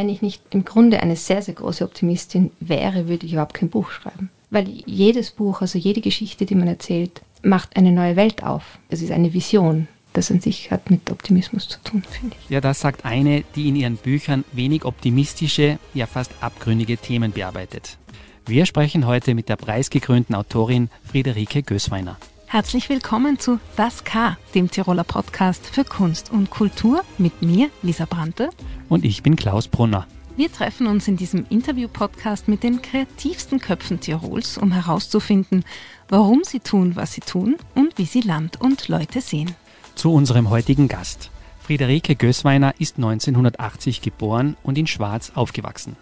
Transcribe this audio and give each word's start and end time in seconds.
wenn 0.00 0.08
ich 0.08 0.22
nicht 0.22 0.42
im 0.48 0.64
Grunde 0.64 1.02
eine 1.02 1.14
sehr, 1.14 1.42
sehr 1.42 1.52
große 1.52 1.84
Optimistin 1.84 2.52
wäre, 2.58 3.06
würde 3.06 3.26
ich 3.26 3.34
überhaupt 3.34 3.52
kein 3.52 3.68
Buch 3.68 3.90
schreiben. 3.90 4.30
Weil 4.48 4.66
jedes 4.86 5.30
Buch, 5.30 5.60
also 5.60 5.78
jede 5.78 6.00
Geschichte, 6.00 6.46
die 6.46 6.54
man 6.54 6.68
erzählt, 6.68 7.20
macht 7.42 7.76
eine 7.76 7.92
neue 7.92 8.16
Welt 8.16 8.42
auf. 8.42 8.78
Es 8.88 9.02
ist 9.02 9.10
eine 9.10 9.34
Vision. 9.34 9.88
Das 10.14 10.30
an 10.30 10.40
sich 10.40 10.70
hat 10.70 10.90
mit 10.90 11.10
Optimismus 11.10 11.68
zu 11.68 11.78
tun, 11.84 12.02
finde 12.02 12.34
ich. 12.40 12.48
Ja, 12.48 12.62
das 12.62 12.80
sagt 12.80 13.04
eine, 13.04 13.44
die 13.54 13.68
in 13.68 13.76
ihren 13.76 13.96
Büchern 13.96 14.42
wenig 14.52 14.86
optimistische, 14.86 15.78
ja 15.92 16.06
fast 16.06 16.32
abgründige 16.40 16.96
Themen 16.96 17.32
bearbeitet. 17.32 17.98
Wir 18.46 18.64
sprechen 18.64 19.06
heute 19.06 19.34
mit 19.34 19.50
der 19.50 19.56
preisgekrönten 19.56 20.34
Autorin 20.34 20.88
Friederike 21.04 21.62
Gößweiner. 21.62 22.16
Herzlich 22.52 22.88
willkommen 22.88 23.38
zu 23.38 23.60
Das 23.76 24.02
K, 24.02 24.36
dem 24.56 24.68
Tiroler 24.68 25.04
Podcast 25.04 25.64
für 25.68 25.84
Kunst 25.84 26.32
und 26.32 26.50
Kultur 26.50 27.04
mit 27.16 27.42
mir, 27.42 27.70
Lisa 27.80 28.06
Brandte. 28.06 28.50
Und 28.88 29.04
ich 29.04 29.22
bin 29.22 29.36
Klaus 29.36 29.68
Brunner. 29.68 30.08
Wir 30.36 30.50
treffen 30.50 30.88
uns 30.88 31.06
in 31.06 31.16
diesem 31.16 31.46
Interview-Podcast 31.48 32.48
mit 32.48 32.64
den 32.64 32.82
kreativsten 32.82 33.60
Köpfen 33.60 34.00
Tirols, 34.00 34.58
um 34.58 34.72
herauszufinden, 34.72 35.64
warum 36.08 36.42
sie 36.42 36.58
tun, 36.58 36.96
was 36.96 37.12
sie 37.12 37.20
tun 37.20 37.54
und 37.76 37.96
wie 37.98 38.04
sie 38.04 38.20
Land 38.20 38.60
und 38.60 38.88
Leute 38.88 39.20
sehen. 39.20 39.54
Zu 39.94 40.12
unserem 40.12 40.50
heutigen 40.50 40.88
Gast. 40.88 41.30
Friederike 41.60 42.16
Gößweiner 42.16 42.74
ist 42.80 42.96
1980 42.96 44.02
geboren 44.02 44.56
und 44.64 44.76
in 44.76 44.88
Schwarz 44.88 45.30
aufgewachsen. 45.36 45.94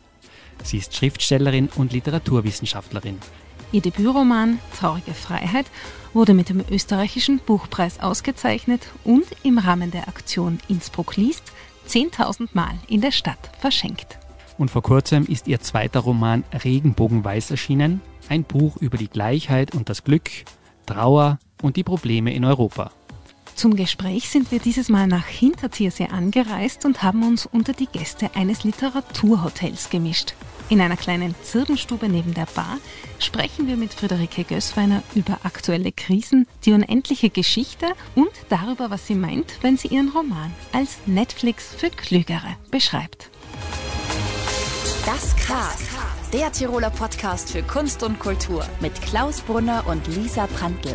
Sie 0.64 0.78
ist 0.78 0.96
Schriftstellerin 0.96 1.68
und 1.76 1.92
Literaturwissenschaftlerin. 1.92 3.18
Ihr 3.70 3.82
Debütroman 3.82 4.58
Traurige 4.78 5.12
Freiheit 5.12 5.66
wurde 6.14 6.32
mit 6.32 6.48
dem 6.48 6.64
österreichischen 6.70 7.38
Buchpreis 7.38 8.00
ausgezeichnet 8.00 8.86
und 9.04 9.26
im 9.42 9.58
Rahmen 9.58 9.90
der 9.90 10.08
Aktion 10.08 10.58
Innsbruck 10.68 11.16
liest 11.16 11.42
10.000 11.86 12.48
Mal 12.54 12.74
in 12.88 13.02
der 13.02 13.12
Stadt 13.12 13.50
verschenkt. 13.58 14.18
Und 14.56 14.70
vor 14.70 14.82
kurzem 14.82 15.26
ist 15.26 15.46
ihr 15.48 15.60
zweiter 15.60 16.00
Roman 16.00 16.44
Regenbogenweiß 16.52 17.50
erschienen, 17.50 18.00
ein 18.28 18.44
Buch 18.44 18.76
über 18.78 18.96
die 18.96 19.08
Gleichheit 19.08 19.74
und 19.74 19.88
das 19.88 20.02
Glück, 20.02 20.30
Trauer 20.86 21.38
und 21.62 21.76
die 21.76 21.84
Probleme 21.84 22.34
in 22.34 22.44
Europa. 22.44 22.90
Zum 23.54 23.76
Gespräch 23.76 24.30
sind 24.30 24.50
wir 24.50 24.60
dieses 24.60 24.88
Mal 24.88 25.06
nach 25.06 25.26
Hintertiersee 25.26 26.06
angereist 26.06 26.84
und 26.84 27.02
haben 27.02 27.22
uns 27.22 27.44
unter 27.44 27.72
die 27.72 27.86
Gäste 27.86 28.30
eines 28.34 28.64
Literaturhotels 28.64 29.90
gemischt. 29.90 30.34
In 30.70 30.82
einer 30.82 30.98
kleinen 30.98 31.34
Zirbenstube 31.42 32.10
neben 32.10 32.34
der 32.34 32.46
Bar 32.54 32.78
sprechen 33.18 33.66
wir 33.68 33.76
mit 33.76 33.94
Friederike 33.94 34.44
Gößweiner 34.44 35.02
über 35.14 35.38
aktuelle 35.42 35.92
Krisen, 35.92 36.46
die 36.66 36.72
unendliche 36.72 37.30
Geschichte 37.30 37.86
und 38.14 38.30
darüber, 38.50 38.90
was 38.90 39.06
sie 39.06 39.14
meint, 39.14 39.54
wenn 39.62 39.78
sie 39.78 39.88
ihren 39.88 40.10
Roman 40.10 40.52
als 40.72 40.98
Netflix 41.06 41.74
für 41.74 41.88
Klügere 41.88 42.56
beschreibt. 42.70 43.30
Das 45.06 45.34
K. 45.36 45.54
Der 46.34 46.52
Tiroler 46.52 46.90
Podcast 46.90 47.50
für 47.50 47.62
Kunst 47.62 48.02
und 48.02 48.18
Kultur 48.18 48.62
mit 48.80 49.00
Klaus 49.00 49.40
Brunner 49.40 49.84
und 49.86 50.06
Lisa 50.08 50.46
Prantl. 50.48 50.94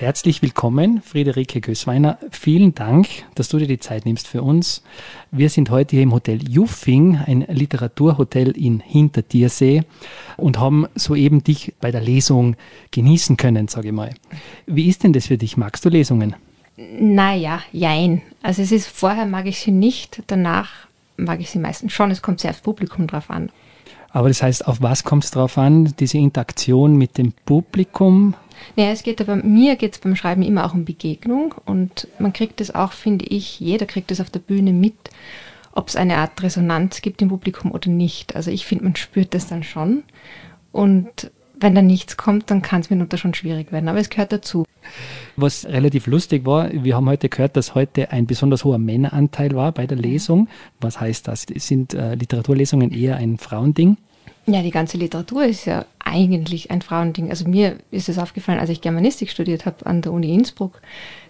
Herzlich 0.00 0.40
willkommen, 0.40 1.02
Friederike 1.02 1.60
Gößweiner. 1.60 2.16
Vielen 2.30 2.74
Dank, 2.74 3.06
dass 3.34 3.50
du 3.50 3.58
dir 3.58 3.66
die 3.66 3.80
Zeit 3.80 4.06
nimmst 4.06 4.28
für 4.28 4.40
uns. 4.42 4.82
Wir 5.30 5.50
sind 5.50 5.68
heute 5.68 5.94
hier 5.94 6.04
im 6.04 6.14
Hotel 6.14 6.40
Juffing, 6.48 7.18
ein 7.18 7.42
Literaturhotel 7.42 8.56
in 8.56 8.80
Hintertiersee 8.80 9.82
und 10.38 10.58
haben 10.58 10.86
soeben 10.94 11.44
dich 11.44 11.74
bei 11.82 11.90
der 11.90 12.00
Lesung 12.00 12.56
genießen 12.92 13.36
können, 13.36 13.68
sage 13.68 13.88
ich 13.88 13.92
mal. 13.92 14.14
Wie 14.64 14.88
ist 14.88 15.04
denn 15.04 15.12
das 15.12 15.26
für 15.26 15.36
dich? 15.36 15.58
Magst 15.58 15.84
du 15.84 15.90
Lesungen? 15.90 16.34
Naja, 16.78 17.60
jein. 17.70 18.22
Also 18.40 18.62
es 18.62 18.72
ist 18.72 18.88
vorher 18.88 19.26
mag 19.26 19.44
ich 19.44 19.60
sie 19.60 19.70
nicht, 19.70 20.22
danach 20.28 20.70
mag 21.18 21.40
ich 21.40 21.50
sie 21.50 21.58
meistens 21.58 21.92
schon. 21.92 22.10
Es 22.10 22.22
kommt 22.22 22.40
sehr 22.40 22.52
aufs 22.52 22.62
Publikum 22.62 23.06
drauf 23.06 23.28
an. 23.28 23.50
Aber 24.08 24.28
das 24.28 24.42
heißt, 24.42 24.66
auf 24.66 24.80
was 24.80 25.04
kommt 25.04 25.24
es 25.24 25.30
drauf 25.30 25.58
an? 25.58 25.92
Diese 26.00 26.16
Interaktion 26.16 26.96
mit 26.96 27.18
dem 27.18 27.34
Publikum? 27.44 28.34
Naja, 28.76 28.90
es 28.90 29.02
geht 29.02 29.20
aber, 29.20 29.36
mir 29.36 29.76
geht 29.76 29.94
es 29.94 29.98
beim 29.98 30.16
Schreiben 30.16 30.42
immer 30.42 30.64
auch 30.64 30.74
um 30.74 30.84
Begegnung 30.84 31.54
und 31.64 32.08
man 32.18 32.32
kriegt 32.32 32.60
es 32.60 32.74
auch, 32.74 32.92
finde 32.92 33.26
ich, 33.26 33.60
jeder 33.60 33.86
kriegt 33.86 34.10
es 34.10 34.20
auf 34.20 34.30
der 34.30 34.40
Bühne 34.40 34.72
mit, 34.72 34.94
ob 35.72 35.88
es 35.88 35.96
eine 35.96 36.18
Art 36.18 36.42
Resonanz 36.42 37.02
gibt 37.02 37.22
im 37.22 37.28
Publikum 37.28 37.72
oder 37.72 37.90
nicht. 37.90 38.36
Also 38.36 38.50
ich 38.50 38.66
finde, 38.66 38.84
man 38.84 38.96
spürt 38.96 39.34
das 39.34 39.46
dann 39.46 39.62
schon 39.62 40.04
und 40.72 41.30
wenn 41.60 41.74
da 41.74 41.82
nichts 41.82 42.16
kommt, 42.16 42.50
dann 42.50 42.62
kann 42.62 42.80
es 42.80 42.90
mitunter 42.90 43.18
schon 43.18 43.34
schwierig 43.34 43.70
werden, 43.70 43.88
aber 43.88 43.98
es 43.98 44.08
gehört 44.08 44.32
dazu. 44.32 44.64
Was 45.36 45.66
relativ 45.66 46.06
lustig 46.06 46.46
war, 46.46 46.70
wir 46.72 46.96
haben 46.96 47.08
heute 47.08 47.28
gehört, 47.28 47.56
dass 47.56 47.74
heute 47.74 48.10
ein 48.12 48.26
besonders 48.26 48.64
hoher 48.64 48.78
Männeranteil 48.78 49.54
war 49.54 49.72
bei 49.72 49.86
der 49.86 49.98
Lesung. 49.98 50.48
Was 50.80 51.00
heißt 51.00 51.28
das? 51.28 51.42
Sind 51.42 51.94
äh, 51.94 52.14
Literaturlesungen 52.14 52.90
eher 52.92 53.16
ein 53.16 53.36
Frauending? 53.36 53.98
Ja, 54.46 54.62
die 54.62 54.70
ganze 54.70 54.96
Literatur 54.96 55.44
ist 55.44 55.66
ja 55.66 55.84
eigentlich 55.98 56.70
ein 56.70 56.82
Frauending. 56.82 57.30
Also 57.30 57.48
mir 57.48 57.78
ist 57.90 58.08
es 58.08 58.18
aufgefallen, 58.18 58.58
als 58.58 58.70
ich 58.70 58.80
Germanistik 58.80 59.30
studiert 59.30 59.66
habe 59.66 59.86
an 59.86 60.02
der 60.02 60.12
Uni 60.12 60.34
Innsbruck, 60.34 60.80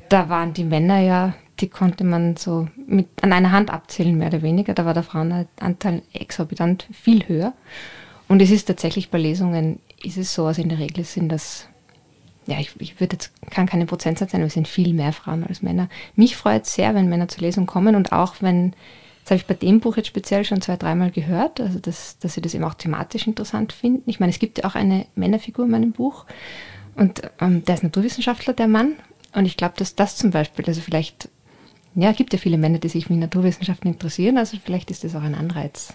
da 0.08 0.28
waren 0.28 0.52
die 0.54 0.64
Männer 0.64 1.00
ja, 1.00 1.34
die 1.60 1.68
konnte 1.68 2.04
man 2.04 2.36
so 2.36 2.68
mit, 2.86 3.06
an 3.22 3.32
einer 3.32 3.52
Hand 3.52 3.70
abzählen, 3.70 4.16
mehr 4.16 4.28
oder 4.28 4.42
weniger. 4.42 4.74
Da 4.74 4.84
war 4.84 4.94
der 4.94 5.02
Frauenanteil 5.02 6.02
exorbitant 6.12 6.88
viel 6.92 7.28
höher. 7.28 7.52
Und 8.26 8.40
es 8.42 8.50
ist 8.50 8.66
tatsächlich 8.66 9.10
bei 9.10 9.18
Lesungen, 9.18 9.80
ist 10.02 10.16
es 10.16 10.34
so, 10.34 10.46
also 10.46 10.62
in 10.62 10.68
der 10.68 10.78
Regel 10.78 11.04
sind 11.04 11.28
das, 11.30 11.68
ja, 12.46 12.58
ich, 12.58 12.72
ich 12.78 13.00
würde 13.00 13.14
jetzt, 13.16 13.32
kann 13.50 13.66
keine 13.66 13.86
Prozentsatz 13.86 14.32
sein, 14.32 14.40
aber 14.40 14.48
es 14.48 14.54
sind 14.54 14.68
viel 14.68 14.94
mehr 14.94 15.12
Frauen 15.12 15.44
als 15.44 15.62
Männer. 15.62 15.88
Mich 16.16 16.36
freut 16.36 16.66
sehr, 16.66 16.94
wenn 16.94 17.08
Männer 17.08 17.28
zur 17.28 17.42
Lesung 17.42 17.66
kommen 17.66 17.94
und 17.96 18.12
auch 18.12 18.36
wenn 18.40 18.72
das 19.24 19.32
habe 19.32 19.36
ich 19.36 19.46
bei 19.46 19.54
dem 19.54 19.80
Buch 19.80 19.96
jetzt 19.96 20.08
speziell 20.08 20.44
schon 20.44 20.60
zwei, 20.60 20.76
dreimal 20.76 21.10
gehört, 21.10 21.60
also 21.60 21.78
dass, 21.78 22.18
dass 22.18 22.34
sie 22.34 22.40
das 22.40 22.54
eben 22.54 22.64
auch 22.64 22.74
thematisch 22.74 23.26
interessant 23.26 23.72
finden. 23.72 24.08
Ich 24.10 24.20
meine, 24.20 24.30
es 24.30 24.38
gibt 24.38 24.58
ja 24.58 24.64
auch 24.64 24.74
eine 24.74 25.06
Männerfigur 25.14 25.66
in 25.66 25.70
meinem 25.70 25.92
Buch 25.92 26.24
und 26.96 27.22
ähm, 27.40 27.64
der 27.64 27.76
ist 27.76 27.82
Naturwissenschaftler, 27.82 28.54
der 28.54 28.68
Mann. 28.68 28.94
Und 29.32 29.46
ich 29.46 29.56
glaube, 29.56 29.74
dass 29.76 29.94
das 29.94 30.16
zum 30.16 30.30
Beispiel, 30.30 30.64
also 30.66 30.80
vielleicht, 30.80 31.28
ja, 31.94 32.12
gibt 32.12 32.32
ja 32.32 32.38
viele 32.38 32.58
Männer, 32.58 32.78
die 32.78 32.88
sich 32.88 33.06
für 33.06 33.14
Naturwissenschaften 33.14 33.88
interessieren, 33.88 34.38
also 34.38 34.56
vielleicht 34.62 34.90
ist 34.90 35.04
das 35.04 35.14
auch 35.14 35.22
ein 35.22 35.34
Anreiz. 35.34 35.94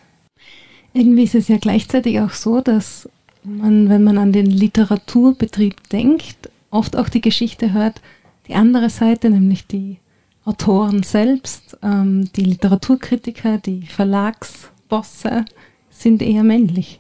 Irgendwie 0.94 1.24
ist 1.24 1.36
es 1.36 1.50
ja 1.50 1.58
gleichzeitig 1.58 2.22
auch 2.22 2.32
so, 2.32 2.62
dass 2.62 3.10
man, 3.44 3.90
wenn 3.90 4.04
man 4.04 4.18
an 4.18 4.32
den 4.32 4.46
Literaturbetrieb 4.46 5.90
denkt, 5.90 6.50
oft 6.72 6.96
auch 6.96 7.10
die 7.10 7.22
Geschichte 7.22 7.74
hört, 7.74 8.02
die 8.48 8.56
andere 8.56 8.90
Seite, 8.90 9.30
nämlich 9.30 9.68
die 9.68 9.98
Autoren 10.46 11.02
selbst, 11.02 11.78
ähm, 11.82 12.32
die 12.36 12.44
Literaturkritiker, 12.44 13.58
die 13.58 13.88
Verlagsbosse 13.88 15.46
sind 15.90 16.22
eher 16.22 16.44
männlich. 16.44 17.00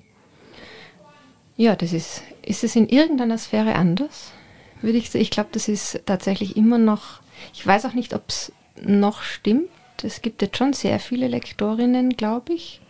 Ja, 1.55 1.75
das 1.75 1.93
ist, 1.93 2.23
ist 2.41 2.63
es 2.63 2.75
in 2.75 2.89
irgendeiner 2.89 3.37
Sphäre 3.37 3.75
anders? 3.75 4.31
Würde 4.81 4.97
ich 4.97 5.09
sagen. 5.09 5.21
Ich 5.21 5.31
glaube, 5.31 5.49
das 5.51 5.67
ist 5.67 6.01
tatsächlich 6.05 6.57
immer 6.57 6.77
noch, 6.77 7.21
ich 7.53 7.65
weiß 7.65 7.85
auch 7.85 7.93
nicht, 7.93 8.13
ob 8.13 8.23
es 8.27 8.51
noch 8.83 9.21
stimmt. 9.21 9.69
Es 10.03 10.21
gibt 10.21 10.41
jetzt 10.41 10.57
schon 10.57 10.73
sehr 10.73 10.99
viele 10.99 11.27
Lektorinnen, 11.27 12.17
glaube 12.17 12.53
ich. 12.53 12.81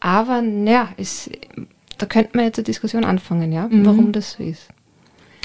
Aber 0.00 0.42
ja, 0.42 0.88
es, 0.96 1.30
da 1.98 2.06
könnte 2.06 2.36
man 2.36 2.46
jetzt 2.46 2.58
eine 2.58 2.64
Diskussion 2.64 3.04
anfangen, 3.04 3.52
ja, 3.52 3.68
mhm. 3.68 3.84
warum 3.86 4.12
das 4.12 4.32
so 4.32 4.42
ist. 4.42 4.68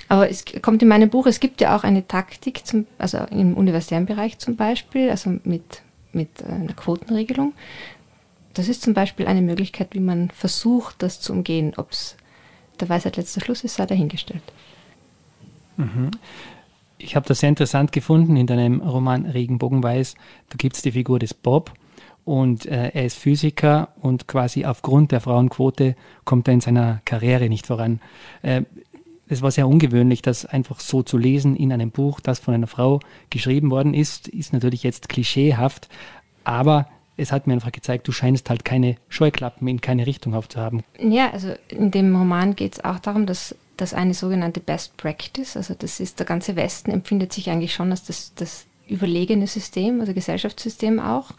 Aber 0.08 0.30
es 0.30 0.46
kommt 0.62 0.82
in 0.82 0.88
meinem 0.88 1.10
Buch, 1.10 1.26
es 1.28 1.40
gibt 1.40 1.62
ja 1.62 1.76
auch 1.76 1.84
eine 1.84 2.08
Taktik, 2.08 2.66
zum, 2.66 2.86
also 2.98 3.20
im 3.32 3.56
universitären 3.56 4.06
Bereich 4.06 4.38
zum 4.38 4.56
Beispiel, 4.56 5.10
also 5.10 5.40
mit, 5.44 5.82
mit 6.12 6.44
einer 6.44 6.74
Quotenregelung. 6.74 7.54
Das 8.54 8.68
ist 8.68 8.82
zum 8.84 8.94
Beispiel 8.94 9.28
eine 9.28 9.42
Möglichkeit, 9.42 9.90
wie 9.94 10.00
man 10.00 10.30
versucht, 10.30 11.02
das 11.02 11.20
zu 11.20 11.34
umgehen. 11.34 11.74
Ob 11.78 11.92
es 11.92 12.16
der 12.80 12.90
Weisheit 12.90 13.18
letzter 13.18 13.42
Schluss 13.42 13.64
ist, 13.64 13.76
sei 13.76 13.86
dahingestellt. 13.86 14.44
Mhm. 15.78 16.12
Ich 16.98 17.16
habe 17.16 17.28
das 17.28 17.40
sehr 17.40 17.50
interessant 17.50 17.92
gefunden 17.92 18.38
in 18.38 18.48
deinem 18.48 18.82
Roman 18.82 19.26
Regenbogenweiß. 19.26 20.16
Da 20.50 20.56
gibt 20.58 20.76
es 20.76 20.82
die 20.82 20.92
Figur 20.92 21.20
des 21.20 21.34
Bob 21.34 21.74
und 22.26 22.66
äh, 22.66 22.90
er 22.94 23.06
ist 23.06 23.18
Physiker 23.18 23.90
und 24.02 24.28
quasi 24.28 24.66
aufgrund 24.66 25.12
der 25.12 25.20
Frauenquote 25.20 25.96
kommt 26.24 26.48
er 26.48 26.54
in 26.54 26.62
seiner 26.62 27.02
Karriere 27.04 27.50
nicht 27.50 27.68
voran. 27.68 28.00
Äh, 28.42 28.64
es 29.34 29.42
war 29.42 29.52
sehr 29.52 29.68
ungewöhnlich, 29.68 30.22
das 30.22 30.46
einfach 30.46 30.80
so 30.80 31.04
zu 31.04 31.18
lesen 31.18 31.56
in 31.56 31.74
einem 31.74 31.92
Buch, 31.92 32.20
das 32.20 32.40
von 32.40 32.54
einer 32.54 32.68
Frau 32.68 33.00
geschrieben 33.30 33.70
worden 33.72 33.94
ist, 33.94 34.28
ist 34.28 34.54
natürlich 34.54 34.84
jetzt 34.84 35.10
klischeehaft, 35.10 35.90
aber 36.44 36.88
es 37.18 37.32
hat 37.32 37.48
mir 37.48 37.54
einfach 37.54 37.72
gezeigt, 37.72 38.08
du 38.08 38.12
scheinst 38.12 38.50
halt 38.50 38.66
keine 38.66 38.96
Scheuklappen 39.10 39.68
in 39.68 39.82
keine 39.82 40.08
Richtung 40.08 40.34
aufzuhaben. 40.34 40.84
Ja, 41.00 41.32
also 41.32 41.54
in 41.68 41.92
dem 41.92 42.16
Roman 42.16 42.56
geht 42.56 42.74
es 42.74 42.84
auch 42.84 43.00
darum, 43.00 43.26
dass, 43.26 43.56
dass 43.78 43.94
eine 43.94 44.14
sogenannte 44.14 44.60
Best 44.60 44.98
Practice, 44.98 45.56
also 45.56 45.76
das 45.78 46.00
ist 46.00 46.20
der 46.20 46.26
ganze 46.26 46.56
Westen, 46.56 46.92
empfindet 46.92 47.34
sich 47.34 47.50
eigentlich 47.50 47.74
schon 47.74 47.92
als 47.92 48.04
das, 48.04 48.34
das 48.36 48.66
überlegene 48.88 49.48
System, 49.48 50.00
also 50.00 50.14
Gesellschaftssystem 50.14 51.00
auch, 51.00 51.32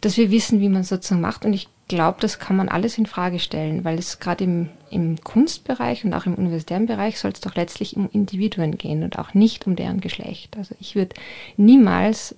dass 0.00 0.16
wir 0.16 0.30
wissen, 0.30 0.60
wie 0.60 0.68
man 0.68 0.84
sozusagen 0.84 1.20
macht. 1.20 1.44
Und 1.44 1.54
ich 1.54 1.68
glaube, 1.94 2.20
das 2.20 2.38
kann 2.38 2.56
man 2.56 2.70
alles 2.70 2.96
in 2.96 3.04
Frage 3.04 3.38
stellen, 3.38 3.84
weil 3.84 3.98
es 3.98 4.18
gerade 4.18 4.44
im, 4.44 4.70
im 4.90 5.20
Kunstbereich 5.22 6.04
und 6.04 6.14
auch 6.14 6.24
im 6.24 6.34
universitären 6.34 6.86
Bereich 6.86 7.18
soll 7.18 7.32
es 7.32 7.40
doch 7.40 7.54
letztlich 7.54 7.96
um 7.96 8.08
Individuen 8.10 8.78
gehen 8.78 9.02
und 9.02 9.18
auch 9.18 9.34
nicht 9.34 9.66
um 9.66 9.76
deren 9.76 10.00
Geschlecht. 10.00 10.56
Also 10.56 10.74
ich 10.80 10.94
würde 10.94 11.14
niemals 11.58 12.34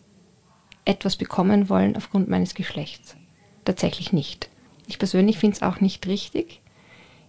etwas 0.85 1.17
bekommen 1.17 1.69
wollen 1.69 1.97
aufgrund 1.97 2.29
meines 2.29 2.55
Geschlechts. 2.55 3.17
Tatsächlich 3.65 4.13
nicht. 4.13 4.51
Ich 4.89 4.99
persönlich 4.99 5.39
finde 5.39 5.57
es 5.57 5.63
auch 5.63 5.81
nicht 5.81 6.07
richtig. 6.09 6.61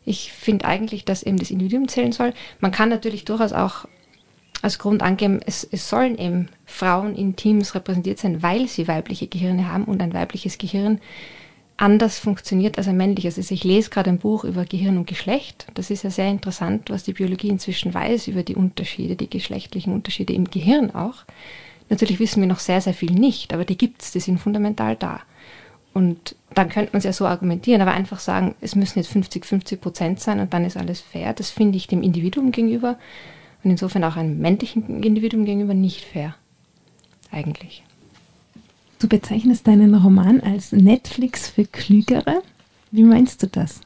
Ich 0.04 0.33
finde 0.33 0.66
eigentlich, 0.66 1.06
dass 1.06 1.24
eben 1.24 1.38
das 1.38 1.51
Individuum 1.51 1.88
zählen 1.88 2.12
soll. 2.12 2.33
Man 2.60 2.72
kann 2.72 2.89
natürlich 2.89 3.24
durchaus 3.25 3.54
auch 3.54 3.86
als 4.63 4.80
Grund 4.80 5.04
angeben, 5.04 5.42
es, 5.45 5.63
es 5.63 5.88
sollen 5.88 6.18
eben 6.18 6.50
Frauen 6.66 7.16
in 7.16 7.36
Teams 7.36 7.75
repräsentiert 7.75 8.18
sein, 8.18 8.42
weil 8.42 8.68
sie 8.68 8.88
weibliche 8.88 9.27
Gehirne 9.27 9.72
haben 9.72 9.86
und 9.86 10.01
ein 10.01 10.13
weibliches 10.13 10.57
Gehirn 10.57 11.00
anders 11.77 12.19
funktioniert 12.19 12.77
als 12.77 12.88
ein 12.88 12.98
männliches. 12.98 13.38
Also 13.38 13.54
ich 13.54 13.63
lese 13.63 13.89
gerade 13.89 14.10
ein 14.10 14.19
Buch 14.19 14.44
über 14.44 14.66
Gehirn 14.66 14.98
und 14.98 15.07
Geschlecht. 15.07 15.68
Das 15.74 15.89
ist 15.89 16.04
ja 16.04 16.10
sehr 16.10 16.30
interessant, 16.30 16.89
was 16.89 17.04
die 17.04 17.13
Biologie 17.13 17.50
inzwischen 17.50 17.94
weiß 17.94 18.27
über 18.27 18.44
die 18.44 18.56
Unterschiede, 18.56 19.16
die 19.16 19.30
geschlechtlichen 19.30 19.94
Unterschiede 19.94 20.33
im 20.33 20.45
Gehirn 20.50 20.92
auch. 20.92 21.25
Natürlich 21.89 22.19
wissen 22.19 22.42
wir 22.42 22.48
noch 22.48 22.60
sehr, 22.60 22.81
sehr 22.81 22.94
viel 22.94 23.12
nicht, 23.12 23.54
aber 23.54 23.66
die 23.66 23.77
gibt 23.77 24.01
es, 24.01 24.12
die 24.12 24.19
sind 24.19 24.39
fundamental 24.39 24.95
da. 24.95 25.22
Und 25.94 26.36
dann 26.54 26.69
könnte 26.69 26.92
man 26.94 26.98
es 26.98 27.06
ja 27.06 27.13
so 27.13 27.25
argumentieren, 27.25 27.81
aber 27.81 27.92
einfach 27.92 28.19
sagen, 28.19 28.56
es 28.60 28.75
müssen 28.75 29.00
jetzt 29.00 29.12
50, 29.12 29.45
50 29.45 29.81
Prozent 29.81 30.19
sein 30.19 30.39
und 30.39 30.54
dann 30.54 30.66
ist 30.66 30.77
alles 30.77 31.00
fair. 31.00 31.33
Das 31.33 31.51
finde 31.51 31.77
ich 31.77 31.88
dem 31.88 32.01
Individuum 32.01 32.51
gegenüber 32.51 32.98
und 33.63 33.72
insofern 33.72 34.04
auch 34.04 34.16
einem 34.16 34.39
männlichen 34.39 35.04
Individuum 35.04 35.45
gegenüber 35.45 35.74
nicht 35.74 36.04
fair. 36.04 36.36
Eigentlich. 37.31 37.83
Du 39.06 39.10
bezeichnest 39.10 39.68
deinen 39.68 39.94
Roman 39.94 40.42
als 40.42 40.72
Netflix 40.72 41.48
für 41.48 41.66
Klügere. 41.66 42.42
Wie 42.90 43.04
meinst 43.04 43.44
du 43.44 43.46
das? 43.46 43.81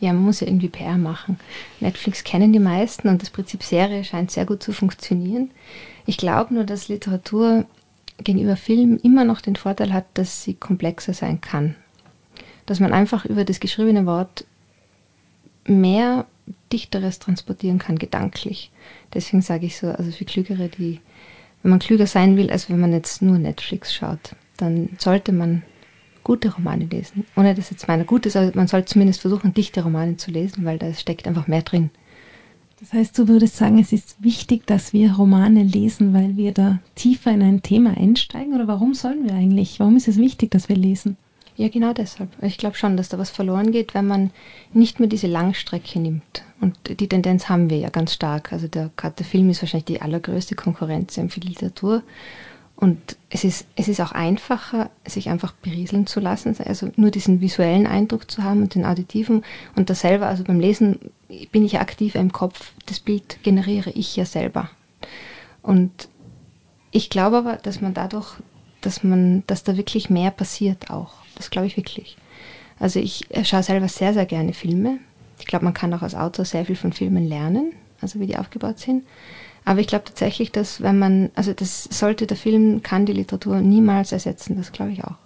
Ja, 0.00 0.12
man 0.12 0.24
muss 0.24 0.40
ja 0.40 0.48
irgendwie 0.48 0.70
PR 0.70 0.98
machen. 0.98 1.38
Netflix 1.78 2.24
kennen 2.24 2.52
die 2.52 2.58
meisten 2.58 3.06
und 3.06 3.22
das 3.22 3.30
Prinzip 3.30 3.62
Serie 3.62 4.02
scheint 4.02 4.32
sehr 4.32 4.44
gut 4.44 4.60
zu 4.60 4.72
funktionieren. 4.72 5.52
Ich 6.04 6.16
glaube 6.16 6.52
nur, 6.52 6.64
dass 6.64 6.88
Literatur 6.88 7.64
gegenüber 8.18 8.56
Film 8.56 8.98
immer 9.04 9.24
noch 9.24 9.40
den 9.40 9.54
Vorteil 9.54 9.92
hat, 9.92 10.06
dass 10.14 10.42
sie 10.42 10.54
komplexer 10.54 11.14
sein 11.14 11.40
kann. 11.40 11.76
Dass 12.66 12.80
man 12.80 12.92
einfach 12.92 13.24
über 13.24 13.44
das 13.44 13.60
geschriebene 13.60 14.04
Wort 14.04 14.46
mehr 15.64 16.26
Dichteres 16.72 17.20
transportieren 17.20 17.78
kann, 17.78 18.00
gedanklich. 18.00 18.72
Deswegen 19.14 19.42
sage 19.42 19.66
ich 19.66 19.76
so, 19.76 19.92
also 19.92 20.10
für 20.10 20.24
Klügere, 20.24 20.68
die, 20.68 20.98
wenn 21.62 21.70
man 21.70 21.78
klüger 21.78 22.06
sein 22.06 22.36
will, 22.36 22.50
als 22.50 22.68
wenn 22.68 22.80
man 22.80 22.92
jetzt 22.92 23.22
nur 23.22 23.38
Netflix 23.38 23.94
schaut, 23.94 24.36
dann 24.56 24.90
sollte 24.98 25.32
man 25.32 25.62
gute 26.24 26.52
Romane 26.54 26.84
lesen. 26.84 27.24
Ohne 27.36 27.54
dass 27.54 27.70
jetzt 27.70 27.88
meiner 27.88 28.04
gut 28.04 28.26
ist, 28.26 28.36
aber 28.36 28.52
man 28.54 28.68
sollte 28.68 28.92
zumindest 28.92 29.20
versuchen, 29.20 29.54
dichte 29.54 29.82
Romane 29.82 30.16
zu 30.16 30.30
lesen, 30.30 30.64
weil 30.64 30.78
da 30.78 30.92
steckt 30.94 31.26
einfach 31.26 31.46
mehr 31.46 31.62
drin. 31.62 31.90
Das 32.80 32.92
heißt, 32.92 33.16
du 33.16 33.28
würdest 33.28 33.56
sagen, 33.56 33.78
es 33.78 33.92
ist 33.92 34.16
wichtig, 34.20 34.66
dass 34.66 34.92
wir 34.92 35.12
Romane 35.12 35.62
lesen, 35.62 36.12
weil 36.14 36.36
wir 36.36 36.52
da 36.52 36.80
tiefer 36.96 37.30
in 37.30 37.42
ein 37.42 37.62
Thema 37.62 37.96
einsteigen? 37.96 38.54
Oder 38.54 38.66
warum 38.66 38.94
sollen 38.94 39.24
wir 39.24 39.34
eigentlich? 39.34 39.78
Warum 39.78 39.96
ist 39.96 40.08
es 40.08 40.16
wichtig, 40.16 40.50
dass 40.50 40.68
wir 40.68 40.76
lesen? 40.76 41.16
Ja, 41.56 41.68
genau 41.68 41.92
deshalb. 41.92 42.30
Ich 42.42 42.56
glaube 42.56 42.76
schon, 42.76 42.96
dass 42.96 43.10
da 43.10 43.18
was 43.18 43.30
verloren 43.30 43.72
geht, 43.72 43.94
wenn 43.94 44.06
man 44.06 44.30
nicht 44.72 45.00
mehr 45.00 45.08
diese 45.08 45.26
Langstrecke 45.26 46.00
nimmt. 46.00 46.44
Und 46.60 46.76
die 46.88 47.08
Tendenz 47.08 47.48
haben 47.48 47.68
wir 47.68 47.78
ja 47.78 47.90
ganz 47.90 48.14
stark. 48.14 48.52
Also 48.52 48.68
der, 48.68 48.90
der 49.02 49.26
Film 49.26 49.50
ist 49.50 49.60
wahrscheinlich 49.60 49.84
die 49.84 50.00
allergrößte 50.00 50.54
Konkurrenz 50.54 51.20
für 51.28 51.40
Literatur. 51.40 52.02
Und 52.82 53.16
es 53.30 53.44
ist, 53.44 53.66
es 53.76 53.86
ist 53.86 54.00
auch 54.00 54.12
einfacher, 54.12 54.90
sich 55.06 55.28
einfach 55.28 55.52
berieseln 55.52 56.06
zu 56.08 56.18
lassen, 56.18 56.56
also 56.64 56.90
nur 56.96 57.12
diesen 57.12 57.40
visuellen 57.40 57.86
Eindruck 57.86 58.28
zu 58.28 58.42
haben 58.42 58.62
und 58.62 58.74
den 58.74 58.84
auditiven. 58.84 59.44
Und 59.76 59.88
das 59.88 60.00
selber, 60.00 60.26
also 60.26 60.42
beim 60.42 60.58
Lesen 60.58 60.98
bin 61.52 61.64
ich 61.64 61.72
ja 61.72 61.80
aktiv 61.80 62.16
im 62.16 62.32
Kopf, 62.32 62.72
das 62.86 62.98
Bild 62.98 63.42
generiere 63.44 63.90
ich 63.90 64.16
ja 64.16 64.24
selber. 64.24 64.68
Und 65.62 66.08
ich 66.90 67.08
glaube 67.08 67.36
aber, 67.36 67.56
dass 67.56 67.80
man 67.80 67.94
dadurch, 67.94 68.34
dass 68.80 69.04
man, 69.04 69.44
dass 69.46 69.62
da 69.62 69.76
wirklich 69.76 70.10
mehr 70.10 70.32
passiert 70.32 70.90
auch. 70.90 71.21
Das 71.36 71.50
glaube 71.50 71.66
ich 71.66 71.76
wirklich. 71.76 72.16
Also 72.78 72.98
ich 72.98 73.26
schaue 73.44 73.62
selber 73.62 73.88
sehr, 73.88 74.12
sehr 74.14 74.26
gerne 74.26 74.52
Filme. 74.52 74.98
Ich 75.38 75.46
glaube, 75.46 75.64
man 75.64 75.74
kann 75.74 75.92
auch 75.94 76.02
als 76.02 76.14
Autor 76.14 76.44
sehr 76.44 76.64
viel 76.64 76.76
von 76.76 76.92
Filmen 76.92 77.28
lernen, 77.28 77.72
also 78.00 78.20
wie 78.20 78.26
die 78.26 78.36
aufgebaut 78.36 78.78
sind. 78.78 79.04
Aber 79.64 79.80
ich 79.80 79.86
glaube 79.86 80.04
tatsächlich, 80.04 80.50
dass 80.50 80.80
wenn 80.80 80.98
man, 80.98 81.30
also 81.34 81.52
das 81.52 81.84
sollte 81.84 82.26
der 82.26 82.36
Film, 82.36 82.82
kann 82.82 83.06
die 83.06 83.12
Literatur 83.12 83.60
niemals 83.60 84.12
ersetzen, 84.12 84.56
das 84.56 84.72
glaube 84.72 84.92
ich 84.92 85.04
auch. 85.04 85.16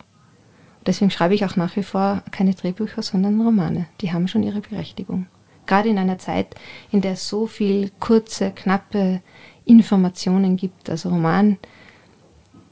Deswegen 0.87 1.11
schreibe 1.11 1.35
ich 1.35 1.45
auch 1.45 1.57
nach 1.57 1.75
wie 1.77 1.83
vor 1.83 2.23
keine 2.31 2.55
Drehbücher, 2.55 3.03
sondern 3.03 3.41
Romane. 3.41 3.87
Die 4.01 4.13
haben 4.13 4.29
schon 4.29 4.43
ihre 4.43 4.61
Berechtigung. 4.61 5.27
Gerade 5.67 5.89
in 5.89 5.99
einer 5.99 6.19
Zeit, 6.19 6.55
in 6.93 7.01
der 7.01 7.13
es 7.13 7.29
so 7.29 7.47
viel 7.47 7.91
kurze, 7.99 8.53
knappe 8.53 9.21
Informationen 9.65 10.57
gibt. 10.57 10.89
Also 10.89 11.09
Roman, 11.09 11.59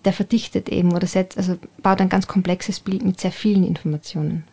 der 0.04 0.12
verdichtet 0.12 0.68
eben 0.68 0.92
oder 0.92 1.06
setzt, 1.06 1.38
also 1.38 1.56
baut 1.82 2.00
ein 2.00 2.08
ganz 2.08 2.26
komplexes 2.26 2.80
Bild 2.80 3.04
mit 3.04 3.20
sehr 3.20 3.32
vielen 3.32 3.64
Informationen. 3.64 4.44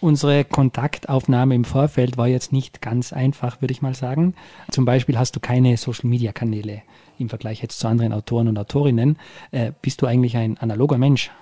Unsere 0.00 0.44
Kontaktaufnahme 0.44 1.56
im 1.56 1.64
Vorfeld 1.64 2.16
war 2.16 2.28
jetzt 2.28 2.52
nicht 2.52 2.80
ganz 2.80 3.12
einfach, 3.12 3.60
würde 3.60 3.72
ich 3.72 3.82
mal 3.82 3.94
sagen. 3.94 4.34
Zum 4.70 4.84
Beispiel 4.84 5.18
hast 5.18 5.34
du 5.34 5.40
keine 5.40 5.76
Social-Media-Kanäle 5.76 6.82
im 7.18 7.28
Vergleich 7.28 7.62
jetzt 7.62 7.80
zu 7.80 7.88
anderen 7.88 8.12
Autoren 8.12 8.46
und 8.46 8.56
Autorinnen. 8.58 9.18
Äh, 9.50 9.72
bist 9.82 10.00
du 10.00 10.06
eigentlich 10.06 10.36
ein 10.36 10.56
analoger 10.58 10.98
Mensch? 10.98 11.32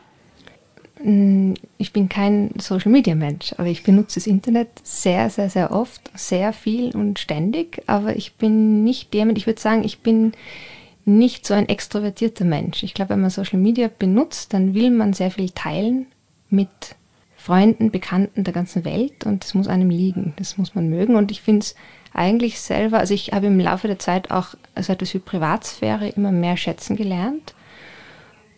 Mm, 1.02 1.52
ich 1.76 1.92
bin 1.92 2.08
kein 2.08 2.50
Social-Media-Mensch, 2.56 3.54
aber 3.58 3.68
ich 3.68 3.82
benutze 3.82 4.14
das 4.14 4.26
Internet 4.26 4.68
sehr, 4.82 5.28
sehr, 5.28 5.50
sehr 5.50 5.70
oft, 5.70 6.10
sehr 6.14 6.54
viel 6.54 6.96
und 6.96 7.18
ständig. 7.18 7.82
Aber 7.86 8.16
ich 8.16 8.36
bin 8.36 8.84
nicht 8.84 9.14
jemand, 9.14 9.36
ich 9.36 9.46
würde 9.46 9.60
sagen, 9.60 9.84
ich 9.84 9.98
bin 9.98 10.32
nicht 11.06 11.46
so 11.46 11.54
ein 11.54 11.68
extrovertierter 11.68 12.44
Mensch. 12.44 12.82
Ich 12.82 12.92
glaube, 12.92 13.10
wenn 13.10 13.20
man 13.20 13.30
Social 13.30 13.60
Media 13.60 13.88
benutzt, 13.96 14.52
dann 14.52 14.74
will 14.74 14.90
man 14.90 15.12
sehr 15.12 15.30
viel 15.30 15.50
teilen 15.50 16.06
mit 16.50 16.68
Freunden, 17.36 17.92
Bekannten 17.92 18.42
der 18.42 18.52
ganzen 18.52 18.84
Welt 18.84 19.24
und 19.24 19.44
das 19.44 19.54
muss 19.54 19.68
einem 19.68 19.88
liegen, 19.88 20.34
das 20.36 20.58
muss 20.58 20.74
man 20.74 20.90
mögen 20.90 21.14
und 21.14 21.30
ich 21.30 21.42
finde 21.42 21.60
es 21.60 21.76
eigentlich 22.12 22.58
selber, 22.58 22.98
also 22.98 23.14
ich 23.14 23.32
habe 23.32 23.46
im 23.46 23.60
Laufe 23.60 23.86
der 23.86 24.00
Zeit 24.00 24.32
auch 24.32 24.56
so 24.80 24.92
etwas 24.92 25.14
wie 25.14 25.20
Privatsphäre 25.20 26.08
immer 26.08 26.32
mehr 26.32 26.56
schätzen 26.56 26.96
gelernt 26.96 27.54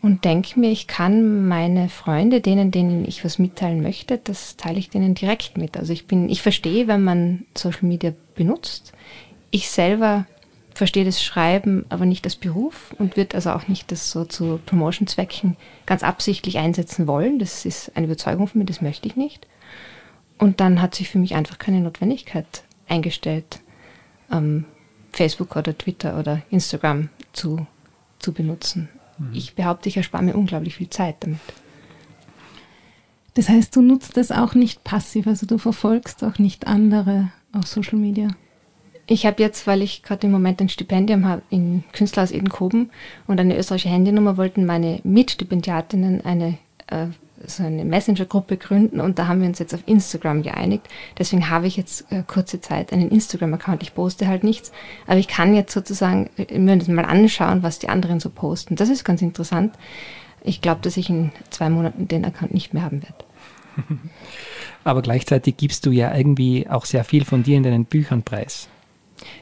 und 0.00 0.24
denke 0.24 0.58
mir, 0.58 0.70
ich 0.70 0.86
kann 0.86 1.46
meine 1.48 1.90
Freunde, 1.90 2.40
denen, 2.40 2.70
denen 2.70 3.04
ich 3.06 3.24
was 3.26 3.38
mitteilen 3.38 3.82
möchte, 3.82 4.16
das 4.16 4.56
teile 4.56 4.78
ich 4.78 4.88
denen 4.88 5.14
direkt 5.14 5.58
mit. 5.58 5.76
Also 5.76 5.92
ich 5.92 6.06
bin, 6.06 6.30
ich 6.30 6.40
verstehe, 6.40 6.86
wenn 6.86 7.02
man 7.02 7.44
Social 7.54 7.86
Media 7.86 8.14
benutzt. 8.36 8.92
Ich 9.50 9.68
selber 9.68 10.26
verstehe 10.78 11.04
das 11.04 11.22
Schreiben 11.22 11.84
aber 11.88 12.06
nicht 12.06 12.24
als 12.24 12.36
Beruf 12.36 12.94
und 12.98 13.16
wird 13.16 13.34
also 13.34 13.50
auch 13.50 13.68
nicht 13.68 13.92
das 13.92 14.10
so 14.10 14.24
zu 14.24 14.60
Promotion-Zwecken 14.64 15.56
ganz 15.86 16.02
absichtlich 16.02 16.58
einsetzen 16.58 17.06
wollen. 17.06 17.38
Das 17.38 17.64
ist 17.64 17.96
eine 17.96 18.06
Überzeugung 18.06 18.46
von 18.46 18.60
mir, 18.60 18.64
das 18.64 18.80
möchte 18.80 19.08
ich 19.08 19.16
nicht. 19.16 19.46
Und 20.38 20.60
dann 20.60 20.80
hat 20.80 20.94
sich 20.94 21.10
für 21.10 21.18
mich 21.18 21.34
einfach 21.34 21.58
keine 21.58 21.80
Notwendigkeit 21.80 22.62
eingestellt, 22.88 23.60
ähm, 24.32 24.64
Facebook 25.12 25.56
oder 25.56 25.76
Twitter 25.76 26.18
oder 26.18 26.42
Instagram 26.48 27.08
zu, 27.32 27.66
zu 28.20 28.32
benutzen. 28.32 28.88
Mhm. 29.18 29.30
Ich 29.34 29.54
behaupte, 29.54 29.88
ich 29.88 29.96
erspare 29.96 30.22
mir 30.22 30.36
unglaublich 30.36 30.76
viel 30.76 30.90
Zeit 30.90 31.16
damit. 31.20 31.40
Das 33.34 33.48
heißt, 33.48 33.74
du 33.74 33.82
nutzt 33.82 34.16
das 34.16 34.30
auch 34.30 34.54
nicht 34.54 34.84
passiv, 34.84 35.26
also 35.26 35.44
du 35.44 35.58
verfolgst 35.58 36.22
auch 36.24 36.38
nicht 36.38 36.66
andere 36.66 37.32
auf 37.52 37.66
Social 37.66 37.98
Media. 37.98 38.28
Ich 39.10 39.24
habe 39.24 39.42
jetzt, 39.42 39.66
weil 39.66 39.80
ich 39.80 40.02
gerade 40.02 40.26
im 40.26 40.32
Moment 40.32 40.60
ein 40.60 40.68
Stipendium 40.68 41.26
habe 41.26 41.40
in 41.48 41.82
Künstlerhaus 41.92 42.30
Edenkoben 42.30 42.90
und 43.26 43.40
eine 43.40 43.56
österreichische 43.56 43.88
Handynummer, 43.88 44.36
wollten 44.36 44.66
meine 44.66 45.00
Mitstipendiatinnen 45.02 46.24
eine 46.26 46.58
äh, 46.88 47.06
so 47.46 47.62
eine 47.62 47.84
Messenger-Gruppe 47.84 48.56
gründen 48.56 49.00
und 49.00 49.18
da 49.18 49.28
haben 49.28 49.40
wir 49.40 49.48
uns 49.48 49.60
jetzt 49.60 49.74
auf 49.74 49.82
Instagram 49.86 50.42
geeinigt. 50.42 50.88
Deswegen 51.16 51.48
habe 51.48 51.66
ich 51.66 51.76
jetzt 51.76 52.10
äh, 52.12 52.22
kurze 52.26 52.60
Zeit 52.60 52.92
einen 52.92 53.10
Instagram-Account. 53.10 53.82
Ich 53.82 53.94
poste 53.94 54.26
halt 54.26 54.44
nichts, 54.44 54.72
aber 55.06 55.18
ich 55.18 55.28
kann 55.28 55.54
jetzt 55.54 55.72
sozusagen 55.72 56.28
äh, 56.36 56.58
mir 56.58 56.76
das 56.76 56.88
mal 56.88 57.04
anschauen, 57.04 57.62
was 57.62 57.78
die 57.78 57.88
anderen 57.88 58.20
so 58.20 58.28
posten. 58.28 58.76
Das 58.76 58.90
ist 58.90 59.04
ganz 59.04 59.22
interessant. 59.22 59.74
Ich 60.42 60.60
glaube, 60.60 60.82
dass 60.82 60.98
ich 60.98 61.08
in 61.08 61.32
zwei 61.48 61.70
Monaten 61.70 62.08
den 62.08 62.26
Account 62.26 62.52
nicht 62.52 62.74
mehr 62.74 62.82
haben 62.82 63.02
werde. 63.02 63.24
Aber 64.84 65.00
gleichzeitig 65.00 65.56
gibst 65.56 65.86
du 65.86 65.92
ja 65.92 66.14
irgendwie 66.14 66.68
auch 66.68 66.84
sehr 66.84 67.04
viel 67.04 67.24
von 67.24 67.42
dir 67.42 67.56
in 67.56 67.62
deinen 67.62 67.84
Büchern 67.86 68.22
preis. 68.22 68.68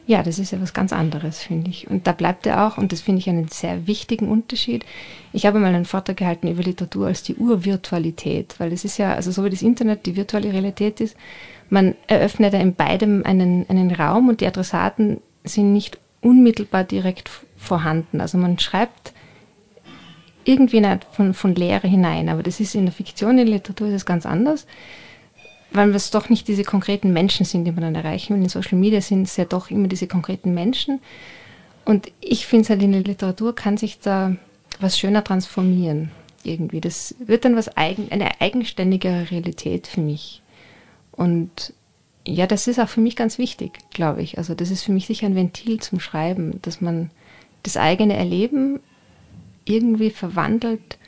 Ja, 0.06 0.22
das 0.22 0.38
ist 0.38 0.52
ja 0.52 0.60
was 0.60 0.74
ganz 0.74 0.92
anderes, 0.92 1.40
finde 1.42 1.70
ich. 1.70 1.88
Und 1.88 2.06
da 2.06 2.12
bleibt 2.12 2.46
er 2.46 2.66
auch, 2.66 2.78
und 2.78 2.92
das 2.92 3.00
finde 3.00 3.20
ich 3.20 3.28
einen 3.28 3.48
sehr 3.48 3.86
wichtigen 3.86 4.28
Unterschied. 4.28 4.84
Ich 5.32 5.46
habe 5.46 5.58
mal 5.58 5.74
einen 5.74 5.84
Vortrag 5.84 6.16
gehalten 6.16 6.48
über 6.48 6.62
Literatur 6.62 7.08
als 7.08 7.22
die 7.22 7.36
Urvirtualität, 7.36 8.54
weil 8.58 8.72
es 8.72 8.84
ist 8.84 8.98
ja, 8.98 9.14
also 9.14 9.30
so 9.30 9.44
wie 9.44 9.50
das 9.50 9.62
Internet 9.62 10.06
die 10.06 10.16
virtuelle 10.16 10.52
Realität 10.52 11.00
ist, 11.00 11.16
man 11.68 11.94
eröffnet 12.06 12.52
ja 12.52 12.60
in 12.60 12.74
beidem 12.74 13.22
einen, 13.24 13.68
einen 13.68 13.90
Raum 13.90 14.28
und 14.28 14.40
die 14.40 14.46
Adressaten 14.46 15.20
sind 15.44 15.72
nicht 15.72 15.98
unmittelbar 16.20 16.84
direkt 16.84 17.30
vorhanden. 17.56 18.20
Also 18.20 18.38
man 18.38 18.58
schreibt 18.58 19.12
irgendwie 20.46 20.78
eine 20.78 20.90
Art 20.90 21.06
von, 21.10 21.34
von 21.34 21.54
Lehre 21.54 21.88
hinein. 21.88 22.28
Aber 22.28 22.42
das 22.42 22.60
ist 22.60 22.74
in 22.74 22.86
der 22.86 22.92
Fiktion, 22.92 23.38
in 23.38 23.46
der 23.46 23.56
Literatur 23.56 23.88
ist 23.88 23.94
es 23.94 24.06
ganz 24.06 24.24
anders, 24.26 24.66
weil 25.76 25.94
es 25.94 26.10
doch 26.10 26.28
nicht 26.28 26.48
diese 26.48 26.64
konkreten 26.64 27.12
Menschen 27.12 27.46
sind, 27.46 27.64
die 27.64 27.72
man 27.72 27.82
dann 27.82 27.94
erreichen 27.94 28.34
will. 28.34 28.42
In 28.42 28.48
Social 28.48 28.78
Media 28.78 29.00
sind 29.00 29.22
es 29.22 29.36
ja 29.36 29.44
doch 29.44 29.70
immer 29.70 29.88
diese 29.88 30.06
konkreten 30.06 30.54
Menschen. 30.54 31.00
Und 31.84 32.10
ich 32.20 32.46
finde 32.46 32.64
es 32.64 32.70
halt 32.70 32.82
in 32.82 32.92
der 32.92 33.02
Literatur 33.02 33.54
kann 33.54 33.76
sich 33.76 34.00
da 34.00 34.36
was 34.80 34.98
schöner 34.98 35.22
transformieren 35.22 36.10
irgendwie. 36.42 36.80
Das 36.80 37.14
wird 37.18 37.44
dann 37.44 37.56
was 37.56 37.76
eigen, 37.76 38.10
eine 38.10 38.40
eigenständigere 38.40 39.30
Realität 39.30 39.86
für 39.86 40.00
mich. 40.00 40.42
Und 41.12 41.72
ja, 42.26 42.46
das 42.46 42.66
ist 42.66 42.80
auch 42.80 42.88
für 42.88 43.00
mich 43.00 43.16
ganz 43.16 43.38
wichtig, 43.38 43.78
glaube 43.90 44.22
ich. 44.22 44.38
Also 44.38 44.54
das 44.54 44.70
ist 44.70 44.82
für 44.82 44.92
mich 44.92 45.06
sicher 45.06 45.26
ein 45.26 45.36
Ventil 45.36 45.80
zum 45.80 46.00
Schreiben, 46.00 46.60
dass 46.62 46.80
man 46.80 47.10
das 47.62 47.76
eigene 47.76 48.16
Erleben 48.16 48.80
irgendwie 49.64 50.10
verwandelt 50.10 50.98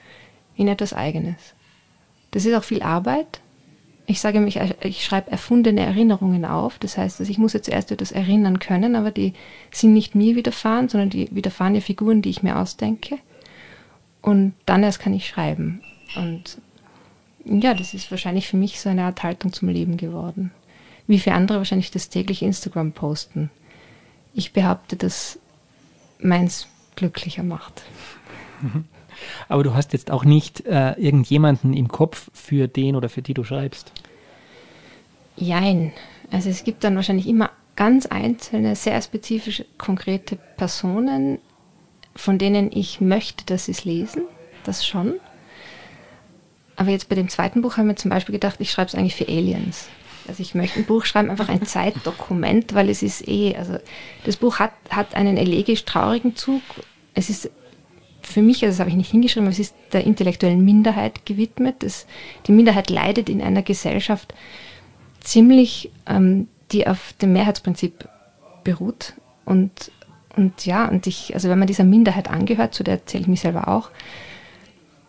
in 0.57 0.69
etwas 0.69 0.93
Eigenes. 0.93 1.37
Das 2.31 2.45
ist 2.45 2.55
auch 2.55 2.65
viel 2.65 2.83
Arbeit. 2.83 3.41
Ich 4.11 4.21
sage 4.21 4.41
mich, 4.41 4.59
ich 4.81 5.05
schreibe 5.05 5.31
erfundene 5.31 5.83
Erinnerungen 5.83 6.47
auf. 6.47 6.79
Das 6.79 6.97
heißt, 6.97 7.21
ich 7.21 7.37
muss 7.37 7.53
jetzt 7.53 7.67
zuerst 7.67 7.93
etwas 7.93 8.11
erinnern 8.11 8.59
können, 8.59 8.97
aber 8.97 9.11
die 9.11 9.35
sind 9.71 9.93
nicht 9.93 10.15
mir 10.15 10.35
widerfahren, 10.35 10.89
sondern 10.89 11.11
die 11.11 11.29
widerfahren 11.31 11.75
ja 11.75 11.83
Figuren, 11.83 12.23
die 12.23 12.31
ich 12.31 12.43
mir 12.43 12.57
ausdenke. 12.57 13.19
Und 14.23 14.55
dann 14.65 14.83
erst 14.83 15.01
kann 15.01 15.13
ich 15.13 15.29
schreiben. 15.29 15.83
Und 16.17 16.59
ja, 17.45 17.75
das 17.75 17.93
ist 17.93 18.11
wahrscheinlich 18.11 18.49
für 18.49 18.57
mich 18.57 18.81
so 18.81 18.89
eine 18.89 19.05
Art 19.05 19.23
Haltung 19.23 19.53
zum 19.53 19.69
Leben 19.69 19.99
geworden. 19.99 20.53
Wie 21.07 21.19
für 21.19 21.35
andere 21.35 21.59
wahrscheinlich 21.59 21.91
das 21.91 22.09
täglich 22.09 22.43
Instagram 22.43 22.93
posten. 22.93 23.51
Ich 24.33 24.55
behaupte, 24.55 24.97
dass 24.97 25.39
meins 26.19 26.67
glücklicher 26.97 27.43
macht. 27.43 27.83
Aber 29.49 29.63
du 29.63 29.75
hast 29.75 29.93
jetzt 29.93 30.11
auch 30.11 30.25
nicht 30.25 30.67
äh, 30.67 30.93
irgendjemanden 30.93 31.75
im 31.75 31.89
Kopf, 31.89 32.31
für 32.33 32.69
den 32.69 32.97
oder 32.97 33.09
für 33.09 33.23
die 33.23 33.35
du 33.35 33.45
schreibst. 33.45 33.93
Jein. 35.37 35.93
Also 36.31 36.51
es 36.51 36.65
gibt 36.65 36.85
dann 36.85 36.97
wahrscheinlich 36.97 37.29
immer 37.29 37.51
ganz 37.77 38.07
einzelne, 38.07 38.75
sehr 38.77 39.01
spezifische, 39.01 39.65
konkrete 39.79 40.37
Personen, 40.57 41.39
von 42.17 42.39
denen 42.39 42.71
ich 42.73 43.01
möchte, 43.01 43.47
dass 43.47 43.67
sie 43.67 43.73
es 43.73 43.85
lesen. 43.85 44.23
Das 44.65 44.85
schon. 44.85 45.15
Aber 46.77 46.91
jetzt 46.91 47.09
bei 47.09 47.15
dem 47.15 47.29
zweiten 47.29 47.63
Buch 47.63 47.77
haben 47.77 47.89
wir 47.89 47.97
zum 47.97 48.11
Beispiel 48.11 48.33
gedacht, 48.33 48.57
ich 48.61 48.71
schreibe 48.71 48.89
es 48.89 48.95
eigentlich 48.95 49.17
für 49.17 49.29
Aliens. 49.29 49.89
Also 50.29 50.43
ich 50.43 50.55
möchte 50.55 50.79
ein 50.79 50.85
Buch 50.85 51.07
schreiben, 51.07 51.31
einfach 51.31 51.49
ein 51.49 51.65
Zeitdokument, 51.65 52.75
weil 52.75 52.91
es 52.91 53.03
ist 53.03 53.27
eh, 53.27 53.57
also 53.57 53.79
das 54.25 54.37
Buch 54.37 54.59
hat, 54.59 54.73
hat 54.91 55.15
einen 55.15 55.37
elegisch 55.37 55.85
traurigen 55.85 56.37
Zug. 56.37 56.63
Es 57.15 57.31
ist 57.31 57.51
für 58.23 58.43
mich, 58.43 58.63
also 58.65 58.73
das 58.73 58.81
habe 58.81 58.91
ich 58.91 58.97
nicht 58.97 59.11
hingeschrieben, 59.11 59.49
es 59.49 59.59
ist 59.59 59.75
der 59.93 60.05
intellektuellen 60.05 60.65
Minderheit 60.65 61.25
gewidmet. 61.25 61.77
Das, 61.81 62.07
die 62.47 62.53
Minderheit 62.53 62.91
leidet 62.91 63.29
in 63.29 63.41
einer 63.41 63.63
Gesellschaft 63.63 64.35
ziemlich, 65.21 65.91
ähm, 66.07 66.49
die 66.73 66.87
auf 66.87 67.15
dem 67.21 67.33
Mehrheitsprinzip 67.33 68.09
beruht. 68.65 69.15
Und, 69.45 69.91
und 70.37 70.67
ja, 70.67 70.89
und 70.89 71.07
ich, 71.07 71.35
also 71.35 71.49
wenn 71.49 71.59
man 71.59 71.69
dieser 71.69 71.85
Minderheit 71.85 72.29
angehört, 72.29 72.75
zu 72.75 72.85
der 72.85 73.07
zähle 73.07 73.23
ich 73.23 73.29
mich 73.29 73.41
selber 73.41 73.69
auch, 73.69 73.91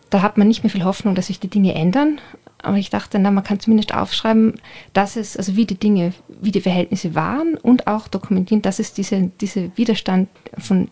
da 0.08 0.22
hat 0.22 0.38
man 0.38 0.48
nicht 0.48 0.64
mehr 0.64 0.70
viel 0.70 0.84
Hoffnung, 0.84 1.14
dass 1.14 1.28
sich 1.28 1.40
die 1.40 1.48
Dinge 1.48 1.74
ändern. 1.74 2.20
Aber 2.62 2.76
ich 2.76 2.90
dachte, 2.90 3.18
na, 3.18 3.30
man 3.30 3.44
kann 3.44 3.60
zumindest 3.60 3.94
aufschreiben, 3.94 4.54
dass 4.92 5.16
es, 5.16 5.36
also 5.36 5.56
wie 5.56 5.64
die 5.64 5.78
Dinge, 5.78 6.12
wie 6.40 6.50
die 6.50 6.60
Verhältnisse 6.60 7.14
waren 7.14 7.56
und 7.56 7.86
auch 7.86 8.08
dokumentieren, 8.08 8.60
dass 8.60 8.78
es 8.78 8.92
diese, 8.92 9.30
diese 9.40 9.70
Widerstand 9.76 10.28
von 10.58 10.88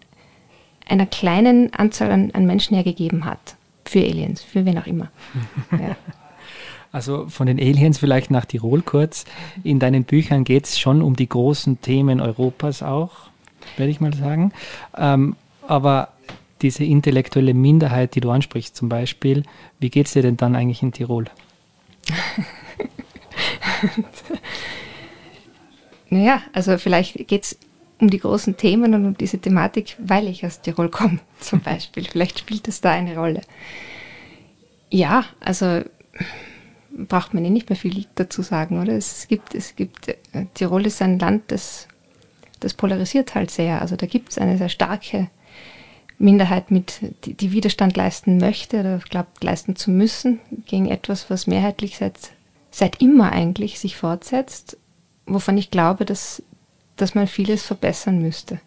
einer 0.89 1.07
kleinen 1.07 1.73
Anzahl 1.75 2.11
an, 2.11 2.31
an 2.33 2.47
Menschen 2.47 2.75
hergegeben 2.75 3.25
hat. 3.25 3.57
Für 3.85 4.01
Aliens, 4.01 4.43
für 4.43 4.65
wen 4.65 4.79
auch 4.79 4.87
immer. 4.87 5.09
Ja. 5.73 5.97
Also 6.91 7.29
von 7.29 7.47
den 7.47 7.59
Aliens 7.59 7.99
vielleicht 7.99 8.31
nach 8.31 8.47
Tirol 8.47 8.81
kurz. 8.81 9.27
In 9.63 9.79
deinen 9.79 10.05
Büchern 10.05 10.45
geht 10.45 10.65
es 10.65 10.79
schon 10.79 11.03
um 11.03 11.17
die 11.17 11.29
großen 11.29 11.83
Themen 11.83 12.19
Europas 12.21 12.83
auch, 12.83 13.11
werde 13.77 13.91
ich 13.91 14.01
mal 14.01 14.15
sagen. 14.15 14.53
Ähm, 14.97 15.37
aber 15.67 16.09
diese 16.63 16.85
intellektuelle 16.85 17.53
Minderheit, 17.55 18.15
die 18.15 18.21
du 18.21 18.31
ansprichst 18.31 18.75
zum 18.75 18.89
Beispiel, 18.89 19.43
wie 19.79 19.91
geht 19.91 20.07
es 20.07 20.15
dir 20.15 20.23
denn 20.23 20.39
dann 20.39 20.57
eigentlich 20.57 20.83
in 20.83 20.93
Tirol? 20.93 21.27
naja, 26.09 26.43
also 26.53 26.79
vielleicht 26.79 27.29
geht 27.29 27.45
es 27.45 27.59
um 28.01 28.11
die 28.11 28.19
großen 28.19 28.57
Themen 28.57 28.95
und 28.95 29.05
um 29.05 29.17
diese 29.17 29.39
Thematik, 29.39 29.97
weil 29.99 30.29
ich 30.29 30.45
aus 30.47 30.61
Tirol 30.61 30.89
komme, 30.89 31.21
zum 31.41 31.61
Beispiel. 31.61 32.05
Vielleicht 32.05 32.39
spielt 32.39 32.69
das 32.69 32.81
da 32.81 32.93
eine 32.93 33.17
Rolle. 33.17 33.43
Ja, 34.91 35.25
also 35.41 35.83
braucht 36.91 37.35
man 37.35 37.45
eh 37.45 37.51
nicht 37.51 37.69
mehr 37.69 37.77
viel 37.77 38.07
dazu 38.15 38.43
sagen, 38.43 38.81
oder? 38.81 38.95
Es 38.95 39.29
gibt, 39.29 39.55
es 39.55 39.77
gibt, 39.77 40.09
äh, 40.09 40.47
Tirol 40.55 40.87
ist 40.87 41.03
ein 41.03 41.19
Land, 41.19 41.45
das, 41.49 41.87
das 42.61 42.75
polarisiert 42.75 43.35
halt 43.35 43.51
sehr. 43.51 43.81
Also 43.81 43.97
da 43.97 44.07
gibt 44.07 44.31
es 44.31 44.39
eine 44.39 44.59
sehr 44.59 44.69
starke 44.69 45.29
Minderheit 46.19 46.71
mit, 46.71 47.01
die, 47.25 47.35
die 47.35 47.53
Widerstand 47.53 47.97
leisten 47.97 48.39
möchte 48.39 48.81
oder 48.81 48.99
glaubt, 48.99 49.43
leisten 49.45 49.77
zu 49.77 49.91
müssen 49.91 50.41
gegen 50.67 50.87
etwas, 50.87 51.31
was 51.31 51.47
mehrheitlich 51.47 51.99
seit, 51.99 52.19
seit 52.71 53.01
immer 53.01 53.33
eigentlich 53.33 53.79
sich 53.79 53.97
fortsetzt, 53.97 54.77
wovon 55.27 55.57
ich 55.57 55.71
glaube, 55.71 56.05
dass, 56.05 56.43
dass 57.01 57.15
man 57.15 57.27
vieles 57.27 57.63
verbessern 57.65 58.21
müsste. 58.21 58.61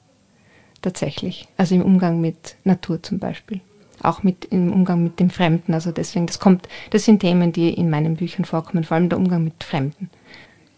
Tatsächlich. 0.82 1.48
Also 1.58 1.76
im 1.76 1.84
Umgang 1.84 2.22
mit 2.22 2.56
Natur 2.64 3.02
zum 3.04 3.20
Beispiel. 3.20 3.62
Auch 4.02 4.24
mit, 4.24 4.46
im 4.46 4.74
Umgang 4.74 5.04
mit 5.04 5.20
dem 5.20 5.30
Fremden. 5.30 5.74
Also 5.74 5.92
deswegen, 5.92 6.26
das 6.26 6.40
kommt, 6.40 6.68
das 6.90 7.06
sind 7.06 7.20
Themen, 7.20 7.52
die 7.52 7.72
in 7.72 7.90
meinen 7.90 8.16
Büchern 8.16 8.46
vorkommen, 8.46 8.84
vor 8.84 8.96
allem 8.96 9.10
der 9.10 9.20
Umgang 9.20 9.44
mit 9.44 9.64
Fremden. 9.64 10.10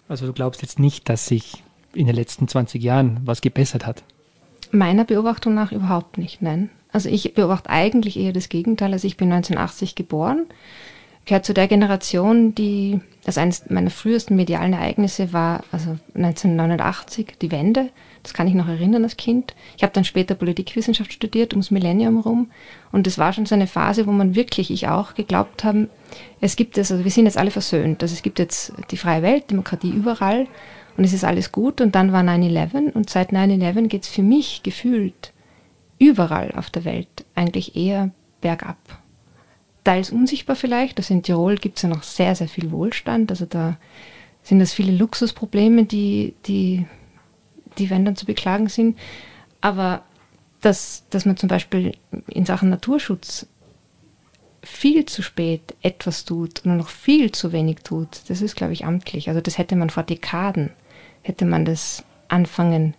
Also 0.09 0.25
du 0.25 0.33
glaubst 0.33 0.61
jetzt 0.61 0.79
nicht, 0.79 1.07
dass 1.07 1.27
sich 1.27 1.63
in 1.93 2.07
den 2.07 2.15
letzten 2.15 2.47
20 2.47 2.83
Jahren 2.83 3.21
was 3.23 3.41
gebessert 3.41 3.85
hat? 3.85 4.03
Meiner 4.71 5.05
Beobachtung 5.05 5.53
nach 5.53 5.71
überhaupt 5.71 6.17
nicht, 6.17 6.41
nein. 6.41 6.69
Also 6.91 7.09
ich 7.09 7.33
beobachte 7.33 7.69
eigentlich 7.69 8.17
eher 8.17 8.33
das 8.33 8.49
Gegenteil. 8.49 8.91
Also 8.91 9.07
ich 9.07 9.17
bin 9.17 9.31
1980 9.31 9.95
geboren, 9.95 10.45
gehört 11.25 11.45
zu 11.45 11.53
der 11.53 11.67
Generation, 11.67 12.53
die, 12.53 12.99
also 13.25 13.39
eines 13.39 13.69
meiner 13.69 13.89
frühesten 13.89 14.35
medialen 14.35 14.73
Ereignisse 14.73 15.31
war 15.33 15.63
also 15.71 15.97
1989, 16.15 17.35
die 17.41 17.51
Wende. 17.51 17.89
Das 18.23 18.33
kann 18.33 18.47
ich 18.47 18.53
noch 18.53 18.67
erinnern 18.67 19.03
als 19.03 19.17
Kind. 19.17 19.53
Ich 19.75 19.83
habe 19.83 19.93
dann 19.93 20.05
später 20.05 20.35
Politikwissenschaft 20.35 21.11
studiert, 21.11 21.53
ums 21.53 21.71
Millennium 21.71 22.19
rum. 22.19 22.51
Und 22.91 23.05
es 23.05 23.17
war 23.17 23.33
schon 23.33 23.45
so 23.45 23.55
eine 23.55 23.67
Phase, 23.67 24.07
wo 24.07 24.11
man 24.11 24.35
wirklich, 24.35 24.71
ich 24.71 24.87
auch, 24.87 25.13
geglaubt 25.13 25.63
haben, 25.63 25.89
es 26.39 26.55
gibt 26.55 26.77
es, 26.77 26.91
also 26.91 27.03
wir 27.03 27.11
sind 27.11 27.25
jetzt 27.25 27.37
alle 27.37 27.51
versöhnt. 27.51 28.01
Also 28.01 28.13
es 28.13 28.23
gibt 28.23 28.39
jetzt 28.39 28.73
die 28.91 28.97
freie 28.97 29.21
Welt, 29.21 29.49
Demokratie 29.49 29.91
überall 29.91 30.47
und 30.97 31.03
es 31.03 31.13
ist 31.13 31.23
alles 31.23 31.51
gut 31.51 31.81
und 31.81 31.95
dann 31.95 32.11
war 32.11 32.21
9-11 32.21 32.91
und 32.93 33.09
seit 33.09 33.31
9-11 33.31 33.87
geht 33.87 34.03
es 34.03 34.09
für 34.09 34.23
mich 34.23 34.63
gefühlt 34.63 35.33
überall 35.99 36.51
auf 36.55 36.69
der 36.69 36.85
Welt 36.85 37.25
eigentlich 37.35 37.75
eher 37.75 38.11
bergab. 38.41 38.77
Teils 39.83 40.11
unsichtbar 40.11 40.55
vielleicht, 40.55 40.97
also 40.97 41.13
in 41.13 41.23
Tirol 41.23 41.55
gibt 41.55 41.77
es 41.77 41.83
ja 41.83 41.89
noch 41.89 42.03
sehr, 42.03 42.35
sehr 42.35 42.47
viel 42.47 42.71
Wohlstand, 42.71 43.31
also 43.31 43.45
da 43.45 43.77
sind 44.41 44.59
das 44.59 44.73
viele 44.73 44.91
Luxusprobleme, 44.91 45.85
die, 45.85 46.33
die, 46.45 46.85
die 47.77 47.89
wenn 47.89 48.05
dann 48.05 48.15
zu 48.15 48.25
beklagen 48.25 48.69
sind, 48.69 48.97
aber 49.61 50.03
dass, 50.61 51.03
dass 51.09 51.25
man 51.25 51.37
zum 51.37 51.49
Beispiel 51.49 51.93
in 52.27 52.45
Sachen 52.45 52.69
Naturschutz 52.69 53.47
viel 54.61 55.05
zu 55.05 55.21
spät 55.21 55.75
etwas 55.81 56.23
tut 56.23 56.65
und 56.65 56.77
noch 56.77 56.87
viel 56.87 57.31
zu 57.33 57.51
wenig 57.51 57.79
tut, 57.83 58.21
das 58.29 58.41
ist, 58.41 58.55
glaube 58.55 58.71
ich, 58.71 58.85
amtlich. 58.85 59.27
Also 59.27 59.41
das 59.41 59.57
hätte 59.57 59.75
man 59.75 59.89
vor 59.89 60.03
Dekaden 60.03 60.71
hätte 61.23 61.45
man 61.45 61.65
das 61.65 62.03
anfangen 62.27 62.93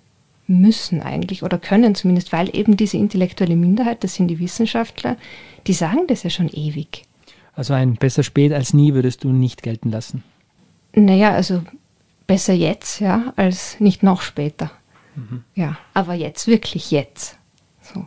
müssen 0.47 1.01
eigentlich 1.01 1.43
oder 1.43 1.59
können 1.59 1.95
zumindest, 1.95 2.33
weil 2.33 2.55
eben 2.55 2.77
diese 2.77 2.97
intellektuelle 2.97 3.57
Minderheit, 3.57 4.05
das 4.05 4.15
sind 4.15 4.29
die 4.29 4.39
Wissenschaftler, 4.39 5.17
die 5.67 5.73
sagen 5.73 6.07
das 6.07 6.23
ja 6.23 6.31
schon 6.31 6.49
ewig. 6.49 7.05
Also 7.55 7.73
ein 7.73 7.95
besser 7.95 8.23
spät 8.23 8.53
als 8.53 8.75
nie 8.75 8.95
würdest 8.95 9.25
du 9.25 9.31
nicht 9.31 9.63
gelten 9.63 9.91
lassen? 9.91 10.23
Naja, 10.95 11.33
also 11.33 11.63
besser 12.27 12.53
jetzt, 12.53 13.01
ja, 13.01 13.33
als 13.37 13.81
nicht 13.81 14.03
noch 14.03 14.23
später. 14.23 14.71
Mhm. 15.15 15.45
Ja, 15.55 15.79
aber 15.95 16.15
jetzt, 16.15 16.47
wirklich 16.47 16.91
jetzt. 16.91 17.39
So. 17.81 18.07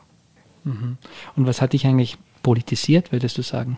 Mhm. 0.64 0.98
Und 1.36 1.48
was 1.48 1.62
hat 1.62 1.74
dich 1.74 1.86
eigentlich 1.86 2.18
politisiert, 2.44 3.12
würdest 3.12 3.38
du 3.38 3.42
sagen? 3.42 3.78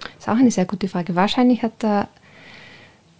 Das 0.00 0.10
ist 0.20 0.28
auch 0.28 0.36
eine 0.36 0.50
sehr 0.50 0.66
gute 0.66 0.88
Frage. 0.88 1.14
Wahrscheinlich 1.14 1.62
hat 1.62 1.72
da 1.78 2.08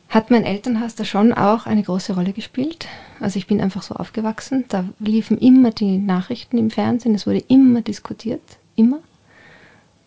hat 0.09 0.31
mein 0.31 0.45
Elternhaus 0.45 0.95
da 0.95 1.05
schon 1.05 1.33
auch 1.35 1.67
eine 1.67 1.83
große 1.83 2.15
Rolle 2.15 2.33
gespielt. 2.33 2.87
Also 3.21 3.39
ich 3.39 3.47
bin 3.47 3.61
einfach 3.61 3.83
so 3.83 3.95
aufgewachsen. 3.95 4.65
Da 4.69 4.85
liefen 4.99 5.37
immer 5.39 5.71
die 5.71 5.99
Nachrichten 5.99 6.57
im 6.57 6.71
Fernsehen. 6.71 7.15
Es 7.15 7.27
wurde 7.27 7.45
immer 7.49 7.83
diskutiert. 7.83 8.41
Immer. 8.75 9.01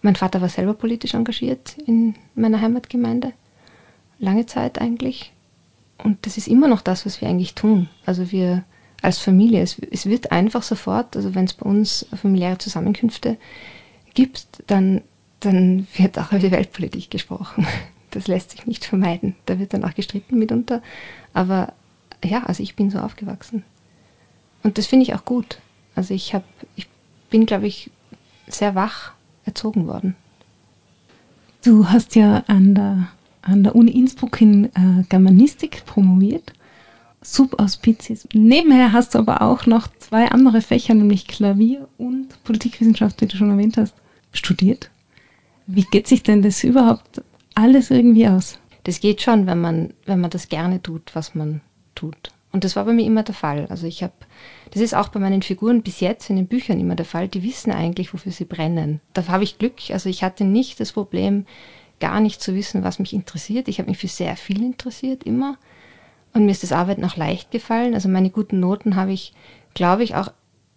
Mein 0.01 0.15
Vater 0.15 0.41
war 0.41 0.49
selber 0.49 0.73
politisch 0.73 1.13
engagiert 1.13 1.75
in 1.85 2.15
meiner 2.33 2.61
Heimatgemeinde. 2.61 3.33
Lange 4.17 4.47
Zeit 4.47 4.81
eigentlich. 4.81 5.31
Und 6.03 6.25
das 6.25 6.37
ist 6.37 6.47
immer 6.47 6.67
noch 6.67 6.81
das, 6.81 7.05
was 7.05 7.21
wir 7.21 7.27
eigentlich 7.27 7.53
tun. 7.53 7.87
Also 8.05 8.31
wir 8.31 8.63
als 9.03 9.19
Familie, 9.19 9.61
es, 9.61 9.77
es 9.91 10.07
wird 10.07 10.31
einfach 10.31 10.63
sofort, 10.63 11.15
also 11.15 11.35
wenn 11.35 11.45
es 11.45 11.53
bei 11.53 11.67
uns 11.67 12.07
familiäre 12.15 12.57
Zusammenkünfte 12.57 13.37
gibst, 14.15 14.63
dann, 14.65 15.01
dann 15.39 15.87
wird 15.95 16.17
auch 16.17 16.31
über 16.31 16.39
die 16.39 16.51
Weltpolitik 16.51 17.11
gesprochen. 17.11 17.67
Das 18.11 18.27
lässt 18.27 18.51
sich 18.51 18.65
nicht 18.65 18.85
vermeiden. 18.85 19.35
Da 19.45 19.59
wird 19.59 19.73
dann 19.73 19.83
auch 19.83 19.95
gestritten 19.95 20.37
mitunter. 20.37 20.81
Aber 21.33 21.73
ja, 22.23 22.43
also 22.43 22.61
ich 22.61 22.75
bin 22.75 22.89
so 22.89 22.99
aufgewachsen. 22.99 23.63
Und 24.63 24.77
das 24.77 24.85
finde 24.85 25.03
ich 25.03 25.15
auch 25.15 25.25
gut. 25.25 25.59
Also 25.95 26.13
ich 26.13 26.33
habe, 26.33 26.45
ich 26.75 26.87
bin, 27.29 27.45
glaube 27.45 27.67
ich, 27.67 27.89
sehr 28.47 28.75
wach 28.75 29.13
erzogen 29.45 29.87
worden. 29.87 30.15
Du 31.63 31.89
hast 31.89 32.15
ja 32.15 32.43
an 32.47 32.75
der, 32.75 33.07
an 33.41 33.63
der 33.63 33.75
Uni 33.75 33.91
Innsbruck 33.91 34.41
in 34.41 34.65
äh, 34.65 35.03
Germanistik 35.09 35.85
promoviert. 35.85 36.53
Subauspizis. 37.23 38.27
Nebenher 38.33 38.93
hast 38.93 39.13
du 39.13 39.19
aber 39.19 39.43
auch 39.43 39.67
noch 39.67 39.87
zwei 39.99 40.31
andere 40.31 40.61
Fächer, 40.61 40.95
nämlich 40.95 41.27
Klavier 41.27 41.87
und 41.99 42.43
Politikwissenschaft, 42.43 43.21
wie 43.21 43.27
du 43.27 43.37
schon 43.37 43.51
erwähnt 43.51 43.77
hast, 43.77 43.93
studiert. 44.33 44.89
Wie 45.67 45.83
geht 45.83 46.07
sich 46.07 46.23
denn 46.23 46.41
das 46.41 46.63
überhaupt 46.63 47.21
alles 47.61 47.91
irgendwie 47.91 48.27
aus? 48.27 48.59
Das 48.83 48.99
geht 48.99 49.21
schon, 49.21 49.45
wenn 49.45 49.61
man, 49.61 49.93
wenn 50.05 50.19
man 50.19 50.31
das 50.31 50.49
gerne 50.49 50.81
tut, 50.81 51.13
was 51.13 51.35
man 51.35 51.61
tut. 51.93 52.31
Und 52.51 52.63
das 52.63 52.75
war 52.75 52.83
bei 52.85 52.93
mir 52.93 53.05
immer 53.05 53.23
der 53.23 53.35
Fall. 53.35 53.67
Also 53.69 53.87
ich 53.87 54.03
habe, 54.03 54.13
das 54.71 54.81
ist 54.81 54.93
auch 54.93 55.09
bei 55.09 55.19
meinen 55.19 55.41
Figuren 55.41 55.83
bis 55.83 55.99
jetzt 55.99 56.29
in 56.29 56.35
den 56.35 56.47
Büchern 56.47 56.79
immer 56.79 56.95
der 56.95 57.05
Fall. 57.05 57.27
Die 57.27 57.43
wissen 57.43 57.71
eigentlich, 57.71 58.13
wofür 58.13 58.31
sie 58.31 58.45
brennen. 58.45 58.99
Da 59.13 59.27
habe 59.27 59.43
ich 59.43 59.57
Glück. 59.57 59.75
Also 59.91 60.09
ich 60.09 60.23
hatte 60.23 60.43
nicht 60.43 60.79
das 60.79 60.91
Problem, 60.91 61.45
gar 61.99 62.19
nicht 62.19 62.41
zu 62.41 62.55
wissen, 62.55 62.83
was 62.83 62.99
mich 62.99 63.13
interessiert. 63.13 63.67
Ich 63.67 63.79
habe 63.79 63.89
mich 63.89 63.99
für 63.99 64.07
sehr 64.07 64.35
viel 64.35 64.61
interessiert 64.61 65.23
immer. 65.23 65.57
Und 66.33 66.45
mir 66.45 66.51
ist 66.51 66.63
das 66.63 66.71
Arbeiten 66.71 67.05
auch 67.05 67.15
leicht 67.15 67.51
gefallen. 67.51 67.93
Also 67.93 68.09
meine 68.09 68.31
guten 68.31 68.59
Noten 68.59 68.95
habe 68.95 69.13
ich, 69.13 69.33
glaube 69.73 70.03
ich, 70.03 70.15
auch, 70.15 70.31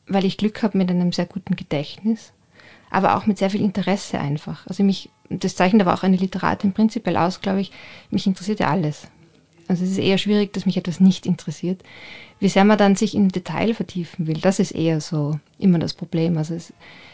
weil 0.07 0.25
ich 0.25 0.37
Glück 0.37 0.63
habe 0.63 0.79
mit 0.79 0.91
einem 0.91 1.13
sehr 1.13 1.27
guten 1.27 1.57
Gedächtnis, 1.57 2.34
aber 2.95 3.17
auch 3.17 3.27
mit 3.27 3.39
sehr 3.39 3.51
viel 3.51 3.63
Interesse 3.63 4.19
einfach. 4.19 4.67
Also 4.67 4.83
mich, 4.83 5.11
das 5.29 5.57
zeichnet 5.57 5.83
aber 5.83 5.95
auch 5.95 6.03
eine 6.03 6.17
Literatin 6.17 6.73
prinzipiell 6.73 7.17
aus, 7.17 7.41
glaube 7.41 7.61
ich, 7.61 7.73
mich 8.11 8.27
interessiert 8.27 8.61
ja 8.61 8.71
alles. 8.71 9.09
Also 9.67 9.85
es 9.85 9.93
ist 9.93 9.99
eher 9.99 10.19
schwierig, 10.19 10.53
dass 10.53 10.67
mich 10.67 10.77
etwas 10.77 11.01
nicht 11.01 11.27
interessiert. 11.27 11.83
Wie 12.39 12.49
sehr 12.49 12.65
man 12.65 12.79
dann 12.79 12.97
sich 12.97 13.15
im 13.15 13.31
Detail 13.31 13.75
vertiefen 13.75 14.27
will, 14.27 14.39
das 14.39 14.59
ist 14.59 14.73
eher 14.73 15.01
so 15.01 15.39
immer 15.59 15.79
das 15.79 15.95
Problem. 15.95 16.37
Also 16.37 16.55
es, 16.55 16.73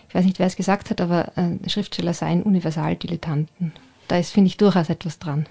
ich 0.08 0.14
weiß 0.14 0.24
nicht, 0.24 0.38
wer 0.38 0.46
es 0.46 0.56
gesagt 0.56 0.90
hat, 0.90 1.00
aber 1.00 1.32
äh, 1.36 1.68
Schriftsteller 1.68 2.14
seien 2.14 2.42
Universaldilettanten. 2.42 3.72
Da 4.08 4.18
ist, 4.18 4.32
finde 4.32 4.48
ich, 4.48 4.56
durchaus 4.56 4.88
etwas 4.88 5.20
dran. 5.20 5.46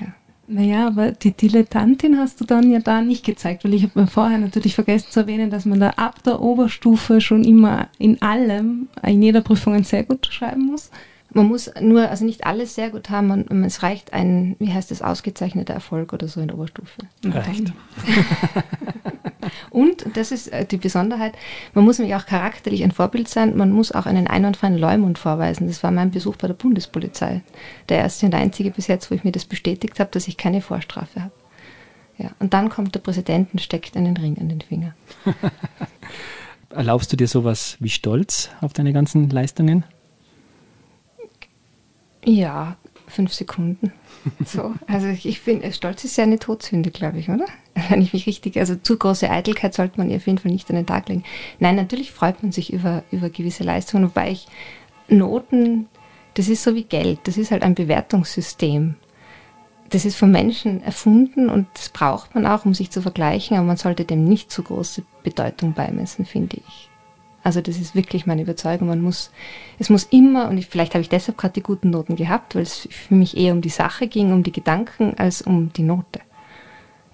Ja. 0.00 0.08
Naja, 0.52 0.86
aber 0.86 1.12
die 1.12 1.32
Dilettantin 1.32 2.18
hast 2.18 2.38
du 2.38 2.44
dann 2.44 2.70
ja 2.70 2.78
da 2.78 3.00
nicht 3.00 3.24
gezeigt, 3.24 3.64
weil 3.64 3.72
ich 3.72 3.84
habe 3.84 4.02
mir 4.02 4.06
vorher 4.06 4.36
natürlich 4.36 4.74
vergessen 4.74 5.10
zu 5.10 5.20
erwähnen, 5.20 5.48
dass 5.48 5.64
man 5.64 5.80
da 5.80 5.90
ab 5.90 6.22
der 6.24 6.42
Oberstufe 6.42 7.22
schon 7.22 7.42
immer 7.42 7.88
in 7.98 8.20
allem, 8.20 8.88
in 9.02 9.22
jeder 9.22 9.40
Prüfung 9.40 9.72
ein 9.72 9.84
sehr 9.84 10.04
gut 10.04 10.26
schreiben 10.26 10.66
muss. 10.66 10.90
Man 11.32 11.46
muss 11.46 11.70
nur, 11.80 12.10
also 12.10 12.26
nicht 12.26 12.44
alles 12.44 12.74
sehr 12.74 12.90
gut 12.90 13.08
haben, 13.08 13.28
man, 13.28 13.64
es 13.64 13.82
reicht 13.82 14.12
ein, 14.12 14.54
wie 14.58 14.70
heißt 14.70 14.90
das, 14.90 15.00
ausgezeichneter 15.00 15.72
Erfolg 15.72 16.12
oder 16.12 16.28
so 16.28 16.42
in 16.42 16.48
der 16.48 16.56
Oberstufe. 16.58 17.00
Reicht. 17.24 17.72
Und, 19.70 20.06
das 20.14 20.32
ist 20.32 20.48
äh, 20.48 20.64
die 20.64 20.76
Besonderheit, 20.76 21.34
man 21.74 21.84
muss 21.84 21.98
nämlich 21.98 22.16
auch 22.16 22.26
charakterlich 22.26 22.84
ein 22.84 22.92
Vorbild 22.92 23.28
sein, 23.28 23.56
man 23.56 23.72
muss 23.72 23.92
auch 23.92 24.06
einen 24.06 24.26
einwandfreien 24.26 24.78
Leumund 24.78 25.18
vorweisen. 25.18 25.66
Das 25.66 25.82
war 25.82 25.90
mein 25.90 26.10
Besuch 26.10 26.36
bei 26.36 26.46
der 26.46 26.54
Bundespolizei. 26.54 27.42
Der 27.88 27.98
erste 27.98 28.26
und 28.26 28.34
einzige 28.34 28.70
bis 28.70 28.86
jetzt, 28.86 29.10
wo 29.10 29.14
ich 29.14 29.24
mir 29.24 29.32
das 29.32 29.44
bestätigt 29.44 30.00
habe, 30.00 30.10
dass 30.10 30.28
ich 30.28 30.36
keine 30.36 30.60
Vorstrafe 30.60 31.22
habe. 31.22 31.32
Ja, 32.18 32.30
und 32.38 32.54
dann 32.54 32.68
kommt 32.68 32.94
der 32.94 33.00
Präsident 33.00 33.52
und 33.52 33.60
steckt 33.60 33.96
einen 33.96 34.16
Ring 34.16 34.38
an 34.38 34.48
den 34.48 34.60
Finger. 34.60 34.94
Erlaubst 36.70 37.12
du 37.12 37.16
dir 37.16 37.26
sowas 37.26 37.76
wie 37.80 37.90
Stolz 37.90 38.50
auf 38.60 38.72
deine 38.72 38.92
ganzen 38.92 39.28
Leistungen? 39.28 39.84
Ja, 42.24 42.76
fünf 43.08 43.32
Sekunden. 43.32 43.92
So, 44.44 44.72
also 44.86 45.08
ich 45.08 45.40
finde, 45.40 45.72
Stolz 45.72 46.04
ist 46.04 46.16
ja 46.16 46.24
eine 46.24 46.38
Todsünde, 46.38 46.90
glaube 46.90 47.18
ich, 47.18 47.28
oder? 47.28 47.46
Wenn 47.88 48.02
ich 48.02 48.12
mich 48.12 48.26
richtig, 48.26 48.56
also 48.58 48.76
zu 48.76 48.96
große 48.96 49.28
Eitelkeit 49.28 49.74
sollte 49.74 49.98
man 49.98 50.10
ihr 50.10 50.16
auf 50.16 50.26
jeden 50.26 50.38
Fall 50.38 50.52
nicht 50.52 50.68
an 50.70 50.76
den 50.76 50.86
Tag 50.86 51.08
legen. 51.08 51.24
Nein, 51.58 51.76
natürlich 51.76 52.12
freut 52.12 52.42
man 52.42 52.52
sich 52.52 52.72
über, 52.72 53.02
über 53.10 53.30
gewisse 53.30 53.64
Leistungen, 53.64 54.04
wobei 54.04 54.30
ich 54.30 54.46
Noten, 55.08 55.88
das 56.34 56.48
ist 56.48 56.62
so 56.62 56.74
wie 56.74 56.84
Geld, 56.84 57.20
das 57.24 57.36
ist 57.36 57.50
halt 57.50 57.62
ein 57.62 57.74
Bewertungssystem. 57.74 58.94
Das 59.90 60.06
ist 60.06 60.16
von 60.16 60.30
Menschen 60.30 60.82
erfunden 60.82 61.50
und 61.50 61.66
das 61.74 61.90
braucht 61.90 62.34
man 62.34 62.46
auch, 62.46 62.64
um 62.64 62.72
sich 62.72 62.90
zu 62.90 63.02
vergleichen, 63.02 63.56
aber 63.56 63.66
man 63.66 63.76
sollte 63.76 64.06
dem 64.06 64.24
nicht 64.24 64.50
zu 64.50 64.62
große 64.62 65.02
Bedeutung 65.22 65.74
beimessen, 65.74 66.24
finde 66.24 66.58
ich. 66.66 66.91
Also 67.44 67.60
das 67.60 67.78
ist 67.78 67.94
wirklich 67.94 68.26
meine 68.26 68.42
Überzeugung. 68.42 68.88
Man 68.88 69.00
muss, 69.00 69.30
es 69.78 69.90
muss 69.90 70.04
immer, 70.04 70.48
und 70.48 70.58
ich, 70.58 70.66
vielleicht 70.66 70.94
habe 70.94 71.02
ich 71.02 71.08
deshalb 71.08 71.38
gerade 71.38 71.54
die 71.54 71.62
guten 71.62 71.90
Noten 71.90 72.16
gehabt, 72.16 72.54
weil 72.54 72.62
es 72.62 72.88
für 72.90 73.14
mich 73.14 73.36
eher 73.36 73.52
um 73.52 73.60
die 73.60 73.68
Sache 73.68 74.06
ging, 74.06 74.32
um 74.32 74.42
die 74.42 74.52
Gedanken, 74.52 75.14
als 75.18 75.42
um 75.42 75.72
die 75.72 75.82
Note. 75.82 76.20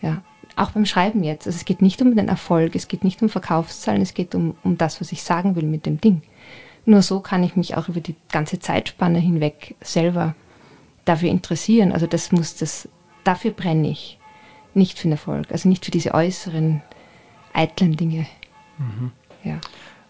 Ja, 0.02 0.22
auch 0.56 0.70
beim 0.72 0.86
Schreiben 0.86 1.24
jetzt. 1.24 1.46
Also 1.46 1.56
es 1.56 1.64
geht 1.64 1.82
nicht 1.82 2.02
um 2.02 2.14
den 2.14 2.28
Erfolg, 2.28 2.74
es 2.74 2.88
geht 2.88 3.04
nicht 3.04 3.22
um 3.22 3.28
Verkaufszahlen, 3.28 4.02
es 4.02 4.14
geht 4.14 4.34
um, 4.34 4.56
um 4.62 4.76
das, 4.76 5.00
was 5.00 5.12
ich 5.12 5.22
sagen 5.22 5.56
will 5.56 5.64
mit 5.64 5.86
dem 5.86 6.00
Ding. 6.00 6.22
Nur 6.84 7.02
so 7.02 7.20
kann 7.20 7.42
ich 7.42 7.56
mich 7.56 7.76
auch 7.76 7.88
über 7.88 8.00
die 8.00 8.16
ganze 8.30 8.58
Zeitspanne 8.58 9.18
hinweg 9.18 9.76
selber 9.80 10.34
dafür 11.04 11.30
interessieren. 11.30 11.92
Also 11.92 12.06
das 12.06 12.32
muss 12.32 12.56
das, 12.56 12.88
dafür 13.24 13.50
brenne 13.50 13.90
ich. 13.90 14.18
Nicht 14.74 14.98
für 14.98 15.08
den 15.08 15.12
Erfolg, 15.12 15.50
also 15.50 15.68
nicht 15.68 15.84
für 15.84 15.90
diese 15.90 16.14
äußeren, 16.14 16.82
eitlen 17.52 17.96
Dinge. 17.96 18.26
Mhm. 18.78 19.10
Ja. 19.42 19.60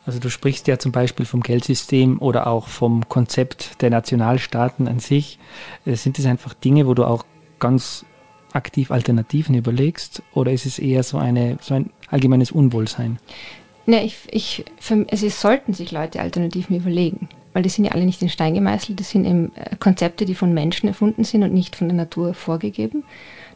Also 0.09 0.21
du 0.21 0.31
sprichst 0.31 0.67
ja 0.69 0.79
zum 0.79 0.91
Beispiel 0.91 1.27
vom 1.27 1.43
Geldsystem 1.43 2.19
oder 2.23 2.47
auch 2.47 2.69
vom 2.69 3.11
Konzept 3.11 3.83
der 3.83 3.91
Nationalstaaten 3.91 4.89
an 4.89 5.01
sich. 5.01 5.39
Äh, 5.85 5.97
sind 5.97 6.17
das 6.17 6.25
einfach 6.25 6.55
Dinge, 6.55 6.87
wo 6.87 6.95
du 6.95 7.05
auch 7.05 7.27
ganz 7.59 8.07
aktiv 8.55 8.91
Alternativen 8.91 9.55
überlegst 9.55 10.23
oder 10.33 10.51
ist 10.51 10.65
es 10.65 10.79
eher 10.79 11.03
so, 11.03 11.19
eine, 11.19 11.59
so 11.61 11.75
ein 11.75 11.91
allgemeines 12.07 12.51
Unwohlsein? 12.51 13.19
Ne, 13.85 14.03
ich, 14.03 14.17
ich, 14.31 14.65
für, 14.79 15.05
also 15.11 15.27
es 15.27 15.43
sollten 15.43 15.75
sich 15.75 15.93
Leute 15.93 16.21
Alternativen 16.21 16.75
überlegen, 16.75 17.29
weil 17.53 17.63
die 17.63 17.69
sind 17.69 17.85
ja 17.85 17.93
alle 17.93 18.07
nicht 18.07 18.23
in 18.23 18.31
Stein 18.31 18.55
gemeißelt, 18.55 18.99
das 18.99 19.11
sind 19.11 19.27
eben 19.27 19.55
äh, 19.57 19.77
Konzepte, 19.77 20.25
die 20.25 20.35
von 20.35 20.55
Menschen 20.55 20.89
erfunden 20.89 21.25
sind 21.25 21.43
und 21.43 21.53
nicht 21.53 21.77
von 21.77 21.87
der 21.87 21.97
Natur 21.99 22.33
vorgegeben 22.33 23.05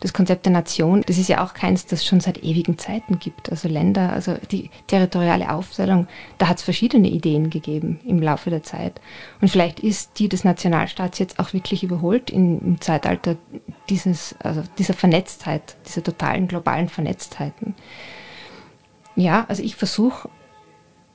das 0.02 0.12
Konzept 0.12 0.46
der 0.46 0.52
Nation, 0.52 1.02
das 1.06 1.16
ist 1.16 1.28
ja 1.28 1.44
auch 1.44 1.54
keins, 1.54 1.86
das 1.86 2.04
schon 2.04 2.18
seit 2.18 2.42
ewigen 2.42 2.76
Zeiten 2.76 3.20
gibt. 3.20 3.50
Also 3.50 3.68
Länder, 3.68 4.12
also 4.12 4.34
die 4.50 4.68
territoriale 4.88 5.48
Aufteilung, 5.48 6.08
da 6.38 6.48
hat 6.48 6.58
es 6.58 6.64
verschiedene 6.64 7.06
Ideen 7.06 7.50
gegeben 7.50 8.00
im 8.04 8.20
Laufe 8.20 8.50
der 8.50 8.64
Zeit. 8.64 9.00
Und 9.40 9.46
vielleicht 9.46 9.78
ist 9.78 10.18
die 10.18 10.28
des 10.28 10.42
Nationalstaats 10.42 11.20
jetzt 11.20 11.38
auch 11.38 11.52
wirklich 11.52 11.84
überholt 11.84 12.30
in, 12.30 12.60
im 12.60 12.80
Zeitalter 12.80 13.36
dieses, 13.88 14.34
also 14.40 14.64
dieser 14.76 14.94
Vernetztheit, 14.94 15.76
dieser 15.86 16.02
totalen 16.02 16.48
globalen 16.48 16.88
Vernetztheiten. 16.88 17.76
Ja, 19.14 19.44
also 19.48 19.62
ich 19.62 19.76
versuche 19.76 20.28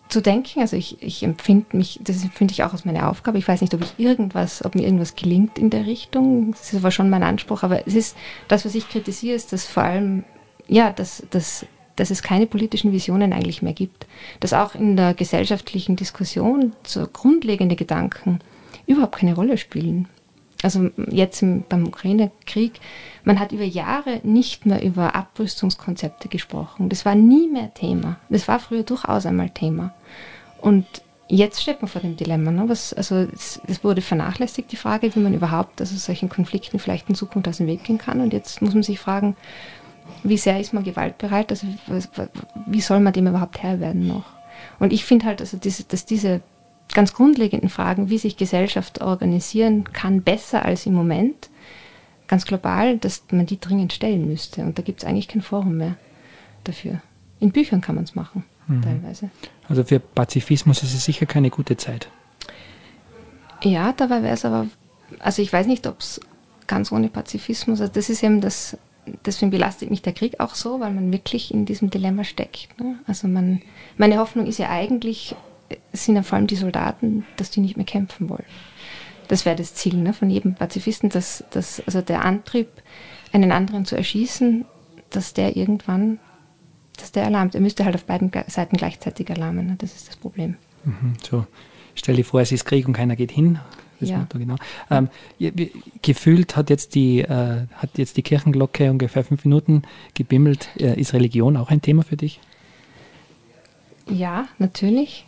zu 0.09 0.21
denken. 0.21 0.61
Also 0.61 0.75
ich, 0.75 1.01
ich 1.01 1.23
empfinde 1.23 1.77
mich, 1.77 1.99
das 2.01 2.23
empfinde 2.23 2.53
ich 2.53 2.63
auch 2.63 2.73
als 2.73 2.85
meine 2.85 3.07
Aufgabe. 3.07 3.37
Ich 3.37 3.47
weiß 3.47 3.61
nicht, 3.61 3.73
ob 3.73 3.81
ich 3.81 3.93
irgendwas, 3.97 4.63
ob 4.63 4.75
mir 4.75 4.83
irgendwas 4.83 5.15
gelingt 5.15 5.57
in 5.57 5.69
der 5.69 5.85
Richtung. 5.85 6.51
Das 6.51 6.73
ist 6.73 6.79
aber 6.79 6.91
schon 6.91 7.09
mein 7.09 7.23
Anspruch. 7.23 7.63
Aber 7.63 7.87
es 7.87 7.95
ist, 7.95 8.17
das, 8.47 8.65
was 8.65 8.75
ich 8.75 8.89
kritisiere, 8.89 9.35
ist, 9.35 9.53
dass 9.53 9.65
vor 9.65 9.83
allem, 9.83 10.23
ja, 10.67 10.91
dass, 10.91 11.23
dass, 11.29 11.65
dass 11.95 12.09
es 12.09 12.23
keine 12.23 12.47
politischen 12.47 12.91
Visionen 12.91 13.33
eigentlich 13.33 13.61
mehr 13.61 13.73
gibt. 13.73 14.07
Dass 14.39 14.53
auch 14.53 14.75
in 14.75 14.95
der 14.95 15.13
gesellschaftlichen 15.13 15.95
Diskussion 15.95 16.73
so 16.85 17.05
grundlegende 17.07 17.75
Gedanken 17.75 18.39
überhaupt 18.85 19.17
keine 19.17 19.35
Rolle 19.35 19.57
spielen 19.57 20.07
also 20.63 20.89
jetzt 21.09 21.41
im, 21.41 21.63
beim 21.67 21.87
Ukraine-Krieg, 21.87 22.79
man 23.23 23.39
hat 23.39 23.51
über 23.51 23.63
Jahre 23.63 24.21
nicht 24.23 24.65
mehr 24.65 24.83
über 24.83 25.15
Abrüstungskonzepte 25.15 26.29
gesprochen. 26.29 26.89
Das 26.89 27.05
war 27.05 27.15
nie 27.15 27.47
mehr 27.47 27.73
Thema. 27.73 28.17
Das 28.29 28.47
war 28.47 28.59
früher 28.59 28.83
durchaus 28.83 29.25
einmal 29.25 29.49
Thema. 29.49 29.93
Und 30.59 30.85
jetzt 31.27 31.61
steht 31.61 31.81
man 31.81 31.89
vor 31.89 32.01
dem 32.01 32.17
Dilemma. 32.17 32.51
Ne? 32.51 32.63
Was, 32.67 32.93
also 32.93 33.15
es, 33.15 33.61
es, 33.67 33.83
wurde 33.83 34.01
vernachlässigt, 34.01 34.71
die 34.71 34.77
Frage, 34.77 35.13
wie 35.15 35.19
man 35.19 35.33
überhaupt 35.33 35.79
also 35.81 35.95
solchen 35.95 36.29
Konflikten 36.29 36.79
vielleicht 36.79 37.09
in 37.09 37.15
Zukunft 37.15 37.47
aus 37.47 37.57
dem 37.57 37.67
Weg 37.67 37.83
gehen 37.83 37.97
kann. 37.97 38.21
Und 38.21 38.33
jetzt 38.33 38.61
muss 38.61 38.73
man 38.73 38.83
sich 38.83 38.99
fragen, 38.99 39.35
wie 40.23 40.37
sehr 40.37 40.59
ist 40.59 40.73
man 40.73 40.83
gewaltbereit? 40.83 41.51
Also 41.51 41.67
wie 42.65 42.81
soll 42.81 42.99
man 42.99 43.13
dem 43.13 43.27
überhaupt 43.27 43.61
Herr 43.61 43.79
werden 43.79 44.07
noch? 44.07 44.25
Und 44.79 44.93
ich 44.93 45.05
finde 45.05 45.25
halt, 45.25 45.41
also 45.41 45.57
diese, 45.57 45.83
dass 45.83 46.05
diese 46.05 46.41
ganz 46.93 47.13
grundlegenden 47.13 47.69
Fragen, 47.69 48.09
wie 48.09 48.17
sich 48.17 48.37
Gesellschaft 48.37 49.01
organisieren 49.01 49.91
kann, 49.93 50.21
besser 50.21 50.63
als 50.65 50.85
im 50.85 50.93
Moment, 50.93 51.49
ganz 52.27 52.45
global, 52.45 52.97
dass 52.97 53.23
man 53.31 53.45
die 53.45 53.59
dringend 53.59 53.93
stellen 53.93 54.27
müsste. 54.27 54.63
Und 54.63 54.77
da 54.77 54.83
gibt 54.83 55.01
es 55.01 55.07
eigentlich 55.07 55.27
kein 55.27 55.41
Forum 55.41 55.77
mehr 55.77 55.95
dafür. 56.63 57.01
In 57.39 57.51
Büchern 57.51 57.81
kann 57.81 57.95
man 57.95 58.03
es 58.03 58.15
machen, 58.15 58.43
mhm. 58.67 58.81
teilweise. 58.81 59.29
Also 59.69 59.83
für 59.83 59.99
Pazifismus 59.99 60.83
ist 60.83 60.93
es 60.93 61.05
sicher 61.05 61.25
keine 61.25 61.49
gute 61.49 61.77
Zeit. 61.77 62.09
Ja, 63.63 63.91
dabei 63.93 64.23
wäre 64.23 64.33
es 64.33 64.45
aber, 64.45 64.67
also 65.19 65.41
ich 65.41 65.51
weiß 65.51 65.67
nicht, 65.67 65.87
ob 65.87 65.99
es 65.99 66.21
ganz 66.67 66.91
ohne 66.91 67.09
Pazifismus, 67.09 67.81
also 67.81 67.91
das 67.91 68.09
ist 68.09 68.23
eben 68.23 68.41
das, 68.41 68.77
deswegen 69.25 69.51
belastet 69.51 69.89
mich 69.89 70.01
der 70.01 70.13
Krieg 70.13 70.39
auch 70.39 70.53
so, 70.53 70.79
weil 70.79 70.93
man 70.93 71.11
wirklich 71.11 71.53
in 71.53 71.65
diesem 71.65 71.89
Dilemma 71.89 72.23
steckt. 72.23 72.79
Ne? 72.79 72.99
Also 73.07 73.27
man, 73.27 73.61
meine 73.97 74.17
Hoffnung 74.17 74.45
ist 74.45 74.59
ja 74.59 74.69
eigentlich, 74.69 75.35
sind 76.05 76.15
ja 76.15 76.23
vor 76.23 76.37
allem 76.37 76.47
die 76.47 76.55
Soldaten, 76.55 77.25
dass 77.37 77.51
die 77.51 77.59
nicht 77.59 77.77
mehr 77.77 77.85
kämpfen 77.85 78.29
wollen. 78.29 78.45
Das 79.27 79.45
wäre 79.45 79.55
das 79.55 79.73
Ziel 79.73 79.95
ne, 79.95 80.13
von 80.13 80.29
jedem 80.29 80.55
Pazifisten, 80.55 81.09
dass, 81.09 81.43
dass 81.51 81.81
also 81.85 82.01
der 82.01 82.23
Antrieb, 82.23 82.69
einen 83.33 83.51
anderen 83.51 83.85
zu 83.85 83.97
erschießen, 83.97 84.65
dass 85.09 85.33
der 85.33 85.57
irgendwann, 85.57 86.19
dass 86.97 87.11
der 87.11 87.23
erlahmt. 87.23 87.55
Er 87.55 87.61
müsste 87.61 87.83
halt 87.83 87.95
auf 87.95 88.05
beiden 88.05 88.31
Seiten 88.47 88.77
gleichzeitig 88.77 89.29
erlahmen. 89.29 89.67
Ne? 89.67 89.75
Das 89.77 89.93
ist 89.95 90.07
das 90.07 90.15
Problem. 90.15 90.55
Mhm, 90.85 91.13
so, 91.21 91.45
stell 91.93 92.15
dir 92.15 92.23
vor, 92.23 92.41
es 92.41 92.51
ist 92.51 92.65
Krieg 92.65 92.87
und 92.87 92.93
keiner 92.93 93.15
geht 93.15 93.31
hin. 93.31 93.59
Das 93.99 94.09
ja. 94.09 94.19
Motto, 94.19 94.37
genau. 94.37 94.55
Ähm, 94.91 95.09
gefühlt 96.01 96.55
hat 96.55 96.69
jetzt, 96.69 96.95
die, 96.95 97.19
äh, 97.19 97.65
hat 97.73 97.97
jetzt 97.97 98.17
die 98.17 98.21
Kirchenglocke 98.21 98.91
ungefähr 98.91 99.23
fünf 99.23 99.43
Minuten 99.43 99.81
gebimmelt. 100.13 100.69
Äh, 100.77 100.99
ist 100.99 101.13
Religion 101.13 101.57
auch 101.57 101.69
ein 101.69 101.81
Thema 101.81 102.03
für 102.03 102.17
dich? 102.17 102.39
Ja, 104.09 104.47
natürlich. 104.59 105.26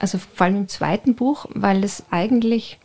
Also 0.00 0.18
vor 0.18 0.46
allem 0.46 0.56
im 0.56 0.68
zweiten 0.68 1.14
Buch, 1.14 1.46
weil 1.54 1.84
es 1.84 2.02
eigentlich 2.10 2.78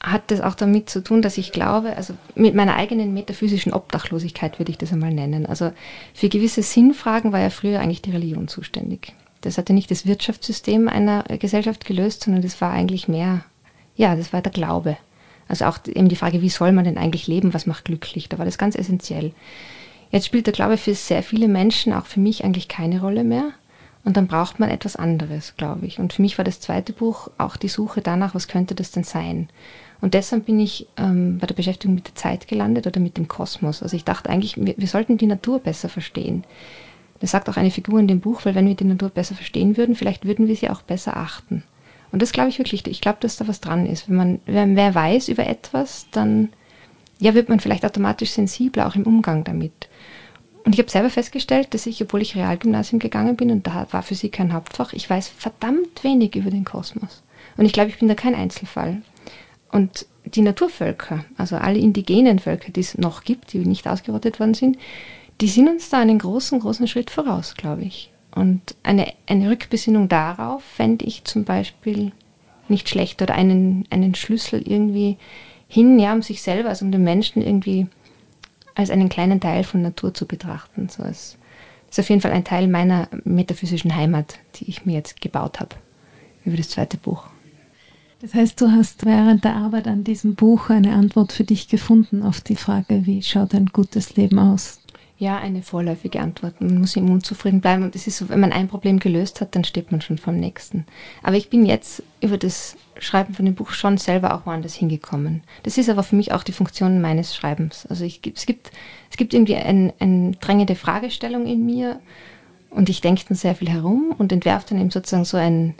hat 0.00 0.30
das 0.30 0.40
auch 0.40 0.54
damit 0.54 0.88
zu 0.88 1.02
tun, 1.02 1.20
dass 1.20 1.36
ich 1.36 1.52
glaube, 1.52 1.96
also 1.96 2.14
mit 2.34 2.54
meiner 2.54 2.76
eigenen 2.76 3.12
metaphysischen 3.12 3.72
Obdachlosigkeit 3.72 4.58
würde 4.58 4.70
ich 4.70 4.78
das 4.78 4.92
einmal 4.92 5.12
nennen. 5.12 5.46
Also 5.46 5.72
für 6.14 6.28
gewisse 6.28 6.62
Sinnfragen 6.62 7.32
war 7.32 7.40
ja 7.40 7.50
früher 7.50 7.80
eigentlich 7.80 8.02
die 8.02 8.12
Religion 8.12 8.48
zuständig. 8.48 9.12
Das 9.42 9.58
hatte 9.58 9.72
nicht 9.72 9.90
das 9.90 10.06
Wirtschaftssystem 10.06 10.88
einer 10.88 11.24
Gesellschaft 11.24 11.84
gelöst, 11.84 12.24
sondern 12.24 12.42
das 12.42 12.60
war 12.60 12.72
eigentlich 12.72 13.08
mehr, 13.08 13.44
ja, 13.96 14.16
das 14.16 14.32
war 14.32 14.42
der 14.42 14.52
Glaube. 14.52 14.96
Also 15.48 15.66
auch 15.66 15.78
eben 15.86 16.08
die 16.08 16.16
Frage, 16.16 16.40
wie 16.40 16.48
soll 16.48 16.72
man 16.72 16.84
denn 16.84 16.98
eigentlich 16.98 17.26
leben, 17.26 17.54
was 17.54 17.66
macht 17.66 17.84
glücklich, 17.84 18.28
da 18.28 18.38
war 18.38 18.44
das 18.44 18.58
ganz 18.58 18.76
essentiell. 18.76 19.32
Jetzt 20.10 20.26
spielt 20.26 20.46
der 20.46 20.54
Glaube 20.54 20.76
für 20.76 20.94
sehr 20.94 21.22
viele 21.22 21.48
Menschen, 21.48 21.92
auch 21.92 22.06
für 22.06 22.20
mich 22.20 22.44
eigentlich 22.44 22.68
keine 22.68 23.00
Rolle 23.00 23.24
mehr. 23.24 23.50
Und 24.06 24.16
dann 24.16 24.28
braucht 24.28 24.60
man 24.60 24.70
etwas 24.70 24.94
anderes, 24.94 25.56
glaube 25.56 25.84
ich. 25.84 25.98
Und 25.98 26.12
für 26.12 26.22
mich 26.22 26.38
war 26.38 26.44
das 26.44 26.60
zweite 26.60 26.92
Buch 26.92 27.28
auch 27.38 27.56
die 27.56 27.66
Suche 27.66 28.02
danach, 28.02 28.36
was 28.36 28.46
könnte 28.46 28.76
das 28.76 28.92
denn 28.92 29.02
sein? 29.02 29.48
Und 30.00 30.14
deshalb 30.14 30.46
bin 30.46 30.60
ich 30.60 30.86
ähm, 30.96 31.38
bei 31.38 31.48
der 31.48 31.56
Beschäftigung 31.56 31.96
mit 31.96 32.06
der 32.06 32.14
Zeit 32.14 32.46
gelandet 32.46 32.86
oder 32.86 33.00
mit 33.00 33.16
dem 33.16 33.26
Kosmos. 33.26 33.82
Also 33.82 33.96
ich 33.96 34.04
dachte 34.04 34.30
eigentlich, 34.30 34.56
wir, 34.58 34.74
wir 34.76 34.86
sollten 34.86 35.18
die 35.18 35.26
Natur 35.26 35.58
besser 35.58 35.88
verstehen. 35.88 36.44
Das 37.18 37.32
sagt 37.32 37.48
auch 37.48 37.56
eine 37.56 37.72
Figur 37.72 37.98
in 37.98 38.06
dem 38.06 38.20
Buch, 38.20 38.44
weil 38.44 38.54
wenn 38.54 38.68
wir 38.68 38.76
die 38.76 38.84
Natur 38.84 39.08
besser 39.08 39.34
verstehen 39.34 39.76
würden, 39.76 39.96
vielleicht 39.96 40.24
würden 40.24 40.46
wir 40.46 40.54
sie 40.54 40.70
auch 40.70 40.82
besser 40.82 41.16
achten. 41.16 41.64
Und 42.12 42.22
das 42.22 42.30
glaube 42.30 42.50
ich 42.50 42.60
wirklich. 42.60 42.86
Ich 42.86 43.00
glaube, 43.00 43.18
dass 43.20 43.38
da 43.38 43.48
was 43.48 43.60
dran 43.60 43.86
ist. 43.86 44.08
Wenn 44.08 44.16
man, 44.16 44.40
wenn 44.46 44.76
wer 44.76 44.94
weiß 44.94 45.28
über 45.28 45.48
etwas, 45.48 46.06
dann 46.12 46.50
ja, 47.18 47.34
wird 47.34 47.48
man 47.48 47.58
vielleicht 47.58 47.84
automatisch 47.84 48.30
sensibler 48.30 48.86
auch 48.86 48.94
im 48.94 49.02
Umgang 49.02 49.42
damit. 49.42 49.88
Und 50.66 50.72
ich 50.72 50.80
habe 50.80 50.90
selber 50.90 51.10
festgestellt, 51.10 51.74
dass 51.74 51.86
ich, 51.86 52.02
obwohl 52.02 52.22
ich 52.22 52.34
Realgymnasium 52.34 52.98
gegangen 52.98 53.36
bin 53.36 53.52
und 53.52 53.68
da 53.68 53.86
war 53.92 54.02
Physik 54.02 54.32
kein 54.32 54.52
Hauptfach, 54.52 54.92
ich 54.94 55.08
weiß 55.08 55.28
verdammt 55.28 56.02
wenig 56.02 56.34
über 56.34 56.50
den 56.50 56.64
Kosmos. 56.64 57.22
Und 57.56 57.66
ich 57.66 57.72
glaube, 57.72 57.90
ich 57.90 58.00
bin 58.00 58.08
da 58.08 58.16
kein 58.16 58.34
Einzelfall. 58.34 59.00
Und 59.70 60.06
die 60.24 60.42
Naturvölker, 60.42 61.24
also 61.36 61.54
alle 61.54 61.78
indigenen 61.78 62.40
Völker, 62.40 62.72
die 62.72 62.80
es 62.80 62.98
noch 62.98 63.22
gibt, 63.22 63.52
die 63.52 63.58
nicht 63.58 63.86
ausgerottet 63.86 64.40
worden 64.40 64.54
sind, 64.54 64.76
die 65.40 65.46
sind 65.46 65.68
uns 65.68 65.88
da 65.88 66.00
einen 66.00 66.18
großen, 66.18 66.58
großen 66.58 66.88
Schritt 66.88 67.10
voraus, 67.10 67.54
glaube 67.54 67.84
ich. 67.84 68.10
Und 68.34 68.74
eine, 68.82 69.12
eine 69.28 69.48
Rückbesinnung 69.48 70.08
darauf 70.08 70.64
fände 70.64 71.04
ich 71.04 71.22
zum 71.22 71.44
Beispiel 71.44 72.10
nicht 72.66 72.88
schlecht 72.88 73.22
oder 73.22 73.36
einen, 73.36 73.84
einen 73.90 74.16
Schlüssel 74.16 74.66
irgendwie 74.66 75.16
hin, 75.68 75.96
ja, 76.00 76.12
um 76.12 76.22
sich 76.22 76.42
selber, 76.42 76.70
also 76.70 76.84
um 76.84 76.90
den 76.90 77.04
Menschen 77.04 77.40
irgendwie 77.40 77.86
als 78.76 78.90
einen 78.90 79.08
kleinen 79.08 79.40
Teil 79.40 79.64
von 79.64 79.82
Natur 79.82 80.14
zu 80.14 80.26
betrachten. 80.26 80.88
So 80.88 81.02
das 81.02 81.36
ist 81.90 81.98
auf 81.98 82.08
jeden 82.08 82.20
Fall 82.20 82.32
ein 82.32 82.44
Teil 82.44 82.68
meiner 82.68 83.08
metaphysischen 83.24 83.96
Heimat, 83.96 84.38
die 84.56 84.68
ich 84.68 84.84
mir 84.84 84.92
jetzt 84.92 85.20
gebaut 85.20 85.58
habe 85.58 85.74
über 86.44 86.56
das 86.56 86.68
zweite 86.68 86.98
Buch. 86.98 87.24
Das 88.20 88.34
heißt, 88.34 88.60
du 88.60 88.70
hast 88.70 89.04
während 89.04 89.44
der 89.44 89.56
Arbeit 89.56 89.88
an 89.88 90.04
diesem 90.04 90.34
Buch 90.36 90.70
eine 90.70 90.94
Antwort 90.94 91.32
für 91.32 91.44
dich 91.44 91.68
gefunden 91.68 92.22
auf 92.22 92.40
die 92.40 92.56
Frage, 92.56 93.06
wie 93.06 93.22
schaut 93.22 93.54
ein 93.54 93.66
gutes 93.66 94.16
Leben 94.16 94.38
aus? 94.38 94.80
Ja, 95.18 95.38
eine 95.38 95.62
vorläufige 95.62 96.20
Antwort. 96.20 96.60
Man 96.60 96.78
muss 96.78 96.94
im 96.94 97.10
unzufrieden 97.10 97.62
bleiben. 97.62 97.84
Und 97.84 97.96
es 97.96 98.06
ist 98.06 98.18
so, 98.18 98.28
wenn 98.28 98.40
man 98.40 98.52
ein 98.52 98.68
Problem 98.68 98.98
gelöst 98.98 99.40
hat, 99.40 99.54
dann 99.54 99.64
steht 99.64 99.90
man 99.90 100.02
schon 100.02 100.18
vom 100.18 100.36
nächsten. 100.38 100.84
Aber 101.22 101.36
ich 101.36 101.48
bin 101.48 101.64
jetzt 101.64 102.02
über 102.20 102.36
das 102.36 102.76
Schreiben 102.98 103.32
von 103.32 103.46
dem 103.46 103.54
Buch 103.54 103.70
schon 103.70 103.96
selber 103.96 104.34
auch 104.34 104.44
woanders 104.44 104.74
hingekommen. 104.74 105.42
Das 105.62 105.78
ist 105.78 105.88
aber 105.88 106.02
für 106.02 106.16
mich 106.16 106.32
auch 106.32 106.42
die 106.42 106.52
Funktion 106.52 107.00
meines 107.00 107.34
Schreibens. 107.34 107.86
Also 107.86 108.04
ich, 108.04 108.20
es, 108.34 108.44
gibt, 108.44 108.70
es 109.10 109.16
gibt 109.16 109.32
irgendwie 109.32 109.56
eine 109.56 109.94
ein 110.00 110.36
drängende 110.40 110.74
Fragestellung 110.74 111.46
in 111.46 111.64
mir 111.64 111.98
und 112.68 112.90
ich 112.90 113.00
denke 113.00 113.24
dann 113.26 113.36
sehr 113.36 113.54
viel 113.54 113.70
herum 113.70 114.14
und 114.18 114.32
entwerfe 114.32 114.66
dann 114.70 114.80
eben 114.80 114.90
sozusagen 114.90 115.24
so 115.24 115.38
ein, 115.38 115.74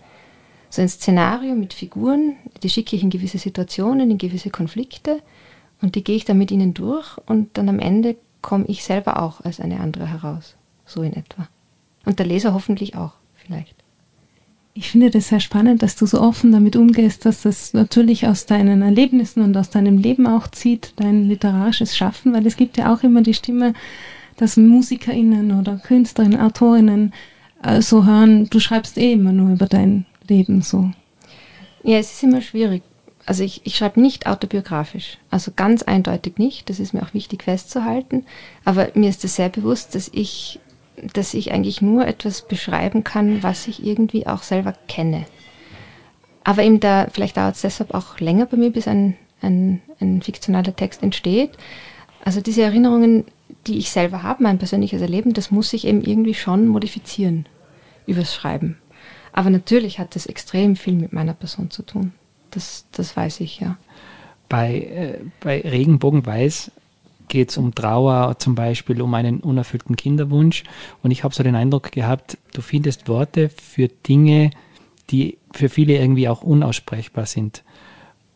so 0.71 0.81
ein 0.81 0.89
Szenario 0.89 1.55
mit 1.55 1.75
Figuren, 1.75 2.37
die 2.63 2.71
schicke 2.71 2.97
ich 2.97 3.03
in 3.03 3.11
gewisse 3.11 3.39
Situationen, 3.39 4.11
in 4.11 4.19
gewisse 4.19 4.51
Konflikte 4.51 5.21
und 5.83 5.95
die 5.95 6.05
gehe 6.05 6.17
ich 6.17 6.25
dann 6.25 6.39
mit 6.39 6.51
ihnen 6.51 6.73
durch 6.73 7.19
und 7.27 7.59
dann 7.59 7.69
am 7.69 7.81
Ende 7.81 8.17
komme 8.47 8.65
ich 8.69 8.85
selber 8.85 9.21
auch 9.21 9.41
als 9.41 9.59
eine 9.59 9.81
andere 9.81 10.07
heraus. 10.07 10.55
So 10.87 11.03
in 11.03 11.15
etwa. 11.15 11.49
Und 12.05 12.21
der 12.21 12.27
Leser 12.27 12.55
hoffentlich 12.55 12.95
auch, 12.95 13.15
vielleicht. 13.35 13.75
Ich 14.73 14.91
finde 14.91 15.11
das 15.11 15.29
sehr 15.29 15.41
spannend, 15.41 15.83
dass 15.83 15.97
du 15.97 16.07
so 16.07 16.21
offen 16.21 16.53
damit 16.53 16.77
umgehst, 16.77 17.25
dass 17.25 17.43
das 17.43 17.73
natürlich 17.73 18.29
aus 18.29 18.47
deinen 18.47 18.83
Erlebnissen 18.83 19.43
und 19.43 19.57
aus 19.57 19.71
deinem 19.71 19.99
Leben 19.99 20.29
auch 20.29 20.47
zieht, 20.47 20.93
dein 20.97 21.25
literarisches 21.25 21.97
Schaffen, 21.97 22.33
weil 22.35 22.47
es 22.47 22.57
gibt 22.57 22.77
ja 22.77 22.95
auch 22.95 23.03
immer 23.03 23.23
die 23.23 23.35
Stimme, 23.35 23.73
dass 24.37 24.57
MusikerInnen 24.57 25.59
oder 25.59 25.79
Künstlerinnen, 25.79 26.39
AutorInnen 26.39 27.15
äh, 27.65 27.83
so 27.83 28.05
hören, 28.05 28.49
du 28.49 28.61
schreibst 28.61 28.97
eh 28.97 29.15
immer 29.15 29.33
nur 29.33 29.51
über 29.51 29.67
dein 29.67 30.07
Leben 30.29 30.63
so. 30.63 30.91
Ja, 31.83 31.99
es 31.99 32.13
ist 32.13 32.23
immer 32.23 32.43
schwierig 32.43 32.83
also 33.27 33.43
ich, 33.43 33.61
ich 33.65 33.77
schreibe 33.77 34.01
nicht 34.01 34.27
autobiografisch, 34.27 35.19
also 35.31 35.51
ganz 35.55 35.83
eindeutig 35.83 36.39
nicht, 36.39 36.71
das 36.71 36.79
ist 36.79 36.95
mir 36.95 37.03
auch 37.03 37.13
wichtig 37.13 37.43
festzuhalten, 37.43 38.25
aber 38.65 38.89
mir 38.95 39.11
ist 39.11 39.25
es 39.25 39.35
sehr 39.35 39.49
bewusst, 39.49 39.97
dass 39.97 40.09
ich, 40.13 40.61
dass 41.13 41.35
ich 41.35 41.53
eigentlich 41.53 41.83
nur 41.83 42.07
etwas 42.07 42.47
beschreiben 42.47 43.03
kann, 43.03 43.43
was 43.43 43.67
ich 43.67 43.85
irgendwie 43.85 44.29
auch 44.29 44.45
selber 44.45 44.75
kenne. 44.87 45.27
Aber 46.45 46.63
eben 46.63 46.79
da, 46.79 47.09
vielleicht 47.11 47.37
dauert 47.37 47.57
es 47.57 47.63
deshalb 47.63 47.93
auch 47.93 48.21
länger 48.21 48.47
bei 48.47 48.57
mir, 48.57 48.71
bis 48.71 48.87
ein, 48.87 49.17
ein, 49.43 49.83
ein 50.01 50.23
fiktionaler 50.23 50.77
Text 50.77 51.03
entsteht. 51.03 51.51
Also 52.25 52.41
diese 52.41 52.63
Erinnerungen, 52.63 53.25
die 53.67 53.79
ich 53.79 53.91
selber 53.91 54.23
habe, 54.23 54.45
mein 54.45 54.59
persönliches 54.59 55.03
Erleben, 55.03 55.35
das 55.35 55.51
muss 55.51 55.73
ich 55.73 55.89
eben 55.89 56.05
irgendwie 56.05 56.35
schon 56.35 56.69
modifizieren 56.69 57.47
übers 58.07 58.33
Schreiben. 58.33 58.79
Aber 59.33 59.51
natürlich 59.51 59.99
hat 59.99 60.15
das 60.15 60.27
extrem 60.27 60.77
viel 60.77 60.95
mit 60.95 61.13
meiner 61.13 61.35
Person 61.35 61.73
zu 61.73 61.83
tun 61.83 62.13
das, 62.57 62.87
das 62.93 63.17
weiß 63.17 63.41
ich, 63.41 63.61
ja. 63.61 63.77
Bei, 64.49 64.81
äh, 64.81 65.19
bei 65.41 65.61
Regenbogenweiß 65.61 66.71
geht 67.29 67.51
es 67.51 67.59
um 67.59 67.75
Trauer, 67.75 68.39
zum 68.39 68.55
Beispiel 68.55 69.03
um 69.03 69.13
einen 69.15 69.41
unerfüllten 69.41 69.97
Kinderwunsch. 69.97 70.65
Und 71.03 71.11
ich 71.11 71.25
habe 71.25 71.35
so 71.35 71.43
den 71.43 71.55
Eindruck 71.55 71.93
gehabt, 71.93 72.39
du 72.55 72.63
findest 72.63 73.09
Worte 73.09 73.49
für 73.51 73.89
Dinge, 73.89 74.51
die 75.11 75.39
für 75.53 75.69
viele 75.69 75.99
irgendwie 75.99 76.29
auch 76.29 76.43
unaussprechbar 76.43 77.27
sind. 77.27 77.63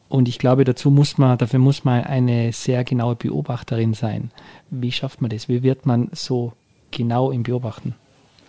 Und 0.08 0.28
ich 0.28 0.38
glaube, 0.38 0.64
dazu 0.64 0.90
muss 0.90 1.18
man, 1.18 1.38
dafür 1.38 1.60
muss 1.60 1.84
man 1.84 2.02
eine 2.04 2.52
sehr 2.52 2.82
genaue 2.84 3.14
Beobachterin 3.14 3.94
sein. 3.94 4.32
Wie 4.68 4.92
schafft 4.92 5.20
man 5.20 5.30
das? 5.30 5.48
Wie 5.48 5.62
wird 5.62 5.86
man 5.86 6.08
so 6.12 6.52
genau 6.90 7.30
im 7.30 7.44
Beobachten? 7.44 7.94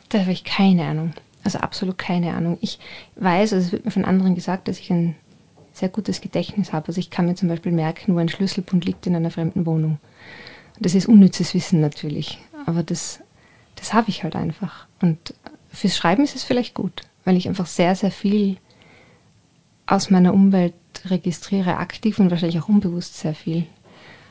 Da 0.10 0.22
habe 0.22 0.32
ich 0.32 0.44
keine 0.44 0.86
Ahnung. 0.86 1.14
Also 1.44 1.60
absolut 1.60 1.98
keine 1.98 2.34
Ahnung. 2.34 2.58
Ich 2.62 2.80
weiß, 3.16 3.54
also 3.54 3.66
es 3.66 3.72
wird 3.72 3.86
mir 3.86 3.92
von 3.92 4.06
anderen 4.06 4.36
gesagt, 4.36 4.68
dass 4.68 4.80
ich 4.80 4.92
ein 4.92 5.16
sehr 5.74 5.90
gutes 5.90 6.22
Gedächtnis 6.22 6.74
habe. 6.74 6.90
Also 6.90 7.00
ich 7.00 7.10
kann 7.10 7.26
mir 7.26 7.36
zum 7.36 7.50
Beispiel 7.50 7.72
merken, 7.72 8.16
wo 8.16 8.20
ein 8.20 8.30
Schlüsselbund 8.30 8.86
liegt 8.86 9.08
in 9.08 9.16
einer 9.16 9.32
fremden 9.32 9.66
Wohnung. 9.66 10.00
Das 10.80 10.96
ist 10.96 11.08
unnützes 11.08 11.54
Wissen 11.54 11.80
natürlich, 11.80 12.40
aber 12.66 12.84
das, 12.84 13.20
das 13.76 13.94
habe 13.94 14.10
ich 14.10 14.24
halt 14.24 14.36
einfach. 14.36 14.88
Und 15.02 15.34
fürs 15.72 15.96
Schreiben 15.96 16.24
ist 16.24 16.36
es 16.36 16.44
vielleicht 16.44 16.74
gut, 16.74 17.04
weil 17.24 17.38
ich 17.38 17.48
einfach 17.48 17.68
sehr, 17.68 17.96
sehr 17.96 18.12
viel 18.12 18.58
aus 19.86 20.10
meiner 20.10 20.34
Umwelt 20.34 20.74
registriere, 21.06 21.78
aktiv 21.78 22.20
und 22.20 22.32
wahrscheinlich 22.32 22.60
auch 22.60 22.70
unbewusst 22.70 23.18
sehr 23.18 23.36
viel. 23.36 23.66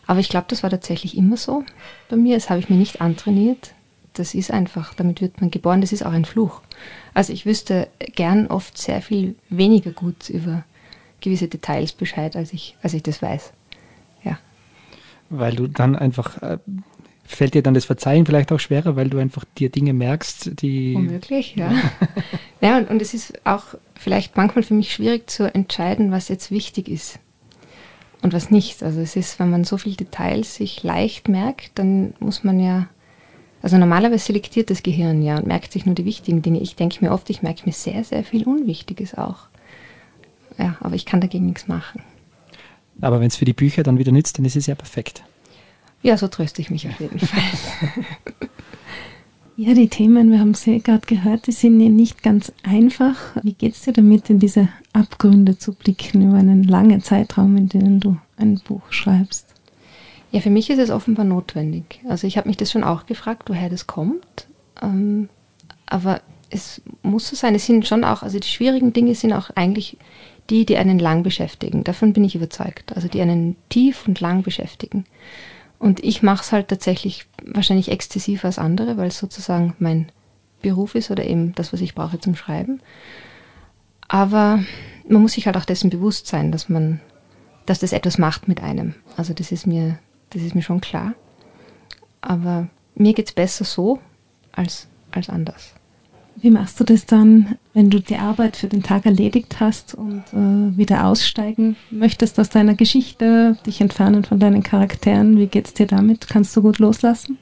Aber 0.07 0.21
ich 0.21 0.29
glaube, 0.29 0.47
das 0.49 0.63
war 0.63 0.71
tatsächlich 0.71 1.17
immer 1.17 1.37
so 1.37 1.65
bei 2.09 2.17
mir. 2.17 2.35
Das 2.37 2.51
habe 2.51 2.59
ich 2.59 2.69
mir 2.69 2.77
nicht 2.77 3.01
antrainiert. 3.01 3.75
Das 4.15 4.35
ist 4.35 4.51
einfach, 4.51 4.95
damit 4.95 5.21
wird 5.21 5.41
man 5.41 5.53
geboren. 5.53 5.81
Das 5.81 5.93
ist 5.93 6.05
auch 6.05 6.13
ein 6.13 6.25
Fluch. 6.25 6.63
Also 7.15 7.33
ich 7.33 7.47
wüsste 7.47 7.89
gern 8.17 8.49
oft 8.49 8.77
sehr 8.77 9.03
viel 9.03 9.37
weniger 9.51 9.93
gut 9.93 10.29
über 10.29 10.65
gewisse 11.21 11.49
Details 11.49 11.93
Bescheid, 11.93 12.37
als 12.37 12.53
ich, 12.53 12.77
als 12.83 12.95
ich 12.95 13.03
das 13.03 13.23
weiß. 13.23 13.53
Ja. 14.25 14.39
Weil 15.29 15.55
du 15.55 15.67
dann 15.67 15.97
einfach, 15.97 16.43
äh, 16.43 16.59
fällt 17.25 17.55
dir 17.55 17.63
dann 17.63 17.75
das 17.75 17.85
Verzeihen 17.85 18.27
vielleicht 18.27 18.51
auch 18.51 18.59
schwerer, 18.59 18.97
weil 18.97 19.09
du 19.09 19.19
einfach 19.19 19.45
dir 19.57 19.71
Dinge 19.71 19.93
merkst, 19.93 20.61
die. 20.63 20.95
Womöglich, 20.95 21.55
ja. 21.57 21.73
ja, 22.61 22.77
und, 22.79 22.91
und 22.91 23.01
es 23.01 23.15
ist 23.15 23.47
auch 23.47 23.75
vielleicht 23.95 24.37
manchmal 24.37 24.65
für 24.65 24.75
mich 24.75 24.93
schwierig 24.93 25.31
zu 25.31 25.53
entscheiden, 25.55 26.11
was 26.11 26.29
jetzt 26.29 26.51
wichtig 26.51 26.89
ist 26.89 27.21
und 28.23 28.33
was 28.33 28.51
nicht. 28.51 28.83
Also 28.83 29.01
es 29.01 29.15
ist, 29.15 29.39
wenn 29.39 29.51
man 29.51 29.65
so 29.65 29.77
viele 29.77 29.97
Details 29.97 30.57
sich 30.57 30.83
leicht 30.83 31.29
merkt, 31.29 31.79
dann 31.79 32.15
muss 32.19 32.43
man 32.43 32.59
ja 32.59 32.89
Also 33.63 33.77
normalerweise 33.77 34.25
selektiert 34.25 34.71
das 34.71 34.83
Gehirn 34.83 35.23
ja 35.23 35.37
und 35.37 35.47
merkt 35.47 35.73
sich 35.73 35.85
nur 35.85 35.95
die 35.95 36.07
wichtigen 36.07 36.41
Dinge. 36.41 36.61
Ich 36.61 36.77
denke 36.77 37.05
mir 37.05 37.13
oft, 37.13 37.29
ich 37.29 37.43
merke 37.43 37.63
mir 37.67 37.73
sehr, 37.73 38.05
sehr 38.05 38.25
viel 38.25 38.45
Unwichtiges 38.45 39.15
auch. 39.15 39.50
Ja, 40.61 40.77
aber 40.81 40.95
ich 40.95 41.07
kann 41.07 41.21
dagegen 41.21 41.47
nichts 41.47 41.69
machen. 41.69 42.03
Aber 43.01 43.19
wenn 43.21 43.29
es 43.29 43.37
für 43.37 43.47
die 43.47 43.55
Bücher 43.55 43.83
dann 43.83 43.99
wieder 43.99 44.13
nützt, 44.13 44.37
dann 44.39 44.45
ist 44.45 44.57
es 44.57 44.67
ja 44.67 44.75
perfekt. 44.75 45.25
Ja, 46.03 46.19
so 46.19 46.29
tröste 46.29 46.61
ich 46.61 46.71
mich 46.71 46.87
auf 46.87 47.01
jeden 47.01 47.19
Fall. 47.19 47.43
Ja, 49.57 49.75
die 49.75 49.89
Themen, 49.89 50.31
wir 50.31 50.39
haben 50.39 50.53
es 50.53 50.65
ja 50.65 50.79
gerade 50.79 51.07
gehört, 51.07 51.47
die 51.47 51.53
sind 51.53 51.81
ja 51.81 51.89
nicht 51.89 52.23
ganz 52.23 52.53
einfach. 52.63 53.17
Wie 53.43 53.53
geht 53.53 53.75
es 53.75 53.83
dir 53.83 53.93
damit, 53.93 54.31
in 54.31 54.39
diese 54.39 54.69
Abgründe 54.93 55.59
zu 55.59 55.75
blicken 55.75 56.29
über 56.29 56.39
einen 56.39 56.65
langen 56.65 57.03
Zeitraum, 57.03 57.57
in 57.57 57.69
dem 57.69 58.01
du 58.01 58.17
ein 58.39 58.61
Buch 58.67 58.91
schreibst? 58.91 59.47
Ja, 60.31 60.41
für 60.41 60.51
mich 60.51 60.71
ist 60.71 60.79
es 60.79 60.91
offenbar 60.91 61.27
notwendig. 61.27 62.01
Also 62.09 62.27
ich 62.27 62.39
habe 62.39 62.49
mich 62.49 62.57
das 62.57 62.71
schon 62.71 62.85
auch 62.85 63.07
gefragt, 63.07 63.51
woher 63.51 63.69
das 63.69 63.87
kommt. 63.87 64.47
Ähm, 64.81 65.29
aber 65.87 66.23
es 66.49 66.81
muss 67.03 67.29
so 67.29 67.37
sein. 67.37 67.55
Es 67.55 67.67
sind 67.67 67.87
schon 67.87 68.05
auch, 68.05 68.23
also 68.23 68.39
die 68.39 68.49
schwierigen 68.49 68.93
Dinge 68.93 69.15
sind 69.15 69.33
auch 69.33 69.51
eigentlich 69.57 69.99
die, 70.51 70.67
die 70.67 70.77
einen 70.77 70.99
lang 70.99 71.23
beschäftigen. 71.23 71.85
Davon 71.85 72.13
bin 72.13 72.25
ich 72.25 72.35
überzeugt. 72.35 72.95
Also 72.95 73.09
die 73.09 73.21
einen 73.21 73.57
tief 73.69 74.07
und 74.07 74.21
lang 74.21 74.43
beschäftigen. 74.43 75.05
Und 75.79 76.05
ich 76.05 76.23
mache 76.23 76.43
es 76.43 76.53
halt 76.53 76.69
tatsächlich 76.69 77.27
wahrscheinlich 77.45 77.91
exzessiver 77.91 78.47
als 78.47 78.59
andere, 78.59 78.97
weil 78.97 79.09
es 79.09 79.19
sozusagen 79.19 79.75
mein 79.79 80.11
Beruf 80.61 80.95
ist 80.95 81.11
oder 81.11 81.25
eben 81.25 81.55
das, 81.55 81.73
was 81.73 81.81
ich 81.81 81.95
brauche 81.95 82.21
zum 82.21 82.37
Schreiben. 82.37 82.81
Aber 84.09 84.63
man 85.09 85.23
muss 85.23 85.33
sich 85.33 85.47
halt 85.47 85.57
auch 85.57 85.65
dessen 85.65 85.89
bewusst 85.89 86.27
sein, 86.27 86.53
dass 86.53 86.69
man, 86.69 87.01
dass 87.65 87.79
das 87.79 87.93
etwas 87.93 88.19
macht 88.19 88.49
mit 88.49 88.63
einem. 88.63 88.95
Also 89.17 89.33
das 89.33 89.53
ist 89.53 89.67
mir, 89.67 89.99
das 90.31 90.43
ist 90.43 90.55
mir 90.55 90.63
schon 90.63 90.81
klar. 90.81 91.15
Aber 92.21 92.69
mir 92.95 93.15
geht 93.15 93.29
es 93.29 93.33
besser 93.33 93.65
so 93.65 94.01
als, 94.53 94.89
als 95.13 95.31
anders. 95.31 95.75
Wie 96.37 96.51
machst 96.51 96.81
du 96.81 96.85
das 96.85 97.05
dann, 97.05 97.57
wenn 97.75 97.91
du 97.91 98.01
die 98.01 98.17
Arbeit 98.17 98.57
für 98.57 98.69
den 98.69 98.83
Tag 98.83 99.05
erledigt 99.05 99.61
hast 99.61 99.95
und 99.95 100.25
äh, 100.33 100.77
wieder 100.77 101.07
aussteigen 101.07 101.77
möchtest 101.91 102.41
aus 102.41 102.49
deiner 102.49 102.75
Geschichte, 102.75 103.59
dich 103.67 103.81
entfernen 103.81 104.25
von 104.25 104.39
deinen 104.39 104.63
Charakteren? 104.63 105.37
Wie 105.37 105.49
geht 105.49 105.67
es 105.67 105.75
dir 105.75 105.87
damit? 105.87 106.29
Kannst 106.29 106.57
du 106.57 106.63
gut 106.63 106.79
loslassen? 106.79 107.39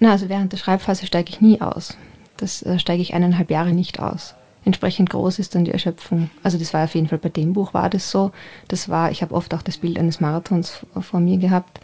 Na, 0.00 0.12
also 0.12 0.28
während 0.28 0.52
der 0.52 0.58
Schreibphase 0.58 1.06
steige 1.06 1.30
ich 1.30 1.40
nie 1.40 1.60
aus. 1.60 1.96
Das 2.36 2.62
äh, 2.62 2.78
steige 2.78 3.00
ich 3.00 3.14
eineinhalb 3.14 3.50
Jahre 3.50 3.72
nicht 3.72 4.00
aus. 4.00 4.34
Entsprechend 4.64 5.10
groß 5.10 5.38
ist 5.38 5.54
dann 5.54 5.64
die 5.64 5.72
Erschöpfung. 5.72 6.30
Also 6.42 6.58
das 6.58 6.72
war 6.72 6.84
auf 6.84 6.94
jeden 6.94 7.08
Fall 7.08 7.18
bei 7.18 7.28
dem 7.28 7.52
Buch 7.52 7.74
war 7.74 7.90
das 7.90 8.10
so. 8.10 8.30
Das 8.68 8.88
war, 8.88 9.10
ich 9.10 9.22
habe 9.22 9.34
oft 9.34 9.54
auch 9.54 9.62
das 9.62 9.78
Bild 9.78 9.98
eines 9.98 10.20
Marathons 10.20 10.86
vor 11.00 11.20
mir 11.20 11.38
gehabt. 11.38 11.80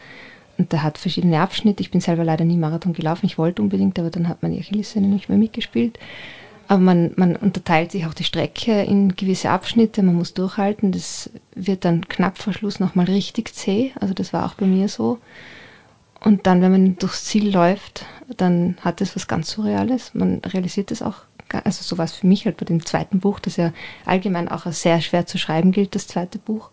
Und 0.58 0.72
der 0.72 0.82
hat 0.82 0.98
verschiedene 0.98 1.40
Abschnitte. 1.40 1.80
Ich 1.80 1.90
bin 1.90 2.00
selber 2.00 2.24
leider 2.24 2.44
nie 2.44 2.56
Marathon 2.56 2.92
gelaufen. 2.92 3.26
Ich 3.26 3.38
wollte 3.38 3.62
unbedingt, 3.62 3.98
aber 3.98 4.10
dann 4.10 4.28
hat 4.28 4.42
meine 4.42 4.58
Achillessehne 4.58 5.06
nicht 5.06 5.28
mehr 5.28 5.38
mitgespielt. 5.38 5.98
Aber 6.68 6.80
man, 6.80 7.12
man 7.16 7.34
unterteilt 7.34 7.92
sich 7.92 8.04
auch 8.06 8.12
die 8.12 8.24
Strecke 8.24 8.82
in 8.82 9.16
gewisse 9.16 9.48
Abschnitte, 9.48 10.02
man 10.02 10.16
muss 10.16 10.34
durchhalten. 10.34 10.92
Das 10.92 11.30
wird 11.54 11.86
dann 11.86 12.06
knapp 12.08 12.36
vor 12.36 12.52
Schluss 12.52 12.78
nochmal 12.78 13.06
richtig 13.06 13.54
zäh. 13.54 13.92
Also 13.98 14.12
das 14.12 14.34
war 14.34 14.44
auch 14.44 14.54
bei 14.54 14.66
mir 14.66 14.88
so. 14.88 15.18
Und 16.20 16.46
dann, 16.46 16.60
wenn 16.60 16.72
man 16.72 16.96
durchs 16.98 17.24
Ziel 17.24 17.50
läuft, 17.50 18.04
dann 18.36 18.76
hat 18.82 19.00
es 19.00 19.16
was 19.16 19.28
ganz 19.28 19.50
Surreales. 19.50 20.12
Man 20.14 20.42
realisiert 20.44 20.90
es 20.90 21.00
auch, 21.00 21.16
also 21.64 21.82
so 21.82 21.96
war 21.96 22.04
es 22.04 22.12
für 22.12 22.26
mich 22.26 22.44
halt 22.44 22.58
bei 22.58 22.66
dem 22.66 22.84
zweiten 22.84 23.20
Buch, 23.20 23.40
das 23.40 23.56
ja 23.56 23.72
allgemein 24.04 24.48
auch 24.48 24.66
als 24.66 24.82
sehr 24.82 25.00
schwer 25.00 25.26
zu 25.26 25.38
schreiben 25.38 25.72
gilt, 25.72 25.94
das 25.94 26.06
zweite 26.06 26.38
Buch. 26.38 26.70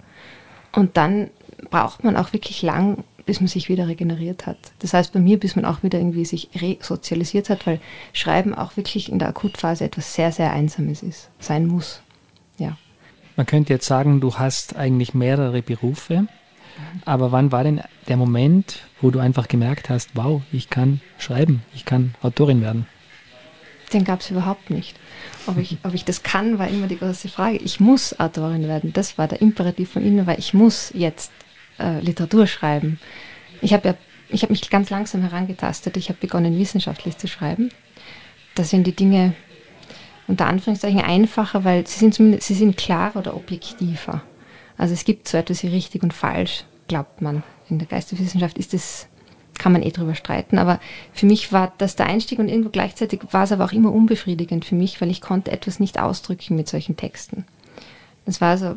Und 0.74 0.98
dann 0.98 1.30
braucht 1.70 2.04
man 2.04 2.18
auch 2.18 2.34
wirklich 2.34 2.62
lang, 2.64 3.06
bis 3.26 3.40
man 3.40 3.48
sich 3.48 3.70
wieder 3.70 3.88
regeneriert 3.88 4.46
hat. 4.46 4.58
Das 4.80 4.94
heißt 4.94 5.14
bei 5.14 5.20
mir, 5.20 5.40
bis 5.40 5.56
man 5.56 5.66
auch 5.66 5.84
wieder 5.84 6.00
irgendwie 6.00 6.26
sich 6.26 6.50
resozialisiert 6.56 7.50
hat, 7.50 7.66
weil 7.66 7.80
Schreiben 8.14 8.54
auch 8.54 8.78
wirklich 8.78 9.12
in 9.12 9.20
der 9.20 9.30
Akutphase 9.30 9.84
etwas 9.84 10.14
sehr, 10.14 10.32
sehr 10.32 10.52
Einsames 10.52 11.02
ist, 11.04 11.30
sein 11.40 11.68
muss. 11.68 12.02
Ja. 12.58 12.78
Man 13.36 13.46
könnte 13.46 13.74
jetzt 13.74 13.88
sagen, 13.88 14.22
du 14.22 14.36
hast 14.36 14.76
eigentlich 14.76 15.14
mehrere 15.14 15.62
Berufe, 15.62 16.28
aber 17.06 17.32
wann 17.32 17.52
war 17.52 17.64
denn 17.64 17.82
der 18.08 18.18
Moment, 18.18 18.82
wo 19.02 19.12
du 19.12 19.20
einfach 19.20 19.48
gemerkt 19.48 19.90
hast, 19.90 20.12
wow, 20.14 20.42
ich 20.52 20.70
kann 20.70 21.02
schreiben, 21.18 21.64
ich 21.74 21.86
kann 21.86 22.16
Autorin 22.22 22.62
werden? 22.62 22.88
Den 23.94 24.04
gab 24.04 24.22
es 24.22 24.32
überhaupt 24.32 24.70
nicht. 24.70 24.98
Ob 25.48 25.58
ich, 25.58 25.78
ob 25.84 25.94
ich 25.94 26.06
das 26.06 26.24
kann, 26.24 26.58
war 26.58 26.68
immer 26.68 26.88
die 26.88 26.98
große 26.98 27.30
Frage. 27.30 27.58
Ich 27.58 27.80
muss 27.80 28.20
Autorin 28.20 28.68
werden. 28.68 28.94
Das 28.94 29.18
war 29.18 29.28
der 29.28 29.42
Imperativ 29.42 29.92
von 29.92 30.04
ihnen, 30.04 30.26
weil 30.26 30.40
ich 30.40 30.54
muss 30.54 30.92
jetzt 30.96 31.32
äh, 31.80 32.00
Literatur 32.00 32.48
schreiben. 32.48 33.00
Ich 33.62 33.74
habe 33.74 33.90
ja, 33.90 33.96
ich 34.30 34.50
mich 34.50 34.70
ganz 34.70 34.90
langsam 34.90 35.22
herangetastet. 35.22 35.98
Ich 35.98 36.10
habe 36.10 36.20
begonnen, 36.20 36.58
wissenschaftlich 36.58 37.18
zu 37.18 37.28
schreiben. 37.28 37.70
Da 38.56 38.64
sind 38.64 38.88
die 38.88 38.96
Dinge 38.96 39.34
unter 40.28 40.48
Anführungszeichen 40.48 41.02
einfacher, 41.02 41.64
weil 41.64 41.86
sie 41.86 42.00
sind 42.00 42.42
sie 42.42 42.54
sind 42.54 42.78
klarer 42.78 43.20
oder 43.20 43.36
objektiver. 43.36 44.24
Also 44.78 44.94
es 44.94 45.06
gibt 45.06 45.28
so 45.28 45.38
etwas 45.38 45.64
wie 45.64 45.68
richtig 45.68 46.04
und 46.04 46.14
falsch, 46.14 46.66
glaubt 46.88 47.22
man. 47.22 47.44
In 47.70 47.80
der 47.80 47.88
Geisteswissenschaft 47.88 48.58
ist 48.58 48.74
es, 48.74 49.08
kann 49.58 49.72
man 49.72 49.84
eh 49.84 49.92
drüber 49.92 50.16
streiten, 50.16 50.58
aber 50.58 50.80
für 51.14 51.26
mich 51.26 51.52
war 51.54 51.74
das 51.78 51.96
der 51.96 52.08
Einstieg 52.08 52.40
und 52.40 52.50
irgendwo 52.50 52.70
gleichzeitig 52.70 53.22
war 53.32 53.44
es 53.44 53.52
aber 53.52 53.66
auch 53.66 53.72
immer 53.72 53.92
unbefriedigend 53.92 54.66
für 54.66 54.76
mich, 54.76 55.00
weil 55.00 55.10
ich 55.10 55.22
konnte 55.22 55.52
etwas 55.52 55.80
nicht 55.80 56.00
ausdrücken 56.00 56.56
mit 56.56 56.68
solchen 56.68 56.98
Texten. 56.98 57.46
Das 58.26 58.42
war 58.42 58.50
also 58.50 58.74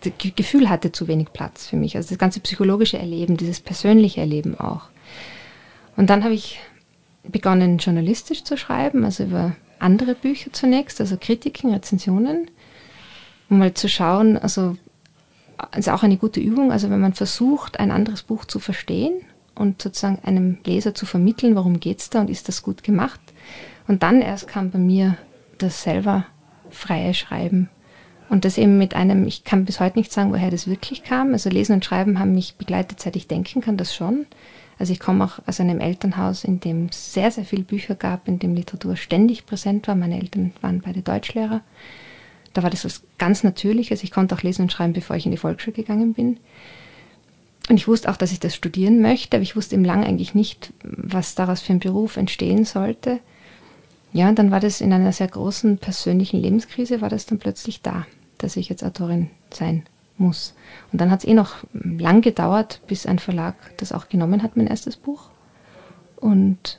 Gefühl 0.00 0.68
hatte 0.68 0.92
zu 0.92 1.08
wenig 1.08 1.32
Platz 1.32 1.66
für 1.66 1.76
mich. 1.76 1.96
Also 1.96 2.10
das 2.10 2.18
ganze 2.18 2.40
psychologische 2.40 2.98
Erleben, 2.98 3.36
dieses 3.36 3.60
persönliche 3.60 4.20
Erleben 4.20 4.58
auch. 4.58 4.82
Und 5.96 6.10
dann 6.10 6.22
habe 6.24 6.34
ich 6.34 6.60
begonnen, 7.24 7.78
journalistisch 7.78 8.44
zu 8.44 8.56
schreiben, 8.56 9.04
also 9.04 9.24
über 9.24 9.56
andere 9.78 10.14
Bücher 10.14 10.52
zunächst, 10.52 11.00
also 11.00 11.16
Kritiken, 11.20 11.72
Rezensionen, 11.72 12.50
um 13.50 13.58
mal 13.58 13.74
zu 13.74 13.88
schauen, 13.88 14.36
also 14.36 14.76
ist 15.76 15.88
auch 15.88 16.04
eine 16.04 16.16
gute 16.16 16.40
Übung, 16.40 16.70
also 16.70 16.90
wenn 16.90 17.00
man 17.00 17.14
versucht, 17.14 17.80
ein 17.80 17.90
anderes 17.90 18.22
Buch 18.22 18.44
zu 18.44 18.60
verstehen 18.60 19.14
und 19.54 19.82
sozusagen 19.82 20.20
einem 20.24 20.58
Leser 20.64 20.94
zu 20.94 21.04
vermitteln, 21.04 21.56
worum 21.56 21.80
es 21.84 22.10
da 22.10 22.20
und 22.20 22.30
ist 22.30 22.48
das 22.48 22.62
gut 22.62 22.84
gemacht. 22.84 23.20
Und 23.88 24.02
dann 24.02 24.22
erst 24.22 24.46
kam 24.46 24.70
bei 24.70 24.78
mir 24.78 25.16
das 25.58 25.82
selber 25.82 26.26
freie 26.70 27.14
Schreiben 27.14 27.68
und 28.28 28.44
das 28.44 28.58
eben 28.58 28.76
mit 28.76 28.94
einem, 28.94 29.26
ich 29.26 29.44
kann 29.44 29.64
bis 29.64 29.80
heute 29.80 29.98
nicht 29.98 30.12
sagen, 30.12 30.32
woher 30.32 30.50
das 30.50 30.68
wirklich 30.68 31.02
kam. 31.02 31.32
Also 31.32 31.48
Lesen 31.48 31.74
und 31.74 31.84
Schreiben 31.84 32.18
haben 32.18 32.34
mich 32.34 32.56
begleitet, 32.56 33.00
seit 33.00 33.16
ich 33.16 33.26
denken 33.26 33.60
kann, 33.60 33.76
das 33.76 33.94
schon. 33.94 34.26
Also 34.78 34.92
ich 34.92 35.00
komme 35.00 35.24
auch 35.24 35.40
aus 35.46 35.60
einem 35.60 35.80
Elternhaus, 35.80 36.44
in 36.44 36.60
dem 36.60 36.86
es 36.86 37.14
sehr, 37.14 37.30
sehr 37.30 37.44
viele 37.44 37.64
Bücher 37.64 37.94
gab, 37.94 38.28
in 38.28 38.38
dem 38.38 38.54
Literatur 38.54 38.96
ständig 38.96 39.46
präsent 39.46 39.88
war. 39.88 39.94
Meine 39.94 40.20
Eltern 40.20 40.52
waren 40.60 40.82
beide 40.84 41.02
Deutschlehrer. 41.02 41.62
Da 42.52 42.62
war 42.62 42.70
das 42.70 42.84
was 42.84 43.02
ganz 43.18 43.42
Natürliches. 43.42 44.02
Ich 44.02 44.10
konnte 44.10 44.34
auch 44.34 44.42
lesen 44.42 44.62
und 44.62 44.72
schreiben, 44.72 44.92
bevor 44.92 45.16
ich 45.16 45.24
in 45.24 45.32
die 45.32 45.38
Volksschule 45.38 45.74
gegangen 45.74 46.12
bin. 46.12 46.38
Und 47.68 47.76
ich 47.76 47.88
wusste 47.88 48.10
auch, 48.10 48.16
dass 48.16 48.32
ich 48.32 48.40
das 48.40 48.54
studieren 48.54 49.00
möchte, 49.00 49.36
aber 49.36 49.42
ich 49.42 49.56
wusste 49.56 49.74
eben 49.74 49.84
lang 49.84 50.04
eigentlich 50.04 50.34
nicht, 50.34 50.72
was 50.82 51.34
daraus 51.34 51.60
für 51.60 51.72
ein 51.72 51.80
Beruf 51.80 52.16
entstehen 52.16 52.64
sollte. 52.64 53.20
Ja, 54.12 54.28
und 54.28 54.38
dann 54.38 54.50
war 54.50 54.60
das 54.60 54.80
in 54.80 54.92
einer 54.92 55.12
sehr 55.12 55.28
großen 55.28 55.78
persönlichen 55.78 56.40
Lebenskrise, 56.40 57.02
war 57.02 57.10
das 57.10 57.26
dann 57.26 57.38
plötzlich 57.38 57.82
da 57.82 58.06
dass 58.38 58.56
ich 58.56 58.68
jetzt 58.68 58.84
Autorin 58.84 59.30
sein 59.50 59.84
muss. 60.16 60.54
Und 60.92 61.00
dann 61.00 61.10
hat 61.10 61.20
es 61.20 61.28
eh 61.28 61.34
noch 61.34 61.56
lang 61.72 62.20
gedauert, 62.20 62.80
bis 62.86 63.06
ein 63.06 63.18
Verlag 63.18 63.54
das 63.76 63.92
auch 63.92 64.08
genommen 64.08 64.42
hat, 64.42 64.56
mein 64.56 64.66
erstes 64.66 64.96
Buch. 64.96 65.30
Und 66.16 66.78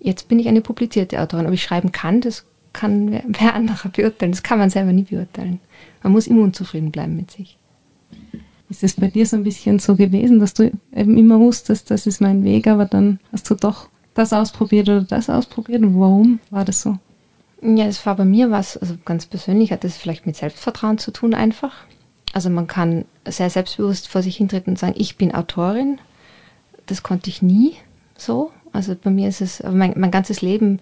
jetzt 0.00 0.28
bin 0.28 0.38
ich 0.38 0.48
eine 0.48 0.60
publizierte 0.60 1.20
Autorin. 1.20 1.46
Ob 1.46 1.52
ich 1.52 1.62
schreiben 1.62 1.92
kann, 1.92 2.20
das 2.20 2.44
kann 2.72 3.10
wer, 3.10 3.24
wer 3.28 3.54
anderer 3.54 3.88
beurteilen. 3.88 4.32
Das 4.32 4.42
kann 4.42 4.58
man 4.58 4.70
selber 4.70 4.92
nie 4.92 5.04
beurteilen. 5.04 5.60
Man 6.02 6.12
muss 6.12 6.26
immer 6.26 6.42
unzufrieden 6.42 6.90
bleiben 6.90 7.16
mit 7.16 7.30
sich. 7.30 7.58
Ist 8.68 8.82
es 8.82 8.94
bei 8.94 9.08
dir 9.08 9.26
so 9.26 9.36
ein 9.36 9.44
bisschen 9.44 9.78
so 9.78 9.94
gewesen, 9.94 10.40
dass 10.40 10.54
du 10.54 10.72
eben 10.92 11.16
immer 11.16 11.38
wusstest, 11.38 11.90
das 11.90 12.06
ist 12.06 12.20
mein 12.20 12.42
Weg, 12.42 12.66
aber 12.66 12.84
dann 12.84 13.20
hast 13.30 13.48
du 13.48 13.54
doch 13.54 13.88
das 14.14 14.32
ausprobiert 14.32 14.88
oder 14.88 15.02
das 15.02 15.30
ausprobiert? 15.30 15.82
Und 15.82 15.98
warum 16.00 16.40
war 16.50 16.64
das 16.64 16.82
so? 16.82 16.98
Ja, 17.62 17.86
es 17.86 18.04
war 18.04 18.16
bei 18.16 18.24
mir 18.24 18.50
was, 18.50 18.76
also 18.76 18.96
ganz 19.04 19.26
persönlich 19.26 19.72
hat 19.72 19.84
das 19.84 19.96
vielleicht 19.96 20.26
mit 20.26 20.36
Selbstvertrauen 20.36 20.98
zu 20.98 21.10
tun 21.10 21.34
einfach. 21.34 21.72
Also 22.32 22.50
man 22.50 22.66
kann 22.66 23.06
sehr 23.26 23.48
selbstbewusst 23.48 24.08
vor 24.08 24.22
sich 24.22 24.36
hintreten 24.36 24.72
und 24.72 24.78
sagen, 24.78 24.94
ich 24.96 25.16
bin 25.16 25.34
Autorin. 25.34 25.98
Das 26.84 27.02
konnte 27.02 27.30
ich 27.30 27.40
nie 27.40 27.76
so. 28.16 28.50
Also 28.72 28.94
bei 28.94 29.10
mir 29.10 29.28
ist 29.28 29.40
es, 29.40 29.62
mein, 29.62 29.94
mein 29.96 30.10
ganzes 30.10 30.42
Leben 30.42 30.80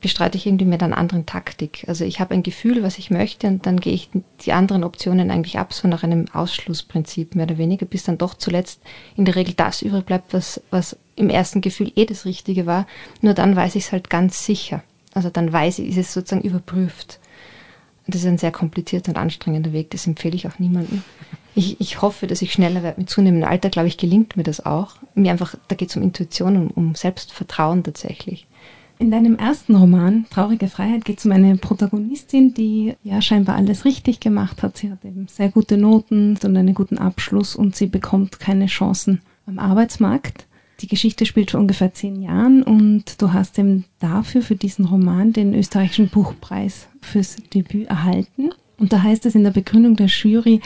bestreite 0.00 0.36
ich 0.36 0.46
irgendwie 0.46 0.66
mit 0.66 0.82
einer 0.82 0.98
anderen 0.98 1.26
Taktik. 1.26 1.84
Also 1.88 2.04
ich 2.04 2.20
habe 2.20 2.34
ein 2.34 2.42
Gefühl, 2.42 2.82
was 2.82 2.98
ich 2.98 3.10
möchte 3.10 3.46
und 3.48 3.66
dann 3.66 3.80
gehe 3.80 3.92
ich 3.92 4.10
die 4.44 4.52
anderen 4.52 4.84
Optionen 4.84 5.30
eigentlich 5.30 5.58
ab, 5.58 5.72
so 5.72 5.88
nach 5.88 6.02
einem 6.02 6.26
Ausschlussprinzip 6.32 7.34
mehr 7.34 7.46
oder 7.46 7.58
weniger, 7.58 7.86
bis 7.86 8.04
dann 8.04 8.18
doch 8.18 8.34
zuletzt 8.34 8.82
in 9.16 9.24
der 9.24 9.36
Regel 9.36 9.54
das 9.54 9.82
übrig 9.82 10.04
bleibt, 10.04 10.32
was, 10.34 10.62
was 10.70 10.96
im 11.16 11.30
ersten 11.30 11.60
Gefühl 11.60 11.92
eh 11.96 12.04
das 12.04 12.24
Richtige 12.24 12.66
war. 12.66 12.86
Nur 13.20 13.34
dann 13.34 13.56
weiß 13.56 13.74
ich 13.74 13.86
es 13.86 13.92
halt 13.92 14.10
ganz 14.10 14.44
sicher. 14.44 14.82
Also 15.14 15.30
dann 15.30 15.52
weiß 15.52 15.80
ich, 15.80 15.88
ist 15.88 15.96
es 15.96 16.12
sozusagen 16.12 16.46
überprüft. 16.46 17.20
Das 18.06 18.22
ist 18.22 18.26
ein 18.26 18.38
sehr 18.38 18.52
komplizierter 18.52 19.10
und 19.10 19.18
anstrengender 19.18 19.72
Weg, 19.72 19.90
das 19.90 20.06
empfehle 20.06 20.34
ich 20.34 20.46
auch 20.46 20.58
niemandem. 20.58 21.02
Ich, 21.54 21.80
ich 21.80 22.00
hoffe, 22.00 22.26
dass 22.26 22.42
ich 22.42 22.52
schneller 22.52 22.82
werde. 22.82 23.00
Mit 23.00 23.10
zunehmendem 23.10 23.48
Alter, 23.48 23.70
glaube 23.70 23.88
ich, 23.88 23.98
gelingt 23.98 24.36
mir 24.36 24.44
das 24.44 24.64
auch. 24.64 24.96
Mir 25.14 25.32
einfach, 25.32 25.54
da 25.68 25.74
geht 25.74 25.90
es 25.90 25.96
um 25.96 26.02
Intuition 26.02 26.56
und 26.56 26.70
um 26.70 26.94
Selbstvertrauen 26.94 27.82
tatsächlich. 27.82 28.46
In 29.00 29.10
deinem 29.10 29.36
ersten 29.36 29.74
Roman, 29.74 30.26
Traurige 30.30 30.68
Freiheit, 30.68 31.06
geht 31.06 31.18
es 31.18 31.24
um 31.24 31.32
eine 31.32 31.56
Protagonistin, 31.56 32.52
die 32.52 32.94
ja 33.02 33.22
scheinbar 33.22 33.56
alles 33.56 33.84
richtig 33.84 34.20
gemacht 34.20 34.62
hat. 34.62 34.76
Sie 34.76 34.90
hat 34.90 35.04
eben 35.04 35.26
sehr 35.26 35.48
gute 35.48 35.78
Noten 35.78 36.36
und 36.42 36.56
einen 36.56 36.74
guten 36.74 36.98
Abschluss 36.98 37.56
und 37.56 37.74
sie 37.74 37.86
bekommt 37.86 38.40
keine 38.40 38.66
Chancen 38.66 39.22
am 39.46 39.58
Arbeitsmarkt. 39.58 40.46
Die 40.80 40.88
Geschichte 40.88 41.26
spielt 41.26 41.50
vor 41.50 41.60
ungefähr 41.60 41.92
zehn 41.92 42.22
Jahren 42.22 42.62
und 42.62 43.20
du 43.20 43.32
hast 43.32 43.58
eben 43.58 43.84
dafür, 43.98 44.40
für 44.40 44.56
diesen 44.56 44.86
Roman, 44.86 45.32
den 45.32 45.54
österreichischen 45.54 46.08
Buchpreis 46.08 46.88
fürs 47.02 47.36
Debüt 47.52 47.88
erhalten. 47.88 48.50
Und 48.78 48.92
da 48.92 49.02
heißt 49.02 49.26
es 49.26 49.34
in 49.34 49.44
der 49.44 49.50
Begründung 49.50 49.96
der 49.96 50.06
Jury, 50.06 50.60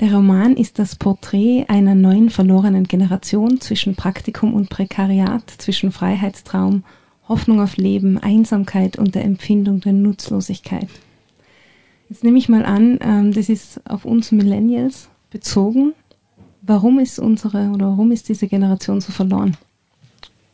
der 0.00 0.12
Roman 0.12 0.56
ist 0.56 0.80
das 0.80 0.96
Porträt 0.96 1.66
einer 1.68 1.94
neuen 1.94 2.30
verlorenen 2.30 2.84
Generation 2.84 3.60
zwischen 3.60 3.94
Praktikum 3.94 4.52
und 4.52 4.70
Prekariat, 4.70 5.48
zwischen 5.58 5.92
Freiheitstraum, 5.92 6.82
Hoffnung 7.28 7.60
auf 7.60 7.76
Leben, 7.76 8.18
Einsamkeit 8.18 8.98
und 8.98 9.14
der 9.14 9.24
Empfindung 9.24 9.80
der 9.80 9.92
Nutzlosigkeit. 9.92 10.88
Jetzt 12.08 12.24
nehme 12.24 12.38
ich 12.38 12.48
mal 12.48 12.64
an, 12.64 12.98
ähm, 13.00 13.32
das 13.32 13.48
ist 13.48 13.80
auf 13.88 14.04
uns 14.04 14.32
Millennials 14.32 15.08
bezogen. 15.30 15.94
Warum 16.66 16.98
ist 16.98 17.18
unsere 17.18 17.70
oder 17.70 17.88
warum 17.88 18.10
ist 18.10 18.28
diese 18.28 18.46
Generation 18.46 19.00
so 19.00 19.12
verloren? 19.12 19.56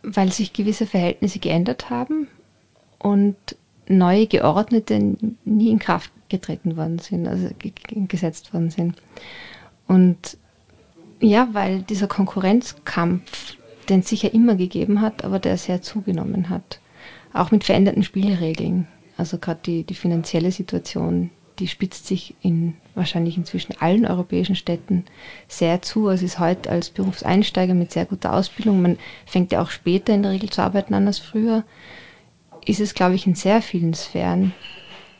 Weil 0.02 0.32
sich 0.32 0.52
gewisse 0.52 0.86
Verhältnisse 0.86 1.38
geändert 1.38 1.90
haben 1.90 2.26
und 2.98 3.36
neue 3.86 4.26
geordnete 4.26 5.16
nie 5.44 5.70
in 5.70 5.78
Kraft 5.78 6.10
getreten 6.28 6.76
worden 6.76 6.98
sind, 6.98 7.28
also 7.28 7.48
gesetzt 8.08 8.52
worden 8.54 8.70
sind. 8.70 8.96
Und 9.86 10.36
ja, 11.20 11.48
weil 11.52 11.82
dieser 11.82 12.06
Konkurrenzkampf, 12.06 13.56
den 13.88 14.00
es 14.00 14.08
sicher 14.08 14.32
immer 14.32 14.54
gegeben 14.54 15.00
hat, 15.00 15.24
aber 15.24 15.38
der 15.38 15.58
sehr 15.58 15.82
zugenommen 15.82 16.48
hat. 16.48 16.80
Auch 17.32 17.50
mit 17.50 17.64
veränderten 17.64 18.02
Spielregeln. 18.02 18.88
Also 19.16 19.38
gerade 19.38 19.60
die, 19.64 19.84
die 19.84 19.94
finanzielle 19.94 20.50
Situation, 20.50 21.30
die 21.60 21.68
spitzt 21.68 22.06
sich 22.06 22.34
in 22.42 22.74
wahrscheinlich 22.94 23.36
inzwischen 23.36 23.74
allen 23.78 24.06
europäischen 24.06 24.56
Städten 24.56 25.04
sehr 25.46 25.82
zu. 25.82 26.08
Also 26.08 26.24
ist 26.24 26.38
heute 26.40 26.70
als 26.70 26.90
Berufseinsteiger 26.90 27.74
mit 27.74 27.92
sehr 27.92 28.06
guter 28.06 28.32
Ausbildung, 28.32 28.82
man 28.82 28.98
fängt 29.26 29.52
ja 29.52 29.62
auch 29.62 29.70
später 29.70 30.14
in 30.14 30.22
der 30.22 30.32
Regel 30.32 30.50
zu 30.50 30.62
arbeiten 30.62 30.94
an 30.94 31.06
als 31.06 31.18
früher, 31.18 31.64
ist 32.66 32.80
es, 32.80 32.94
glaube 32.94 33.14
ich, 33.14 33.26
in 33.26 33.34
sehr 33.34 33.62
vielen 33.62 33.94
Sphären, 33.94 34.52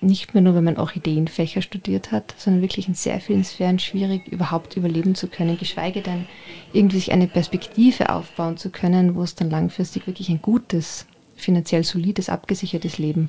nicht 0.03 0.33
mehr 0.33 0.43
nur, 0.43 0.55
wenn 0.55 0.65
man 0.65 0.79
Orchideenfächer 0.79 1.61
studiert 1.61 2.11
hat, 2.11 2.35
sondern 2.39 2.63
wirklich 2.63 2.89
in 2.89 2.95
sehr 2.95 3.21
vielen 3.21 3.45
Sphären 3.45 3.79
schwierig, 3.79 4.29
überhaupt 4.29 4.77
überleben 4.77 5.15
zu 5.15 5.29
können, 5.29 5.59
geschweige 5.59 6.01
denn 6.01 6.27
irgendwie 6.73 6.97
sich 6.97 7.13
eine 7.13 7.27
Perspektive 7.27 8.09
aufbauen 8.09 8.57
zu 8.57 8.71
können, 8.71 9.15
wo 9.15 9.23
es 9.23 9.35
dann 9.35 9.51
langfristig 9.51 10.07
wirklich 10.07 10.31
ein 10.31 10.41
gutes, 10.41 11.07
finanziell 11.37 11.85
solides, 11.85 12.31
abgesichertes 12.31 12.97
Leben 12.97 13.29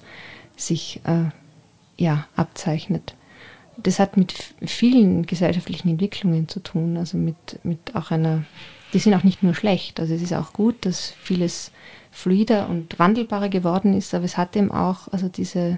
sich 0.56 1.02
äh, 1.04 1.32
ja, 2.02 2.26
abzeichnet. 2.36 3.16
Das 3.78 4.00
hat 4.00 4.18
mit 4.18 4.34
vielen 4.66 5.26
gesellschaftlichen 5.28 5.90
Entwicklungen 5.90 6.48
zu 6.48 6.60
tun, 6.60 6.98
also 6.98 7.18
mit, 7.18 7.64
mit 7.64 7.96
auch 7.96 8.10
einer, 8.10 8.44
die 8.94 9.00
sind 9.00 9.14
auch 9.14 9.24
nicht 9.24 9.44
nur 9.44 9.54
schlecht, 9.54 10.00
also 10.00 10.14
es 10.16 10.22
ist 10.22 10.34
auch 10.34 10.52
gut, 10.52 10.86
dass 10.86 11.14
vieles 11.22 11.72
fluider 12.10 12.68
und 12.70 12.98
wandelbarer 12.98 13.50
geworden 13.50 13.94
ist, 13.94 14.16
aber 14.16 14.26
es 14.26 14.36
hat 14.36 14.56
eben 14.56 14.72
auch, 14.72 15.10
also 15.10 15.30
diese, 15.30 15.78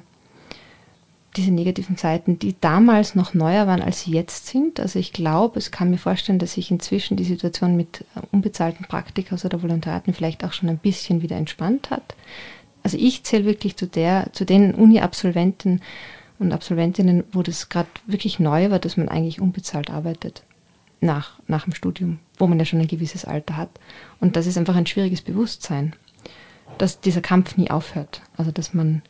diese 1.36 1.52
negativen 1.52 1.98
Seiten, 1.98 2.40
die 2.40 2.56
damals 2.60 3.16
noch 3.16 3.34
neuer 3.34 3.68
waren, 3.68 3.82
als 3.82 4.02
sie 4.02 4.12
jetzt 4.12 4.48
sind. 4.48 4.80
Also 4.80 5.00
ich 5.00 5.14
glaube, 5.14 5.60
es 5.60 5.72
kann 5.72 5.90
mir 5.90 5.98
vorstellen, 5.98 6.40
dass 6.40 6.54
sich 6.54 6.72
inzwischen 6.72 7.18
die 7.18 7.24
Situation 7.24 7.76
mit 7.76 8.06
unbezahlten 8.32 8.86
Praktikas 8.86 9.44
oder 9.44 9.62
Volontariaten 9.62 10.14
vielleicht 10.14 10.44
auch 10.46 10.54
schon 10.54 10.70
ein 10.70 10.78
bisschen 10.78 11.22
wieder 11.22 11.36
entspannt 11.36 11.90
hat 11.90 12.16
also 12.84 12.98
ich 12.98 13.24
zähle 13.24 13.46
wirklich 13.46 13.78
zu 13.78 13.88
der, 13.88 14.28
zu 14.34 14.46
den 14.46 14.76
Uni-Absolventen 14.76 15.82
und 16.40 16.52
Absolventinnen, 16.52 17.24
wo 17.32 17.42
das 17.42 17.70
gerade 17.70 17.90
wirklich 18.06 18.40
neu 18.40 18.70
war, 18.70 18.80
dass 18.80 18.98
man 18.98 19.10
eigentlich 19.10 19.42
unbezahlt 19.42 19.90
arbeitet 19.90 20.44
nach, 21.00 21.40
nach 21.48 21.64
dem 21.64 21.74
Studium, 21.74 22.20
wo 22.38 22.48
man 22.48 22.60
ja 22.60 22.66
schon 22.66 22.80
ein 22.80 22.88
gewisses 22.88 23.26
Alter 23.26 23.58
hat. 23.58 23.70
Und 24.20 24.36
das 24.36 24.48
ist 24.48 24.58
einfach 24.58 24.76
ein 24.76 24.86
schwieriges 24.86 25.22
Bewusstsein, 25.22 25.96
dass 26.78 27.00
dieser 27.00 27.22
Kampf 27.22 27.58
nie 27.58 27.72
aufhört. 27.72 28.22
Also 28.36 28.52
dass 28.52 28.74
man, 28.74 29.02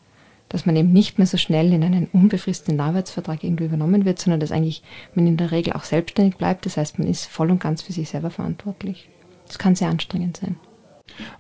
dass 0.50 0.66
man 0.66 0.76
eben 0.76 0.92
nicht 0.92 1.18
mehr 1.18 1.28
so 1.28 1.38
schnell 1.38 1.74
in 1.74 1.84
einen 1.84 2.08
unbefristeten 2.08 2.80
Arbeitsvertrag 2.80 3.44
irgendwie 3.44 3.66
übernommen 3.66 4.06
wird, 4.06 4.20
sondern 4.20 4.40
dass 4.40 4.52
eigentlich 4.52 4.84
man 5.16 5.26
in 5.26 5.38
der 5.38 5.52
Regel 5.52 5.74
auch 5.74 5.84
selbstständig 5.84 6.38
bleibt. 6.38 6.66
Das 6.66 6.78
heißt, 6.78 7.00
man 7.00 7.08
ist 7.08 7.26
voll 7.26 7.50
und 7.50 7.60
ganz 7.60 7.82
für 7.82 7.94
sich 7.94 8.10
selber 8.10 8.30
verantwortlich. 8.30 9.10
Das 9.48 9.58
kann 9.58 9.76
sehr 9.76 9.90
anstrengend 9.90 10.38
sein. 10.38 10.58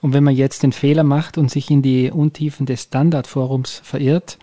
Und 0.01 0.13
wenn 0.13 0.23
man 0.23 0.35
jetzt 0.35 0.63
den 0.63 0.71
Fehler 0.71 1.03
macht 1.03 1.37
und 1.37 1.49
sich 1.49 1.71
in 1.71 1.81
die 1.81 2.11
Untiefen 2.11 2.65
des 2.65 2.83
Standardforums 2.83 3.81
verirrt, 3.83 4.37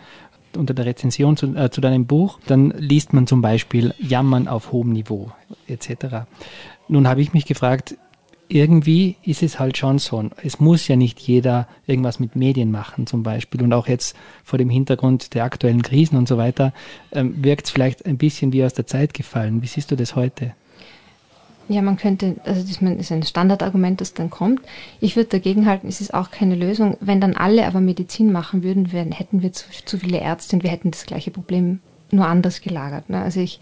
unter 0.56 0.74
der 0.74 0.86
Rezension 0.86 1.36
zu, 1.36 1.54
äh, 1.54 1.70
zu 1.70 1.80
deinem 1.80 2.06
Buch, 2.06 2.40
dann 2.46 2.72
liest 2.76 3.12
man 3.12 3.26
zum 3.26 3.40
Beispiel 3.40 3.94
Jammern 3.98 4.48
auf 4.48 4.72
hohem 4.72 4.92
Niveau 4.92 5.30
etc. 5.68 6.26
Nun 6.88 7.06
habe 7.06 7.20
ich 7.20 7.32
mich 7.32 7.46
gefragt, 7.46 7.96
irgendwie 8.48 9.16
ist 9.22 9.44
es 9.44 9.60
halt 9.60 9.78
schon 9.78 9.98
so. 9.98 10.28
Es 10.42 10.58
muss 10.58 10.88
ja 10.88 10.96
nicht 10.96 11.20
jeder 11.20 11.68
irgendwas 11.86 12.18
mit 12.18 12.34
Medien 12.34 12.72
machen 12.72 13.06
zum 13.06 13.22
Beispiel. 13.22 13.62
Und 13.62 13.72
auch 13.72 13.86
jetzt 13.86 14.16
vor 14.42 14.58
dem 14.58 14.68
Hintergrund 14.68 15.34
der 15.34 15.44
aktuellen 15.44 15.82
Krisen 15.82 16.18
und 16.18 16.26
so 16.26 16.36
weiter, 16.36 16.72
ähm, 17.12 17.44
wirkt 17.44 17.66
es 17.66 17.70
vielleicht 17.70 18.04
ein 18.06 18.18
bisschen 18.18 18.52
wie 18.52 18.64
aus 18.64 18.74
der 18.74 18.86
Zeit 18.88 19.14
gefallen. 19.14 19.62
Wie 19.62 19.68
siehst 19.68 19.92
du 19.92 19.96
das 19.96 20.16
heute? 20.16 20.54
Ja, 21.70 21.82
man 21.82 21.96
könnte, 21.96 22.34
also 22.44 22.62
das 22.62 22.82
ist 22.82 23.12
ein 23.12 23.22
Standardargument, 23.22 24.00
das 24.00 24.12
dann 24.12 24.28
kommt. 24.28 24.60
Ich 24.98 25.14
würde 25.14 25.28
dagegen 25.28 25.66
halten, 25.66 25.86
es 25.86 26.00
ist 26.00 26.12
auch 26.12 26.32
keine 26.32 26.56
Lösung. 26.56 26.96
Wenn 27.00 27.20
dann 27.20 27.36
alle 27.36 27.64
aber 27.64 27.80
Medizin 27.80 28.32
machen 28.32 28.64
würden, 28.64 28.90
wären, 28.90 29.12
hätten 29.12 29.40
wir 29.40 29.52
zu, 29.52 29.66
zu 29.84 29.96
viele 29.96 30.18
Ärzte 30.18 30.56
und 30.56 30.64
wir 30.64 30.70
hätten 30.70 30.90
das 30.90 31.06
gleiche 31.06 31.30
Problem 31.30 31.78
nur 32.10 32.26
anders 32.26 32.60
gelagert. 32.60 33.08
Ne? 33.08 33.22
Also 33.22 33.38
ich, 33.38 33.60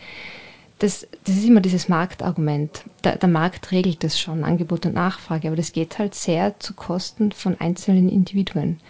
das, 0.78 1.06
das 1.24 1.36
ist 1.36 1.44
immer 1.44 1.60
dieses 1.60 1.90
Marktargument. 1.90 2.84
Der, 3.04 3.16
der 3.16 3.28
Markt 3.28 3.72
regelt 3.72 4.02
das 4.02 4.18
schon, 4.18 4.42
Angebot 4.42 4.86
und 4.86 4.94
Nachfrage, 4.94 5.48
aber 5.48 5.56
das 5.58 5.72
geht 5.72 5.98
halt 5.98 6.14
sehr 6.14 6.58
zu 6.60 6.72
Kosten 6.72 7.32
von 7.32 7.60
einzelnen 7.60 8.08
Individuen. 8.08 8.80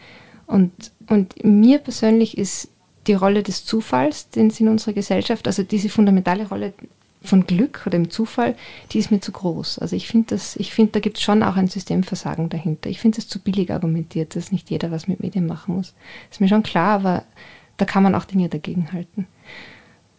Und, 0.47 0.71
und 1.09 1.45
mir 1.45 1.79
persönlich 1.79 2.39
ist 2.39 2.69
die 3.09 3.15
Rolle 3.15 3.43
des 3.43 3.65
Zufalls, 3.65 4.31
den 4.31 4.47
es 4.47 4.61
in 4.61 4.69
unserer 4.69 4.93
Gesellschaft, 4.93 5.49
also 5.49 5.65
diese 5.65 5.89
fundamentale 5.89 6.47
Rolle 6.47 6.73
von 7.23 7.47
Glück 7.47 7.83
oder 7.87 7.97
im 7.97 8.11
Zufall, 8.11 8.55
die 8.93 8.99
ist 8.99 9.11
mir 9.11 9.21
zu 9.21 9.33
groß. 9.33 9.79
Also 9.79 9.97
ich 9.97 10.07
finde 10.07 10.35
das, 10.35 10.57
ich 10.57 10.73
finde, 10.73 10.93
da 10.93 11.01
gibt 11.01 11.19
es 11.19 11.23
schon 11.23 11.43
auch 11.43 11.57
ein 11.57 11.69
Systemversagen 11.69 12.49
dahinter. 12.49 12.91
Ich 12.91 13.01
finde 13.01 13.19
es 13.19 13.29
zu 13.29 13.41
billig 13.41 13.73
argumentiert, 13.73 14.37
dass 14.37 14.53
nicht 14.53 14.71
jeder 14.71 14.91
was 14.91 15.09
mit 15.09 15.21
Medien 15.21 15.47
machen 15.47 15.75
muss. 15.75 15.95
Ist 16.31 16.41
mir 16.41 16.49
schon 16.49 16.63
klar, 16.63 16.95
aber 16.95 17.25
da 17.77 17.85
kann 17.85 18.03
man 18.03 18.15
auch 18.15 18.25
Dinge 18.25 18.49
dagegen 18.49 18.93
halten. 18.93 19.27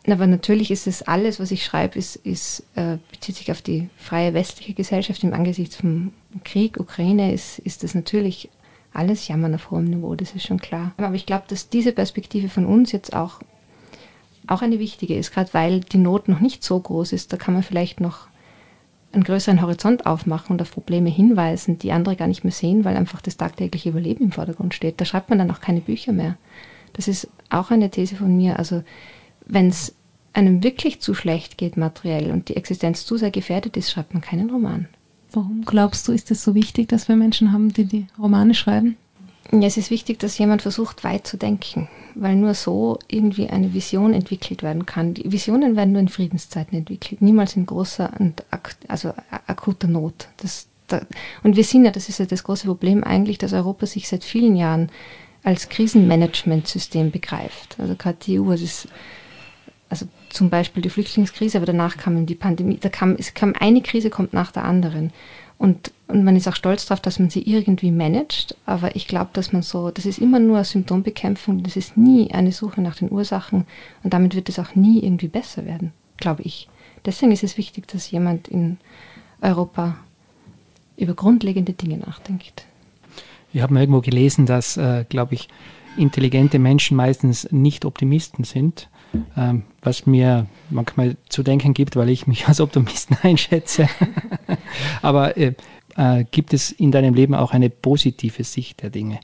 Aber 0.08 0.28
natürlich 0.28 0.72
ist 0.72 0.88
es 0.88 1.04
alles, 1.04 1.40
was 1.40 1.52
ich 1.52 1.64
schreibe, 1.64 2.00
ist, 2.00 2.16
ist, 2.16 2.64
äh, 2.76 2.98
bezieht 3.12 3.36
sich 3.36 3.52
auf 3.52 3.62
die 3.62 3.90
freie 3.98 4.34
westliche 4.34 4.74
Gesellschaft. 4.74 5.24
Im 5.24 5.34
Angesichts 5.34 5.76
vom 5.76 6.14
Krieg, 6.44 6.80
Ukraine, 6.80 7.34
ist, 7.34 7.60
ist 7.60 7.84
das 7.84 7.96
natürlich 7.96 8.50
alles 8.94 9.28
Jammern 9.28 9.56
auf 9.56 9.72
hohem 9.72 9.86
Niveau, 9.86 10.16
das 10.16 10.34
ist 10.34 10.48
schon 10.48 10.60
klar. 10.60 10.94
Aber 10.98 11.14
ich 11.14 11.26
glaube, 11.26 11.44
dass 11.48 11.70
diese 11.70 11.92
Perspektive 11.92 12.50
von 12.50 12.66
uns 12.66 12.92
jetzt 12.92 13.16
auch 13.16 13.40
auch 14.50 14.62
eine 14.62 14.80
wichtige 14.80 15.16
ist, 15.16 15.32
gerade 15.32 15.54
weil 15.54 15.82
die 15.82 15.98
Not 15.98 16.28
noch 16.28 16.40
nicht 16.40 16.64
so 16.64 16.80
groß 16.80 17.14
ist. 17.14 17.32
Da 17.32 17.38
kann 17.38 17.54
man 17.54 17.64
vielleicht 17.64 18.00
noch 18.00 18.28
einen 19.12 19.24
größeren 19.24 19.62
Horizont 19.62 20.06
aufmachen 20.06 20.54
und 20.54 20.62
auf 20.62 20.72
Probleme 20.72 21.10
hinweisen, 21.10 21.80
die 21.80 21.92
andere 21.92 22.16
gar 22.16 22.28
nicht 22.28 22.44
mehr 22.44 22.54
sehen, 22.54 22.86
weil 22.86 22.96
einfach 22.96 23.22
das 23.22 23.38
tagtägliche 23.38 23.90
Überleben 23.90 24.26
im 24.26 24.32
Vordergrund 24.32 24.74
steht. 24.74 25.02
Da 25.02 25.06
schreibt 25.06 25.30
man 25.30 25.40
dann 25.40 25.52
auch 25.52 25.62
keine 25.62 25.82
Bücher 25.82 26.12
mehr. 26.12 26.38
Das 26.94 27.08
ist 27.08 27.28
auch 27.50 27.72
eine 27.72 27.90
These 27.90 28.16
von 28.16 28.36
mir. 28.36 28.60
Also 28.60 28.84
wenn 29.46 29.68
es 29.68 29.96
einem 30.34 30.64
wirklich 30.64 31.02
zu 31.02 31.14
schlecht 31.14 31.58
geht 31.58 31.76
materiell 31.76 32.32
und 32.32 32.50
die 32.50 32.56
Existenz 32.56 33.06
zu 33.06 33.18
sehr 33.18 33.32
gefährdet 33.32 33.78
ist, 33.78 33.92
schreibt 33.92 34.14
man 34.14 34.22
keinen 34.22 34.50
Roman. 34.50 34.88
Warum 35.32 35.64
glaubst 35.66 36.08
du, 36.08 36.12
ist 36.12 36.32
es 36.32 36.44
so 36.44 36.56
wichtig, 36.56 36.90
dass 36.90 37.08
wir 37.08 37.16
Menschen 37.16 37.52
haben, 37.52 37.72
die 37.74 37.86
die 37.86 38.08
Romane 38.18 38.54
schreiben? 38.54 38.98
Ja, 39.52 39.66
es 39.66 39.78
ist 39.78 39.90
wichtig, 39.90 40.20
dass 40.20 40.38
jemand 40.38 40.62
versucht, 40.62 41.04
weit 41.04 41.26
zu 41.26 41.36
denken, 41.36 41.88
weil 42.14 42.36
nur 42.36 42.54
so 42.54 43.00
irgendwie 43.08 43.50
eine 43.50 43.74
Vision 43.74 44.14
entwickelt 44.14 44.62
werden 44.62 44.86
kann. 44.86 45.16
Die 45.16 45.32
Visionen 45.32 45.76
werden 45.76 45.92
nur 45.92 46.02
in 46.02 46.08
Friedenszeiten 46.08 46.78
entwickelt, 46.78 47.22
niemals 47.22 47.56
in 47.56 47.66
großer 47.66 48.12
und 48.20 48.44
ak 48.52 48.76
also 48.88 49.14
akuter 49.48 49.88
Not. 49.88 50.28
Das, 50.38 50.68
da, 50.88 51.02
und 51.44 51.56
wir 51.56 51.64
sind 51.64 51.86
ja, 51.86 51.92
das 51.92 52.10
ist 52.10 52.20
ja 52.20 52.26
das 52.26 52.44
große 52.44 52.68
Problem 52.68 53.04
eigentlich, 53.04 53.40
dass 53.40 53.54
Europa 53.54 53.88
sich 53.88 54.08
seit 54.08 54.24
vielen 54.24 54.56
Jahren 54.56 54.92
als 55.44 55.70
Krisenmanagementsystem 55.70 57.10
begreift. 57.10 57.76
Also 57.80 57.96
gerade 57.96 58.18
die 58.22 58.40
EU, 58.40 58.52
ist, 58.52 58.88
also 59.90 60.06
zum 60.30 60.52
Beispiel 60.52 60.84
die 60.84 60.90
Flüchtlingskrise, 60.92 61.58
aber 61.58 61.66
danach 61.66 61.98
kam 61.98 62.26
die 62.28 62.36
Pandemie, 62.36 62.78
da 62.80 62.90
kam, 62.90 63.16
es 63.18 63.34
kam 63.34 63.56
eine 63.60 63.82
Krise 63.82 64.12
kommt 64.12 64.34
nach 64.34 64.52
der 64.52 64.66
anderen. 64.66 65.12
Und, 65.60 65.92
und 66.08 66.24
man 66.24 66.38
ist 66.38 66.48
auch 66.48 66.56
stolz 66.56 66.86
darauf, 66.86 67.02
dass 67.02 67.20
man 67.20 67.30
sie 67.30 67.44
irgendwie 67.44 67.92
managt. 67.92 68.56
Aber 68.66 68.96
ich 68.96 69.08
glaube, 69.08 69.30
dass 69.34 69.54
man 69.54 69.62
so, 69.62 69.92
das 69.92 70.06
ist 70.06 70.18
immer 70.18 70.40
nur 70.40 70.64
Symptombekämpfung, 70.64 71.62
das 71.62 71.76
ist 71.76 71.98
nie 71.98 72.32
eine 72.32 72.54
Suche 72.54 72.82
nach 72.82 72.96
den 72.96 73.12
Ursachen. 73.12 73.66
Und 74.02 74.14
damit 74.14 74.34
wird 74.36 74.50
es 74.50 74.58
auch 74.58 74.74
nie 74.74 75.04
irgendwie 75.04 75.28
besser 75.28 75.66
werden, 75.66 75.92
glaube 76.18 76.44
ich. 76.44 76.68
Deswegen 77.06 77.32
ist 77.32 77.44
es 77.44 77.58
wichtig, 77.58 77.88
dass 77.88 78.10
jemand 78.10 78.48
in 78.48 78.78
Europa 79.42 79.98
über 80.98 81.14
grundlegende 81.14 81.74
Dinge 81.74 81.98
nachdenkt. 81.98 82.66
Ich 83.52 83.62
habe 83.62 83.74
mal 83.74 83.82
irgendwo 83.82 84.02
gelesen, 84.02 84.46
dass, 84.46 84.78
äh, 84.78 85.06
glaube 85.10 85.34
ich, 85.34 85.50
intelligente 85.98 86.60
Menschen 86.60 86.96
meistens 86.96 87.52
nicht 87.52 87.84
Optimisten 87.84 88.46
sind, 88.46 88.90
ähm, 89.38 89.64
was 89.82 90.06
mir 90.06 90.46
manchmal 90.70 91.18
zu 91.30 91.44
denken 91.44 91.74
gibt, 91.74 91.96
weil 91.96 92.10
ich 92.10 92.28
mich 92.28 92.48
als 92.48 92.62
Optimisten 92.62 93.18
einschätze. 93.24 93.88
Aber 95.02 95.38
äh, 95.38 95.54
äh, 95.98 96.26
gibt 96.32 96.54
es 96.54 96.72
in 96.72 96.92
deinem 96.92 97.14
Leben 97.14 97.36
auch 97.36 97.52
eine 97.52 97.70
positive 97.70 98.44
Sicht 98.44 98.82
der 98.82 98.90
Dinge? 98.90 99.20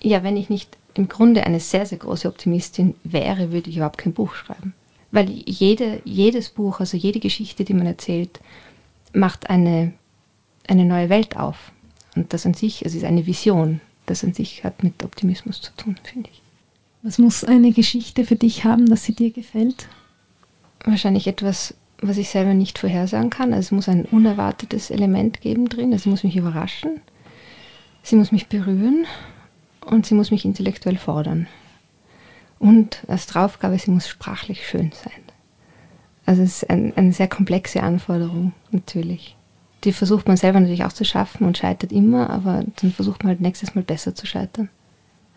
Ja, 0.00 0.22
wenn 0.22 0.36
ich 0.36 0.48
nicht 0.48 0.76
im 0.94 1.08
Grunde 1.08 1.44
eine 1.44 1.60
sehr, 1.60 1.86
sehr 1.86 1.98
große 1.98 2.28
Optimistin 2.28 2.94
wäre, 3.04 3.52
würde 3.52 3.70
ich 3.70 3.76
überhaupt 3.76 3.98
kein 3.98 4.12
Buch 4.12 4.34
schreiben. 4.34 4.74
Weil 5.12 5.28
jede, 5.28 6.00
jedes 6.04 6.50
Buch, 6.50 6.80
also 6.80 6.96
jede 6.96 7.20
Geschichte, 7.20 7.64
die 7.64 7.74
man 7.74 7.86
erzählt, 7.86 8.40
macht 9.12 9.50
eine, 9.50 9.92
eine 10.68 10.84
neue 10.84 11.08
Welt 11.08 11.36
auf. 11.36 11.72
Und 12.14 12.32
das 12.32 12.46
an 12.46 12.54
sich, 12.54 12.84
es 12.84 12.94
ist 12.94 13.04
eine 13.04 13.26
Vision, 13.26 13.80
das 14.06 14.24
an 14.24 14.34
sich 14.34 14.64
hat 14.64 14.82
mit 14.82 15.04
Optimismus 15.04 15.60
zu 15.60 15.72
tun, 15.76 15.96
finde 16.02 16.30
ich. 16.32 16.42
Was 17.02 17.18
muss 17.18 17.44
eine 17.44 17.72
Geschichte 17.72 18.24
für 18.24 18.36
dich 18.36 18.64
haben, 18.64 18.86
dass 18.86 19.04
sie 19.04 19.14
dir 19.14 19.30
gefällt? 19.30 19.88
Wahrscheinlich 20.84 21.26
etwas, 21.26 21.74
was 22.02 22.18
ich 22.18 22.28
selber 22.28 22.52
nicht 22.52 22.78
vorhersagen 22.78 23.30
kann. 23.30 23.54
Also 23.54 23.68
es 23.68 23.72
muss 23.72 23.88
ein 23.88 24.04
unerwartetes 24.04 24.90
Element 24.90 25.40
geben 25.40 25.68
drin. 25.68 25.96
Sie 25.96 26.10
muss 26.10 26.24
mich 26.24 26.36
überraschen. 26.36 27.00
Sie 28.02 28.16
muss 28.16 28.32
mich 28.32 28.48
berühren 28.48 29.06
und 29.86 30.06
sie 30.06 30.14
muss 30.14 30.30
mich 30.30 30.44
intellektuell 30.44 30.98
fordern. 30.98 31.46
Und 32.58 33.02
als 33.08 33.26
Draufgabe, 33.26 33.78
sie 33.78 33.90
muss 33.90 34.08
sprachlich 34.08 34.66
schön 34.66 34.92
sein. 34.92 35.22
Also 36.26 36.42
es 36.42 36.62
ist 36.62 36.70
ein, 36.70 36.92
eine 36.96 37.12
sehr 37.12 37.28
komplexe 37.28 37.82
Anforderung, 37.82 38.52
natürlich. 38.70 39.36
Die 39.84 39.92
versucht 39.92 40.28
man 40.28 40.36
selber 40.36 40.60
natürlich 40.60 40.84
auch 40.84 40.92
zu 40.92 41.04
schaffen 41.04 41.46
und 41.46 41.56
scheitert 41.56 41.92
immer, 41.92 42.28
aber 42.28 42.64
dann 42.76 42.92
versucht 42.92 43.24
man 43.24 43.30
halt 43.30 43.40
nächstes 43.40 43.74
Mal 43.74 43.82
besser 43.82 44.14
zu 44.14 44.26
scheitern. 44.26 44.68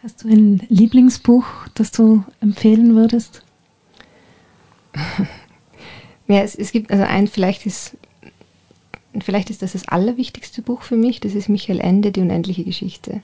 Hast 0.04 0.22
du 0.22 0.28
ein 0.28 0.62
Lieblingsbuch, 0.68 1.46
das 1.76 1.92
du 1.92 2.26
empfehlen 2.42 2.94
würdest? 2.94 3.42
ja, 6.28 6.42
es, 6.42 6.56
es 6.56 6.74
gibt, 6.74 6.92
also 6.92 7.06
ein, 7.06 7.30
vielleicht 7.30 7.66
ist, 7.66 7.96
vielleicht 9.22 9.50
ist 9.50 9.62
das 9.62 9.72
das 9.72 9.88
allerwichtigste 9.88 10.62
Buch 10.62 10.82
für 10.82 10.98
mich, 10.98 11.22
das 11.22 11.36
ist 11.36 11.48
Michael 11.48 11.80
Ende, 11.80 12.12
Die 12.12 12.20
unendliche 12.20 12.66
Geschichte. 12.66 13.22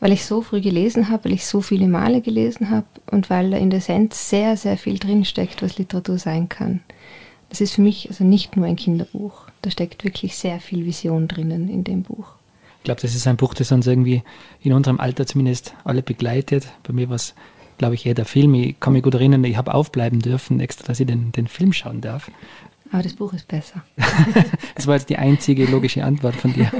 Weil 0.00 0.10
ich 0.10 0.24
so 0.24 0.42
früh 0.42 0.60
gelesen 0.60 1.10
habe, 1.10 1.26
weil 1.26 1.34
ich 1.34 1.46
so 1.46 1.60
viele 1.60 1.86
Male 1.86 2.22
gelesen 2.22 2.70
habe 2.70 2.88
und 3.12 3.30
weil 3.30 3.52
da 3.52 3.56
in 3.58 3.70
der 3.70 3.78
Essenz 3.78 4.28
sehr, 4.28 4.56
sehr 4.56 4.78
viel 4.78 4.98
drinsteckt, 4.98 5.62
was 5.62 5.78
Literatur 5.78 6.18
sein 6.18 6.48
kann. 6.48 6.80
Das 7.50 7.60
ist 7.60 7.74
für 7.74 7.82
mich 7.82 8.08
also 8.08 8.24
nicht 8.24 8.56
nur 8.56 8.66
ein 8.66 8.74
Kinderbuch. 8.74 9.46
Da 9.62 9.70
steckt 9.70 10.02
wirklich 10.02 10.36
sehr 10.36 10.58
viel 10.58 10.84
Vision 10.84 11.28
drinnen 11.28 11.68
in 11.68 11.84
dem 11.84 12.02
Buch. 12.02 12.39
Ich 12.80 12.84
glaube, 12.84 13.02
das 13.02 13.14
ist 13.14 13.26
ein 13.26 13.36
Buch, 13.36 13.52
das 13.52 13.72
uns 13.72 13.86
irgendwie 13.86 14.22
in 14.62 14.72
unserem 14.72 15.00
Alter 15.00 15.26
zumindest 15.26 15.74
alle 15.84 16.00
begleitet. 16.00 16.66
Bei 16.82 16.94
mir 16.94 17.10
war 17.10 17.16
es, 17.16 17.34
glaube 17.76 17.94
ich, 17.94 18.06
eher 18.06 18.14
der 18.14 18.24
Film. 18.24 18.54
Ich 18.54 18.80
kann 18.80 18.94
mich 18.94 19.02
gut 19.02 19.12
erinnern, 19.12 19.44
ich 19.44 19.58
habe 19.58 19.74
aufbleiben 19.74 20.20
dürfen, 20.20 20.60
extra, 20.60 20.86
dass 20.86 20.98
ich 20.98 21.06
den, 21.06 21.30
den 21.30 21.46
Film 21.46 21.74
schauen 21.74 22.00
darf. 22.00 22.30
Aber 22.90 23.02
das 23.02 23.12
Buch 23.12 23.34
ist 23.34 23.46
besser. 23.46 23.84
das 24.74 24.86
war 24.86 24.94
jetzt 24.94 25.10
die 25.10 25.18
einzige 25.18 25.66
logische 25.66 26.02
Antwort 26.02 26.36
von 26.36 26.54
dir. 26.54 26.70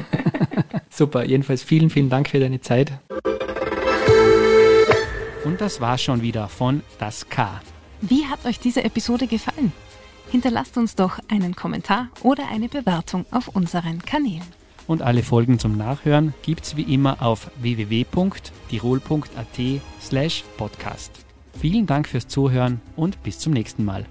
Super, 0.91 1.27
jedenfalls 1.27 1.63
vielen, 1.63 1.91
vielen 1.91 2.09
Dank 2.09 2.31
für 2.31 2.41
deine 2.41 2.63
Zeit. 2.63 2.93
Und 5.45 5.61
das 5.61 5.83
war 5.83 5.99
schon 5.99 6.23
wieder 6.23 6.49
von 6.49 6.83
Das 6.99 7.29
K. 7.29 7.61
Wie 8.01 8.25
hat 8.25 8.47
euch 8.47 8.59
diese 8.59 8.83
Episode 8.85 9.27
gefallen? 9.27 9.73
Hinterlasst 10.31 10.79
uns 10.79 10.95
doch 10.95 11.19
einen 11.29 11.55
Kommentar 11.55 12.09
oder 12.23 12.49
eine 12.51 12.69
Bewertung 12.71 13.27
auf 13.31 13.49
unseren 13.49 14.01
Kanälen 14.01 14.60
und 14.91 15.03
alle 15.03 15.23
Folgen 15.23 15.61
zum 15.61 15.77
Nachhören 15.77 16.35
gibt's 16.43 16.77
wie 16.77 16.83
immer 16.83 17.23
auf 17.23 17.53
www.tirol.at 17.61 18.41
slash 20.03 20.43
podcast. 20.57 21.13
Vielen 21.57 21.87
Dank 21.87 22.09
fürs 22.09 22.27
Zuhören 22.27 22.81
und 22.97 23.23
bis 23.23 23.39
zum 23.39 23.53
nächsten 23.53 23.85
Mal. 23.85 24.05